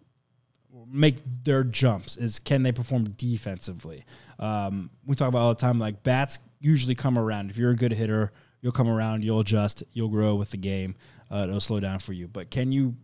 make 0.90 1.16
their 1.44 1.64
jumps 1.64 2.16
is 2.16 2.38
can 2.38 2.62
they 2.62 2.72
perform 2.72 3.04
defensively? 3.16 4.04
Um, 4.38 4.90
we 5.06 5.16
talk 5.16 5.28
about 5.28 5.40
all 5.40 5.54
the 5.54 5.60
time, 5.60 5.78
like 5.78 6.02
bats 6.02 6.38
usually 6.60 6.94
come 6.94 7.18
around. 7.18 7.50
If 7.50 7.56
you're 7.56 7.70
a 7.70 7.76
good 7.76 7.92
hitter, 7.92 8.32
you'll 8.60 8.72
come 8.72 8.88
around, 8.88 9.24
you'll 9.24 9.40
adjust, 9.40 9.82
you'll 9.92 10.08
grow 10.08 10.34
with 10.34 10.50
the 10.50 10.56
game. 10.56 10.94
Uh, 11.30 11.46
it'll 11.48 11.60
slow 11.60 11.80
down 11.80 11.98
for 11.98 12.12
you. 12.12 12.28
But 12.28 12.50
can 12.50 12.72
you 12.72 12.94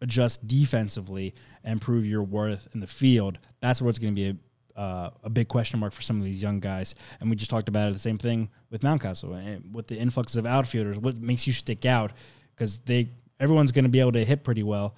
adjust 0.00 0.46
defensively 0.46 1.34
and 1.64 1.80
prove 1.80 2.06
your 2.06 2.22
worth 2.22 2.68
in 2.74 2.80
the 2.80 2.86
field? 2.86 3.38
That's 3.60 3.82
where 3.82 3.90
it's 3.90 3.98
going 3.98 4.14
to 4.14 4.20
be 4.20 4.28
a 4.28 4.36
uh, 4.76 5.10
a 5.24 5.28
big 5.28 5.48
question 5.48 5.78
mark 5.78 5.92
for 5.92 6.00
some 6.00 6.18
of 6.18 6.24
these 6.24 6.40
young 6.40 6.58
guys. 6.58 6.94
And 7.20 7.28
we 7.28 7.36
just 7.36 7.50
talked 7.50 7.68
about 7.68 7.90
it, 7.90 7.92
the 7.92 7.98
same 7.98 8.16
thing 8.16 8.48
with 8.70 8.80
Mountcastle 8.80 9.36
and 9.36 9.74
with 9.74 9.88
the 9.88 9.96
influx 9.98 10.36
of 10.36 10.46
outfielders. 10.46 10.98
What 10.98 11.18
makes 11.18 11.46
you 11.46 11.52
stick 11.52 11.84
out? 11.84 12.12
Because 12.54 12.78
they 12.78 13.10
everyone's 13.40 13.72
going 13.72 13.84
to 13.84 13.88
be 13.90 13.98
able 14.00 14.12
to 14.12 14.24
hit 14.24 14.44
pretty 14.44 14.62
well. 14.62 14.94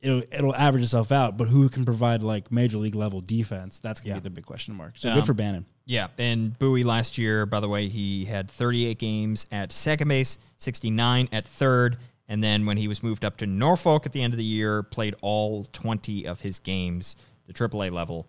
It'll 0.00 0.22
it'll 0.30 0.54
average 0.54 0.84
itself 0.84 1.10
out, 1.10 1.36
but 1.36 1.48
who 1.48 1.68
can 1.68 1.84
provide 1.84 2.22
like 2.22 2.52
major 2.52 2.78
league 2.78 2.94
level 2.94 3.20
defense? 3.20 3.80
That's 3.80 3.98
going 4.00 4.10
to 4.10 4.14
Yeah. 4.16 4.20
be 4.20 4.24
the 4.24 4.30
big 4.30 4.46
question 4.46 4.74
mark. 4.76 4.92
So 4.96 5.08
Um, 5.08 5.16
good 5.16 5.24
for 5.26 5.34
Bannon. 5.34 5.66
Yeah, 5.86 6.08
and 6.18 6.56
Bowie 6.58 6.84
last 6.84 7.18
year, 7.18 7.46
by 7.46 7.58
the 7.58 7.68
way, 7.68 7.88
he 7.88 8.26
had 8.26 8.48
38 8.48 8.98
games 8.98 9.46
at 9.50 9.72
second 9.72 10.06
base, 10.08 10.38
69 10.56 11.28
at 11.32 11.48
third, 11.48 11.96
and 12.28 12.44
then 12.44 12.64
when 12.66 12.76
he 12.76 12.86
was 12.86 13.02
moved 13.02 13.24
up 13.24 13.38
to 13.38 13.46
Norfolk 13.46 14.04
at 14.06 14.12
the 14.12 14.22
end 14.22 14.32
of 14.34 14.38
the 14.38 14.44
year, 14.44 14.82
played 14.84 15.16
all 15.22 15.64
20 15.72 16.26
of 16.28 16.42
his 16.42 16.58
games, 16.60 17.16
the 17.46 17.52
AAA 17.54 17.90
level, 17.90 18.28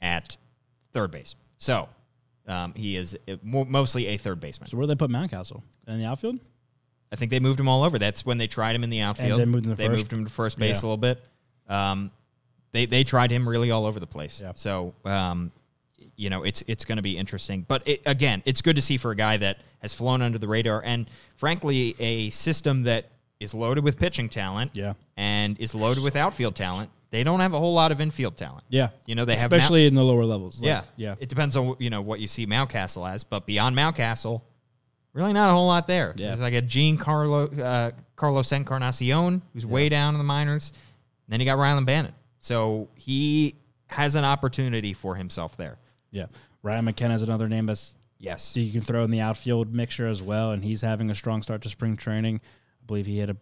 at 0.00 0.36
third 0.92 1.10
base. 1.10 1.34
So 1.56 1.88
um, 2.46 2.74
he 2.74 2.94
is 2.96 3.16
uh, 3.26 3.36
mostly 3.42 4.06
a 4.08 4.18
third 4.18 4.38
baseman. 4.38 4.68
So 4.68 4.76
where 4.76 4.84
do 4.86 4.88
they 4.88 4.94
put 4.96 5.10
Mountcastle 5.10 5.62
in 5.88 5.98
the 5.98 6.04
outfield? 6.06 6.38
I 7.12 7.16
think 7.16 7.30
they 7.30 7.40
moved 7.40 7.58
him 7.58 7.68
all 7.68 7.84
over. 7.84 7.98
That's 7.98 8.24
when 8.26 8.38
they 8.38 8.46
tried 8.46 8.74
him 8.76 8.84
in 8.84 8.90
the 8.90 9.00
outfield. 9.00 9.40
they 9.40 9.44
moved 9.44 9.66
him 9.66 9.76
to 9.76 9.76
first? 9.76 9.90
moved 9.98 10.12
him 10.12 10.24
to 10.24 10.30
first 10.32 10.58
base 10.58 10.76
Yeah. 10.76 10.80
a 10.80 10.86
little 10.86 10.96
bit. 10.96 11.22
Um, 11.68 12.10
they 12.72 12.86
they 12.86 13.04
tried 13.04 13.30
him 13.30 13.48
really 13.48 13.70
all 13.70 13.86
over 13.86 13.98
the 14.00 14.06
place. 14.06 14.40
Yeah. 14.40 14.52
So 14.54 14.94
um, 15.04 15.50
you 16.16 16.28
know 16.30 16.42
it's 16.42 16.62
it's 16.66 16.84
going 16.84 16.96
to 16.96 17.02
be 17.02 17.16
interesting. 17.16 17.64
But 17.66 17.86
it, 17.88 18.02
again, 18.06 18.42
it's 18.44 18.60
good 18.62 18.76
to 18.76 18.82
see 18.82 18.98
for 18.98 19.10
a 19.10 19.16
guy 19.16 19.36
that 19.38 19.58
has 19.80 19.94
flown 19.94 20.20
under 20.22 20.38
the 20.38 20.48
radar 20.48 20.82
and 20.84 21.08
frankly 21.36 21.94
a 21.98 22.30
system 22.30 22.82
that 22.84 23.06
is 23.40 23.54
loaded 23.54 23.84
with 23.84 23.98
pitching 23.98 24.28
talent. 24.28 24.72
Yeah. 24.74 24.94
And 25.16 25.58
is 25.58 25.74
loaded 25.74 26.02
with 26.04 26.14
outfield 26.16 26.56
talent. 26.56 26.90
They 27.10 27.24
don't 27.24 27.40
have 27.40 27.54
a 27.54 27.58
whole 27.58 27.72
lot 27.72 27.90
of 27.90 28.00
infield 28.02 28.36
talent. 28.36 28.64
Yeah, 28.68 28.90
You 29.06 29.14
know 29.14 29.24
they 29.24 29.34
have 29.36 29.50
especially 29.50 29.86
in 29.86 29.94
the 29.94 30.04
lower 30.04 30.26
levels. 30.26 30.60
Like, 30.60 30.66
yeah, 30.68 30.82
yeah. 30.96 31.14
It 31.18 31.30
depends 31.30 31.56
on 31.56 31.74
you 31.78 31.88
know 31.88 32.02
what 32.02 32.20
you 32.20 32.26
see 32.26 32.46
Mountcastle 32.46 33.10
as, 33.10 33.24
but 33.24 33.46
beyond 33.46 33.74
Mountcastle, 33.74 34.42
really 35.18 35.32
not 35.32 35.50
a 35.50 35.52
whole 35.52 35.66
lot 35.66 35.86
there. 35.86 36.14
Yeah. 36.16 36.28
There's 36.28 36.40
like 36.40 36.54
a 36.54 36.62
Jean 36.62 36.96
Carlo 36.96 37.48
uh, 37.48 37.90
Carlos 38.16 38.52
Encarnacion 38.52 39.42
who's 39.52 39.66
way 39.66 39.88
down 39.88 40.14
in 40.14 40.18
the 40.18 40.24
minors. 40.24 40.72
And 41.26 41.32
then 41.32 41.40
you 41.40 41.46
got 41.46 41.58
Rylan 41.58 41.84
Bannon, 41.84 42.14
so 42.38 42.88
he 42.94 43.56
has 43.88 44.14
an 44.14 44.24
opportunity 44.24 44.94
for 44.94 45.14
himself 45.14 45.56
there. 45.56 45.78
yeah. 46.10 46.26
Ryan 46.62 46.86
McKenna 46.86 47.14
is 47.14 47.22
another 47.22 47.48
name 47.48 47.66
that's 47.66 47.94
Yes. 48.18 48.42
So 48.42 48.60
you 48.60 48.72
can 48.72 48.80
throw 48.80 49.04
in 49.04 49.10
the 49.10 49.20
outfield 49.20 49.72
mixture 49.72 50.08
as 50.08 50.22
well, 50.22 50.50
and 50.50 50.64
he's 50.64 50.80
having 50.80 51.10
a 51.10 51.14
strong 51.14 51.42
start 51.42 51.62
to 51.62 51.68
spring 51.68 51.96
training. 51.96 52.40
I 52.82 52.84
believe 52.86 53.06
he 53.06 53.18
hit 53.18 53.30
a, 53.30 53.36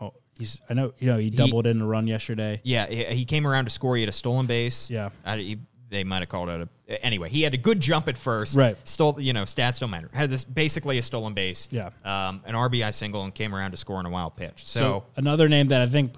oh, 0.00 0.14
he's 0.38 0.60
I 0.70 0.74
know 0.74 0.94
you 0.98 1.08
know 1.08 1.18
he 1.18 1.28
doubled 1.30 1.66
in 1.66 1.82
a 1.82 1.86
run 1.86 2.06
yesterday. 2.06 2.60
Yeah, 2.64 2.86
he, 2.86 3.04
he 3.04 3.24
came 3.24 3.46
around 3.46 3.66
to 3.66 3.70
score. 3.70 3.96
He 3.96 4.02
had 4.02 4.08
a 4.08 4.12
stolen 4.12 4.46
base. 4.46 4.90
Yeah. 4.90 5.10
I, 5.24 5.36
he, 5.36 5.58
they 5.88 6.04
might 6.04 6.20
have 6.20 6.28
called 6.28 6.48
it 6.48 6.68
a. 6.88 7.04
Anyway, 7.04 7.28
he 7.28 7.42
had 7.42 7.54
a 7.54 7.56
good 7.56 7.80
jump 7.80 8.08
at 8.08 8.16
first. 8.18 8.56
Right. 8.56 8.76
Stole, 8.84 9.20
you 9.20 9.32
know, 9.32 9.42
stats 9.44 9.78
don't 9.80 9.90
matter. 9.90 10.10
Had 10.12 10.30
this 10.30 10.44
basically 10.44 10.98
a 10.98 11.02
stolen 11.02 11.34
base. 11.34 11.68
Yeah. 11.70 11.90
Um, 12.04 12.42
an 12.44 12.54
RBI 12.54 12.92
single 12.94 13.24
and 13.24 13.34
came 13.34 13.54
around 13.54 13.72
to 13.72 13.76
score 13.76 14.00
in 14.00 14.06
a 14.06 14.10
wild 14.10 14.36
pitch. 14.36 14.66
So, 14.66 14.80
So 14.80 15.04
another 15.16 15.48
name 15.48 15.68
that 15.68 15.82
I 15.82 15.86
think, 15.86 16.14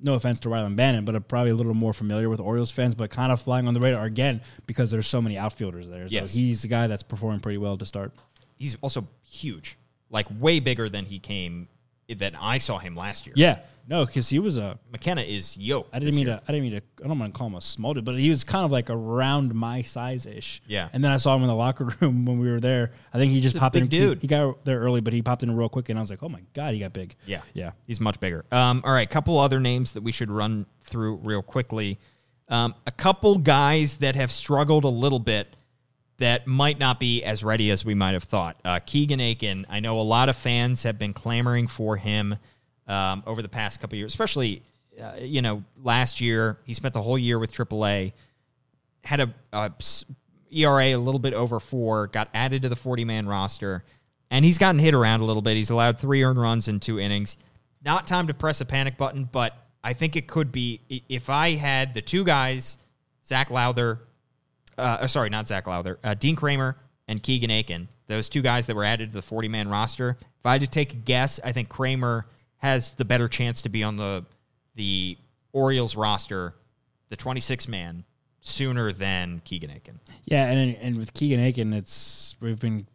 no 0.00 0.14
offense 0.14 0.38
to 0.40 0.48
Rylan 0.48 0.76
Bannon, 0.76 1.04
but 1.04 1.14
are 1.16 1.20
probably 1.20 1.50
a 1.50 1.54
little 1.54 1.74
more 1.74 1.92
familiar 1.92 2.28
with 2.28 2.38
Orioles 2.40 2.70
fans, 2.70 2.94
but 2.94 3.10
kind 3.10 3.32
of 3.32 3.40
flying 3.40 3.66
on 3.66 3.74
the 3.74 3.80
radar 3.80 4.04
again 4.04 4.40
because 4.66 4.90
there's 4.90 5.08
so 5.08 5.20
many 5.20 5.36
outfielders 5.36 5.88
there. 5.88 6.06
Yes. 6.08 6.30
So 6.30 6.38
he's 6.38 6.62
the 6.62 6.68
guy 6.68 6.86
that's 6.86 7.02
performing 7.02 7.40
pretty 7.40 7.58
well 7.58 7.76
to 7.78 7.86
start. 7.86 8.12
he's 8.56 8.76
also 8.80 9.08
huge, 9.24 9.76
like 10.10 10.26
way 10.38 10.60
bigger 10.60 10.88
than 10.88 11.04
he 11.04 11.18
came 11.18 11.68
that 12.16 12.34
I 12.40 12.58
saw 12.58 12.78
him 12.78 12.96
last 12.96 13.26
year. 13.26 13.34
Yeah, 13.36 13.58
no, 13.86 14.04
because 14.06 14.28
he 14.28 14.38
was 14.38 14.58
a. 14.58 14.78
McKenna 14.90 15.22
is 15.22 15.56
yoked. 15.56 15.94
I 15.94 15.98
didn't 15.98 16.16
mean 16.16 16.26
year. 16.26 16.36
to. 16.36 16.42
I 16.48 16.52
didn't 16.52 16.62
mean 16.70 16.80
to. 16.80 17.04
I 17.04 17.08
don't 17.08 17.18
want 17.18 17.32
to 17.32 17.38
call 17.38 17.46
him 17.48 17.54
a 17.54 17.60
small 17.60 17.94
dude, 17.94 18.04
but 18.04 18.18
he 18.18 18.28
was 18.30 18.44
kind 18.44 18.64
of 18.64 18.70
like 18.70 18.90
around 18.90 19.54
my 19.54 19.82
size 19.82 20.26
ish. 20.26 20.62
Yeah. 20.66 20.88
And 20.92 21.02
then 21.02 21.10
I 21.10 21.16
saw 21.16 21.34
him 21.36 21.42
in 21.42 21.48
the 21.48 21.54
locker 21.54 21.84
room 22.00 22.24
when 22.26 22.38
we 22.38 22.50
were 22.50 22.60
there. 22.60 22.92
I 23.12 23.18
think 23.18 23.32
he 23.32 23.40
just 23.40 23.54
He's 23.54 23.60
popped 23.60 23.76
in. 23.76 23.84
he- 23.84 23.88
dude. 23.88 24.20
He, 24.20 24.28
got 24.28 24.64
there 24.64 24.78
early, 24.80 25.00
but 25.00 25.12
he 25.12 25.22
popped 25.22 25.42
in 25.42 25.54
real 25.56 25.68
quick, 25.68 25.88
and 25.88 25.98
I 25.98 26.02
was 26.02 26.10
like, 26.10 26.22
"Oh 26.22 26.28
my 26.28 26.42
god, 26.54 26.74
he 26.74 26.80
got 26.80 26.92
big." 26.92 27.14
Yeah. 27.26 27.42
Yeah. 27.54 27.72
He's 27.86 28.00
much 28.00 28.20
bigger. 28.20 28.44
Um, 28.52 28.82
all 28.84 28.92
right, 28.92 29.08
couple 29.08 29.38
other 29.38 29.60
names 29.60 29.92
that 29.92 30.02
we 30.02 30.12
should 30.12 30.30
run 30.30 30.66
through 30.82 31.16
real 31.16 31.42
quickly. 31.42 31.98
Um, 32.50 32.74
a 32.86 32.90
couple 32.90 33.38
guys 33.38 33.98
that 33.98 34.16
have 34.16 34.30
struggled 34.32 34.84
a 34.84 34.88
little 34.88 35.18
bit 35.18 35.54
that 36.18 36.46
might 36.46 36.78
not 36.78 37.00
be 37.00 37.22
as 37.22 37.44
ready 37.44 37.70
as 37.70 37.84
we 37.84 37.94
might 37.94 38.12
have 38.12 38.24
thought. 38.24 38.56
Uh, 38.64 38.80
Keegan 38.80 39.20
Akin, 39.20 39.66
I 39.68 39.80
know 39.80 40.00
a 40.00 40.02
lot 40.02 40.28
of 40.28 40.36
fans 40.36 40.82
have 40.82 40.98
been 40.98 41.12
clamoring 41.12 41.68
for 41.68 41.96
him 41.96 42.36
um, 42.88 43.22
over 43.26 43.40
the 43.40 43.48
past 43.48 43.80
couple 43.80 43.96
years, 43.96 44.12
especially, 44.12 44.62
uh, 45.00 45.12
you 45.20 45.42
know, 45.42 45.62
last 45.82 46.20
year. 46.20 46.58
He 46.64 46.74
spent 46.74 46.94
the 46.94 47.02
whole 47.02 47.18
year 47.18 47.38
with 47.38 47.52
AAA, 47.52 48.12
had 49.04 49.20
a, 49.20 49.34
a 49.52 49.72
ERA 50.50 50.86
a 50.86 50.96
little 50.96 51.20
bit 51.20 51.34
over 51.34 51.60
four, 51.60 52.08
got 52.08 52.28
added 52.34 52.62
to 52.62 52.68
the 52.68 52.76
40 52.76 53.04
man 53.04 53.28
roster, 53.28 53.84
and 54.30 54.44
he's 54.44 54.58
gotten 54.58 54.80
hit 54.80 54.94
around 54.94 55.20
a 55.20 55.24
little 55.24 55.42
bit. 55.42 55.56
He's 55.56 55.70
allowed 55.70 56.00
three 56.00 56.24
earned 56.24 56.40
runs 56.40 56.66
in 56.66 56.80
two 56.80 56.98
innings. 56.98 57.36
Not 57.84 58.08
time 58.08 58.26
to 58.26 58.34
press 58.34 58.60
a 58.60 58.64
panic 58.64 58.96
button, 58.96 59.28
but 59.30 59.54
I 59.84 59.92
think 59.92 60.16
it 60.16 60.26
could 60.26 60.50
be 60.50 60.80
if 61.08 61.30
I 61.30 61.52
had 61.52 61.94
the 61.94 62.02
two 62.02 62.24
guys, 62.24 62.78
Zac 63.24 63.50
Lowther, 63.50 64.00
uh, 64.78 64.98
uh, 65.02 65.06
sorry, 65.06 65.28
not 65.30 65.48
Zac 65.48 65.66
Lowther, 65.66 65.98
uh, 66.04 66.14
Dean 66.14 66.36
Kremer 66.36 66.76
and 67.08 67.22
Keegan 67.22 67.50
Akin, 67.50 67.88
those 68.06 68.28
two 68.28 68.42
guys 68.42 68.66
that 68.66 68.76
were 68.76 68.84
added 68.84 69.10
to 69.10 69.16
the 69.16 69.22
40 69.22 69.48
man 69.48 69.68
roster. 69.68 70.16
If 70.20 70.46
I 70.46 70.52
had 70.52 70.60
to 70.62 70.66
take 70.66 70.92
a 70.92 70.96
guess, 70.96 71.40
I 71.44 71.52
think 71.52 71.68
Kramer 71.68 72.26
has 72.58 72.90
the 72.92 73.04
better 73.04 73.28
chance 73.28 73.62
to 73.62 73.68
be 73.68 73.82
on 73.82 73.96
the 73.96 74.24
the 74.74 75.18
Orioles 75.52 75.96
roster, 75.96 76.54
the 77.08 77.16
26 77.16 77.66
man, 77.68 78.04
sooner 78.40 78.92
than 78.92 79.40
Keegan 79.44 79.70
Akin. 79.70 79.98
Yeah, 80.24 80.44
and 80.46 80.76
and 80.76 80.96
with 80.98 81.12
Keegan 81.14 81.44
Akin, 81.44 81.72
it's 81.72 82.36
we've 82.40 82.60
been. 82.60 82.86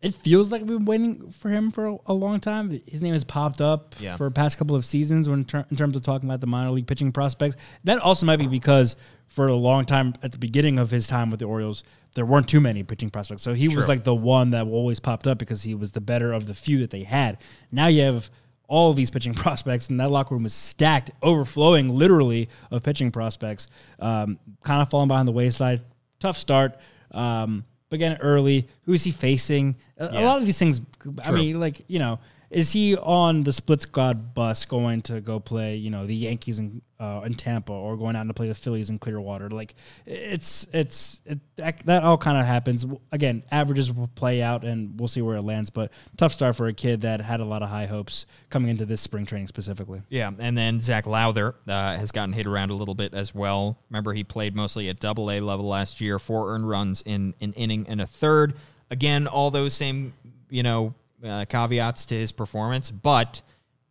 It 0.00 0.16
feels 0.16 0.50
like 0.50 0.62
we've 0.62 0.78
been 0.78 0.84
waiting 0.84 1.30
for 1.30 1.48
him 1.48 1.70
for 1.70 1.86
a, 1.86 1.96
a 2.06 2.12
long 2.12 2.40
time. 2.40 2.70
His 2.88 3.02
name 3.02 3.12
has 3.12 3.22
popped 3.22 3.60
up 3.60 3.94
Yeah. 4.00 4.16
for 4.16 4.24
the 4.24 4.32
past 4.32 4.58
couple 4.58 4.74
of 4.74 4.84
seasons 4.84 5.28
when 5.28 5.44
ter- 5.44 5.64
in 5.70 5.76
terms 5.76 5.94
of 5.94 6.02
talking 6.02 6.28
about 6.28 6.40
the 6.40 6.48
minor 6.48 6.72
league 6.72 6.88
pitching 6.88 7.12
prospects. 7.12 7.54
That 7.84 8.00
also 8.00 8.26
might 8.26 8.38
be 8.38 8.48
because 8.48 8.96
for 9.32 9.48
a 9.48 9.54
long 9.54 9.86
time 9.86 10.12
at 10.22 10.30
the 10.30 10.38
beginning 10.38 10.78
of 10.78 10.90
his 10.90 11.08
time 11.08 11.30
with 11.30 11.40
the 11.40 11.46
Orioles, 11.46 11.82
there 12.14 12.26
weren't 12.26 12.46
too 12.46 12.60
many 12.60 12.82
pitching 12.82 13.08
prospects. 13.08 13.42
So 13.42 13.54
he 13.54 13.68
was 13.68 13.88
like 13.88 14.04
the 14.04 14.14
one 14.14 14.50
that 14.50 14.66
always 14.66 15.00
popped 15.00 15.26
up 15.26 15.38
because 15.38 15.62
he 15.62 15.74
was 15.74 15.92
the 15.92 16.02
better 16.02 16.34
of 16.34 16.46
the 16.46 16.52
few 16.52 16.78
that 16.80 16.90
they 16.90 17.02
had. 17.02 17.38
Now 17.70 17.86
you 17.86 18.02
have 18.02 18.28
all 18.68 18.90
of 18.90 18.96
these 18.96 19.10
pitching 19.10 19.32
prospects, 19.44 19.88
and 19.88 19.98
that 20.00 20.10
locker 20.10 20.34
room 20.34 20.42
was 20.42 20.52
stacked, 20.52 21.12
overflowing 21.22 21.88
literally 21.88 22.50
of 22.70 22.82
pitching 22.82 23.10
prospects. 23.10 23.68
Um, 23.98 24.38
kind 24.62 24.82
of 24.82 24.90
falling 24.90 25.08
behind 25.08 25.26
the 25.26 25.32
wayside. 25.32 25.80
Tough 26.20 26.36
start. 26.36 26.76
Um, 27.10 27.64
again, 27.90 28.18
early. 28.20 28.68
Who 28.82 28.92
is 28.92 29.02
he 29.02 29.12
facing? 29.12 29.76
A, 29.96 30.08
a 30.08 30.24
lot 30.24 30.40
of 30.40 30.44
these 30.44 30.58
things. 30.58 30.82
I 31.24 31.30
mean, 31.30 31.58
like 31.58 31.84
you 31.88 31.98
know, 31.98 32.18
is 32.52 32.70
he 32.72 32.96
on 32.98 33.44
the 33.44 33.52
split 33.52 33.80
squad 33.80 34.34
bus 34.34 34.66
going 34.66 35.00
to 35.02 35.22
go 35.22 35.40
play? 35.40 35.76
You 35.76 35.88
know, 35.88 36.06
the 36.06 36.14
Yankees 36.14 36.58
in 36.58 36.82
uh, 37.00 37.22
in 37.24 37.34
Tampa, 37.34 37.72
or 37.72 37.96
going 37.96 38.14
out 38.14 38.28
to 38.28 38.34
play 38.34 38.46
the 38.46 38.54
Phillies 38.54 38.90
in 38.90 38.98
Clearwater? 38.98 39.48
Like, 39.48 39.74
it's 40.04 40.66
it's 40.70 41.22
it, 41.24 41.38
that, 41.56 41.78
that 41.86 42.04
all 42.04 42.18
kind 42.18 42.36
of 42.36 42.44
happens. 42.44 42.84
Again, 43.10 43.42
averages 43.50 43.90
will 43.90 44.08
play 44.08 44.42
out, 44.42 44.64
and 44.64 45.00
we'll 45.00 45.08
see 45.08 45.22
where 45.22 45.36
it 45.36 45.42
lands. 45.42 45.70
But 45.70 45.92
tough 46.18 46.34
start 46.34 46.54
for 46.54 46.68
a 46.68 46.74
kid 46.74 47.00
that 47.00 47.22
had 47.22 47.40
a 47.40 47.44
lot 47.44 47.62
of 47.62 47.70
high 47.70 47.86
hopes 47.86 48.26
coming 48.50 48.68
into 48.68 48.84
this 48.84 49.00
spring 49.00 49.24
training 49.24 49.48
specifically. 49.48 50.02
Yeah, 50.10 50.30
and 50.38 50.56
then 50.56 50.82
Zac 50.82 51.06
Lowther 51.06 51.54
uh, 51.66 51.96
has 51.96 52.12
gotten 52.12 52.34
hit 52.34 52.46
around 52.46 52.68
a 52.68 52.74
little 52.74 52.94
bit 52.94 53.14
as 53.14 53.34
well. 53.34 53.78
Remember, 53.88 54.12
he 54.12 54.24
played 54.24 54.54
mostly 54.54 54.90
at 54.90 55.00
Double 55.00 55.30
A 55.30 55.40
level 55.40 55.66
last 55.66 56.02
year, 56.02 56.18
four 56.18 56.54
earned 56.54 56.68
runs 56.68 57.02
in 57.06 57.32
an 57.40 57.54
inning 57.54 57.86
and 57.88 58.02
a 58.02 58.06
third. 58.06 58.56
Again, 58.90 59.26
all 59.26 59.50
those 59.50 59.72
same 59.72 60.12
you 60.52 60.62
know 60.62 60.94
uh, 61.24 61.44
caveats 61.46 62.06
to 62.06 62.14
his 62.14 62.32
performance, 62.32 62.90
but 62.90 63.42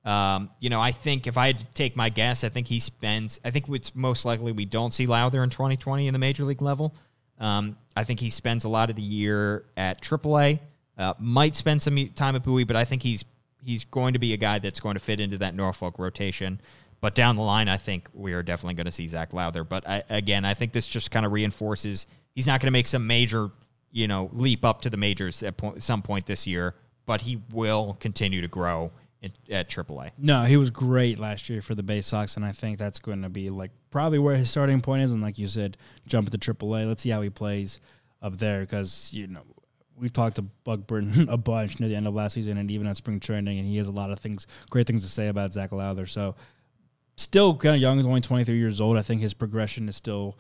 um, 0.04 0.50
you 0.60 0.70
know, 0.70 0.82
I 0.82 0.92
think 0.92 1.28
if 1.28 1.38
I 1.38 1.48
had 1.48 1.60
to 1.60 1.66
take 1.74 1.96
my 1.96 2.10
guess, 2.10 2.44
I 2.44 2.50
think 2.50 2.68
he 2.68 2.80
spends. 2.80 3.40
I 3.46 3.52
think 3.52 3.70
it's 3.70 3.96
most 3.96 4.26
likely 4.26 4.52
we 4.52 4.66
don't 4.66 4.94
see 4.94 5.06
Lowther 5.06 5.44
in 5.44 5.50
2020 5.50 6.08
in 6.08 6.14
the 6.14 6.20
major 6.20 6.44
league 6.44 6.62
level. 6.62 6.96
Um, 7.40 7.78
I 7.96 8.04
think 8.04 8.20
he 8.20 8.30
spends 8.30 8.64
a 8.66 8.70
lot 8.70 8.90
of 8.90 8.96
the 8.96 9.02
year 9.02 9.66
at 9.78 10.02
AAA. 10.02 10.60
Uh, 10.98 11.14
might 11.20 11.56
spend 11.56 11.82
some 11.82 11.98
time 12.16 12.36
at 12.36 12.44
Bowie, 12.44 12.64
but 12.64 12.76
I 12.76 12.86
think 12.86 13.04
he's 13.04 13.24
he's 13.64 13.86
going 13.86 14.14
to 14.14 14.20
be 14.20 14.34
a 14.34 14.38
guy 14.38 14.60
that's 14.60 14.80
going 14.80 14.96
to 14.96 15.00
fit 15.00 15.20
into 15.20 15.38
that 15.40 15.56
Norfolk 15.56 16.00
rotation. 16.00 16.60
But 17.00 17.16
down 17.16 17.36
the 17.36 17.42
line, 17.42 17.68
I 17.68 17.78
think 17.78 18.10
we 18.14 18.34
are 18.34 18.44
definitely 18.44 18.76
going 18.76 18.86
to 18.86 18.92
see 18.92 19.08
Zac 19.08 19.34
Lowther. 19.34 19.64
But 19.64 19.88
I, 19.88 20.04
again, 20.10 20.46
I 20.46 20.54
think 20.54 20.72
this 20.72 20.88
just 20.88 21.12
kind 21.12 21.26
of 21.26 21.32
reinforces 21.32 22.06
he's 22.36 22.48
not 22.48 22.60
going 22.60 22.68
to 22.68 22.72
make 22.72 22.88
some 22.88 23.06
major, 23.06 23.50
you 23.92 24.08
know, 24.08 24.30
leap 24.34 24.64
up 24.66 24.82
to 24.82 24.90
the 24.90 24.98
majors 24.98 25.44
at 25.44 25.58
point, 25.58 25.84
some 25.84 26.02
point 26.02 26.26
this 26.26 26.46
year, 26.46 26.76
but 27.12 27.20
he 27.20 27.42
will 27.52 27.98
continue 28.00 28.40
to 28.40 28.48
grow 28.48 28.90
in, 29.22 29.34
at 29.50 29.68
AAA. 29.68 30.12
No, 30.18 30.44
he 30.46 30.56
was 30.56 30.70
great 30.70 31.20
last 31.20 31.50
year 31.50 31.62
for 31.62 31.76
the 31.76 31.84
Bay 31.84 32.00
Sox, 32.00 32.38
and 32.38 32.46
I 32.46 32.54
think 32.54 32.78
that's 32.78 33.00
going 33.00 33.22
to 33.24 33.28
be 33.28 33.50
like 33.50 33.72
probably 33.90 34.18
where 34.18 34.38
his 34.38 34.50
starting 34.50 34.80
point 34.80 35.04
is. 35.04 35.12
And 35.12 35.22
like 35.22 35.38
you 35.38 35.48
said, 35.48 35.76
jump 36.08 36.30
to 36.30 36.38
AAA. 36.38 36.88
Let's 36.88 37.02
see 37.02 37.10
how 37.10 37.22
he 37.22 37.30
plays 37.30 37.82
up 38.22 38.38
there 38.38 38.62
because 38.62 39.10
you 39.12 39.28
know 39.28 39.42
we've 39.98 40.14
talked 40.14 40.38
to 40.38 40.42
Bug 40.42 40.88
Burton 40.88 41.28
a 41.30 41.36
bunch 41.36 41.82
near 41.82 41.90
the 41.90 41.98
end 41.98 42.08
of 42.08 42.14
last 42.14 42.32
season 42.32 42.58
and 42.58 42.72
even 42.72 42.88
at 42.88 42.96
spring 42.96 43.20
training, 43.20 43.60
and 43.60 43.68
he 43.68 43.76
has 43.76 43.90
a 43.90 43.92
lot 43.92 44.10
of 44.10 44.20
things, 44.20 44.48
great 44.70 44.88
things 44.88 45.04
to 45.04 45.10
say 45.10 45.28
about 45.28 45.52
Zac 45.52 45.74
Lowther. 45.74 46.06
So 46.06 46.36
still 47.18 47.58
kind 47.58 47.76
of 47.76 47.82
young, 47.82 47.98
he's 47.98 48.08
only 48.08 48.22
23 48.22 48.58
years 48.58 48.80
old. 48.80 48.96
I 48.96 49.02
think 49.02 49.20
his 49.20 49.34
progression 49.34 49.90
is 49.90 49.98
still 49.98 50.38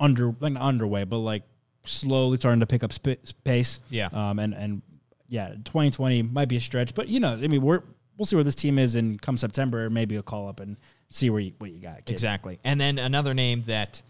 under 0.00 0.34
like 0.40 0.56
underway, 0.56 1.04
but 1.04 1.18
like 1.18 1.44
slowly 1.84 2.36
starting 2.36 2.58
to 2.58 2.66
pick 2.66 2.82
up 2.82 2.92
sp- 2.92 3.22
pace. 3.44 3.78
Yeah. 3.90 4.08
Um. 4.12 4.40
And 4.40 4.54
and 4.54 4.82
yeah, 5.28 5.48
2020 5.64 6.22
might 6.22 6.48
be 6.48 6.56
a 6.56 6.60
stretch, 6.60 6.94
but 6.94 7.08
you 7.08 7.20
know, 7.20 7.32
I 7.34 7.48
mean, 7.48 7.62
we're 7.62 7.82
we'll 8.16 8.26
see 8.26 8.36
where 8.36 8.44
this 8.44 8.54
team 8.54 8.78
is, 8.78 8.94
and 8.94 9.20
come 9.20 9.36
September, 9.36 9.90
maybe 9.90 10.16
a 10.16 10.22
call 10.22 10.48
up 10.48 10.60
and 10.60 10.78
see 11.10 11.30
where 11.30 11.40
you 11.40 11.52
what 11.58 11.70
you 11.70 11.80
got. 11.80 12.04
kid. 12.04 12.12
Exactly. 12.12 12.58
And 12.64 12.80
then 12.80 12.98
another 12.98 13.34
name 13.34 13.62
that 13.66 14.02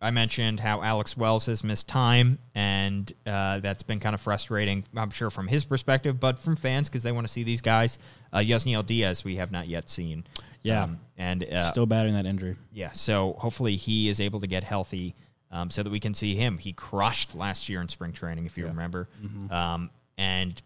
I 0.00 0.10
mentioned 0.12 0.60
how 0.60 0.82
Alex 0.82 1.16
Wells 1.16 1.46
has 1.46 1.64
missed 1.64 1.88
time, 1.88 2.38
and 2.54 3.12
uh, 3.26 3.58
that's 3.60 3.82
been 3.82 3.98
kind 4.00 4.14
of 4.14 4.20
frustrating, 4.20 4.84
I'm 4.96 5.10
sure, 5.10 5.28
from 5.30 5.48
his 5.48 5.64
perspective, 5.64 6.20
but 6.20 6.38
from 6.38 6.54
fans 6.56 6.88
because 6.88 7.02
they 7.02 7.12
want 7.12 7.26
to 7.26 7.32
see 7.32 7.42
these 7.42 7.60
guys. 7.60 7.98
Uh, 8.32 8.38
Yusniel 8.38 8.86
Diaz, 8.86 9.24
we 9.24 9.36
have 9.36 9.50
not 9.50 9.66
yet 9.68 9.88
seen. 9.88 10.24
Yeah. 10.62 10.88
and 11.16 11.42
uh, 11.44 11.70
Still 11.70 11.86
battling 11.86 12.14
that 12.14 12.26
injury. 12.26 12.56
yeah, 12.72 12.92
so 12.92 13.34
hopefully 13.38 13.76
he 13.76 14.08
is 14.08 14.20
able 14.20 14.38
to 14.40 14.46
get 14.46 14.62
healthy 14.64 15.14
um, 15.50 15.70
so 15.70 15.82
that 15.82 15.90
we 15.90 15.98
can 15.98 16.12
see 16.14 16.34
him. 16.34 16.58
He 16.58 16.72
crushed 16.72 17.34
last 17.34 17.68
year 17.68 17.80
in 17.80 17.88
spring 17.88 18.12
training, 18.12 18.44
if 18.46 18.58
you 18.58 18.66
remember. 18.66 19.08
Um, 19.50 19.90
and 20.18 20.60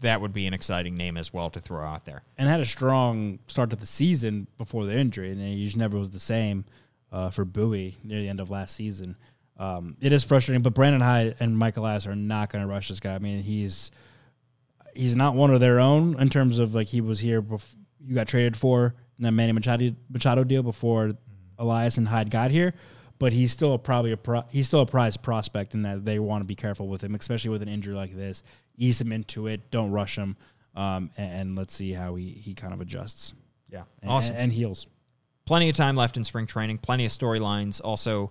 that 0.00 0.20
would 0.20 0.32
be 0.32 0.46
an 0.46 0.54
exciting 0.54 0.94
name 0.94 1.16
as 1.16 1.32
well 1.32 1.50
to 1.50 1.58
throw 1.58 1.84
out 1.84 2.04
there. 2.04 2.22
and 2.36 2.48
had 2.48 2.60
a 2.60 2.64
strong 2.64 3.40
start 3.48 3.70
to 3.70 3.76
the 3.76 3.86
season 3.86 4.46
before 4.56 4.84
the 4.84 4.96
injury, 4.96 5.32
and 5.32 5.40
he 5.40 5.64
just 5.64 5.76
never 5.76 5.98
was 5.98 6.10
the 6.10 6.20
same 6.20 6.64
uh, 7.10 7.30
for 7.30 7.44
Bowie 7.44 7.96
near 8.04 8.20
the 8.20 8.28
end 8.28 8.38
of 8.38 8.50
last 8.50 8.76
season. 8.76 9.16
Um, 9.56 9.96
it 10.00 10.12
is 10.12 10.22
frustrating, 10.22 10.62
but 10.62 10.74
Brandon 10.74 11.00
Hyde 11.00 11.34
and 11.40 11.58
Michael 11.58 11.82
Elias 11.84 12.06
are 12.06 12.14
not 12.14 12.50
going 12.50 12.62
to 12.62 12.70
rush 12.70 12.88
this 12.88 13.00
guy. 13.00 13.14
I 13.14 13.18
mean, 13.18 13.42
he's 13.42 13.90
he's 14.94 15.16
not 15.16 15.34
one 15.34 15.52
of 15.52 15.60
their 15.60 15.80
own 15.80 16.20
in 16.20 16.28
terms 16.28 16.60
of 16.60 16.74
like 16.74 16.86
he 16.86 17.00
was 17.00 17.18
here 17.18 17.40
before 17.40 17.78
you 18.00 18.14
got 18.14 18.28
traded 18.28 18.56
for 18.56 18.94
in 19.18 19.24
that 19.24 19.32
Manny 19.32 19.52
Machado, 19.52 19.94
Machado 20.08 20.44
deal 20.44 20.62
before 20.62 21.14
Elias 21.58 21.98
and 21.98 22.06
Hyde 22.06 22.30
got 22.30 22.50
here. 22.52 22.74
But 23.18 23.32
he's 23.32 23.50
still 23.50 23.74
a, 23.74 23.78
probably 23.78 24.12
a 24.12 24.16
pro, 24.16 24.44
he's 24.50 24.68
still 24.68 24.80
a 24.80 24.86
prize 24.86 25.16
prospect 25.16 25.74
in 25.74 25.82
that 25.82 26.04
they 26.04 26.18
want 26.18 26.40
to 26.42 26.44
be 26.44 26.54
careful 26.54 26.86
with 26.88 27.02
him, 27.02 27.14
especially 27.14 27.50
with 27.50 27.62
an 27.62 27.68
injury 27.68 27.94
like 27.94 28.14
this. 28.14 28.42
Ease 28.76 29.00
him 29.00 29.10
into 29.12 29.48
it, 29.48 29.70
don't 29.72 29.90
rush 29.90 30.16
him, 30.16 30.36
um, 30.76 31.10
and, 31.16 31.32
and 31.32 31.56
let's 31.56 31.74
see 31.74 31.92
how 31.92 32.14
he, 32.14 32.28
he 32.30 32.54
kind 32.54 32.72
of 32.72 32.80
adjusts. 32.80 33.34
Yeah. 33.68 33.82
And, 34.02 34.10
Awesome. 34.10 34.34
and 34.38 34.52
heals. 34.52 34.86
plenty 35.46 35.68
of 35.68 35.74
time 35.74 35.96
left 35.96 36.16
in 36.16 36.22
spring 36.24 36.46
training, 36.46 36.78
plenty 36.78 37.04
of 37.06 37.10
storylines 37.10 37.80
also 37.82 38.30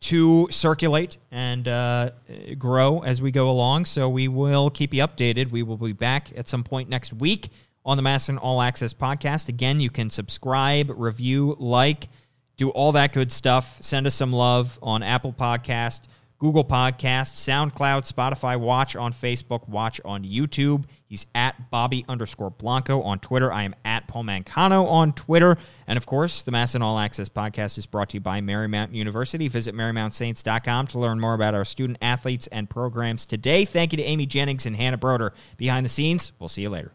to 0.00 0.48
circulate 0.50 1.18
and 1.30 1.68
uh, 1.68 2.10
grow 2.58 3.00
as 3.04 3.20
we 3.22 3.30
go 3.30 3.50
along. 3.50 3.84
So 3.84 4.08
we 4.08 4.28
will 4.28 4.70
keep 4.70 4.94
you 4.94 5.02
updated. 5.02 5.50
We 5.50 5.62
will 5.62 5.76
be 5.76 5.92
back 5.92 6.36
at 6.36 6.48
some 6.48 6.64
point 6.64 6.88
next 6.88 7.12
week 7.12 7.50
on 7.84 7.96
the 7.96 8.02
MASN 8.02 8.38
All 8.40 8.62
Access 8.62 8.94
podcast. 8.94 9.48
Again, 9.48 9.78
you 9.78 9.90
can 9.90 10.08
subscribe, 10.10 10.90
review, 10.96 11.54
like, 11.60 12.08
do 12.56 12.70
all 12.70 12.92
that 12.92 13.12
good 13.12 13.32
stuff. 13.32 13.78
Send 13.80 14.06
us 14.06 14.14
some 14.14 14.32
love 14.32 14.78
on 14.82 15.02
Apple 15.02 15.32
Podcast, 15.32 16.02
Google 16.38 16.64
Podcast, 16.64 17.34
SoundCloud, 17.34 18.12
Spotify. 18.12 18.58
Watch 18.58 18.96
on 18.96 19.12
Facebook. 19.12 19.68
Watch 19.68 20.00
on 20.04 20.24
YouTube. 20.24 20.84
He's 21.06 21.26
at 21.34 21.70
Bobby 21.70 22.04
underscore 22.08 22.50
Blanco 22.50 23.00
on 23.02 23.20
Twitter. 23.20 23.52
I 23.52 23.62
am 23.62 23.74
at 23.84 24.08
Paul 24.08 24.24
Mancano 24.24 24.86
on 24.86 25.12
Twitter. 25.12 25.56
And 25.86 25.96
of 25.96 26.06
course, 26.06 26.42
the 26.42 26.50
MASN 26.50 26.80
All 26.80 26.98
Access 26.98 27.28
podcast 27.28 27.78
is 27.78 27.86
brought 27.86 28.08
to 28.08 28.16
you 28.16 28.20
by 28.20 28.40
Marymount 28.40 28.92
University. 28.94 29.46
Visit 29.46 29.74
MarymountSaints.com 29.74 30.86
to 30.88 30.98
learn 30.98 31.20
more 31.20 31.34
about 31.34 31.54
our 31.54 31.64
student 31.64 31.98
athletes 32.02 32.48
and 32.48 32.68
programs 32.68 33.24
today. 33.24 33.64
Thank 33.64 33.92
you 33.92 33.98
to 33.98 34.02
Amy 34.02 34.26
Jennings 34.26 34.66
and 34.66 34.74
Hannah 34.74 34.98
Broder 34.98 35.34
behind 35.56 35.84
the 35.84 35.90
scenes. 35.90 36.32
We'll 36.40 36.48
see 36.48 36.62
you 36.62 36.70
later. 36.70 36.92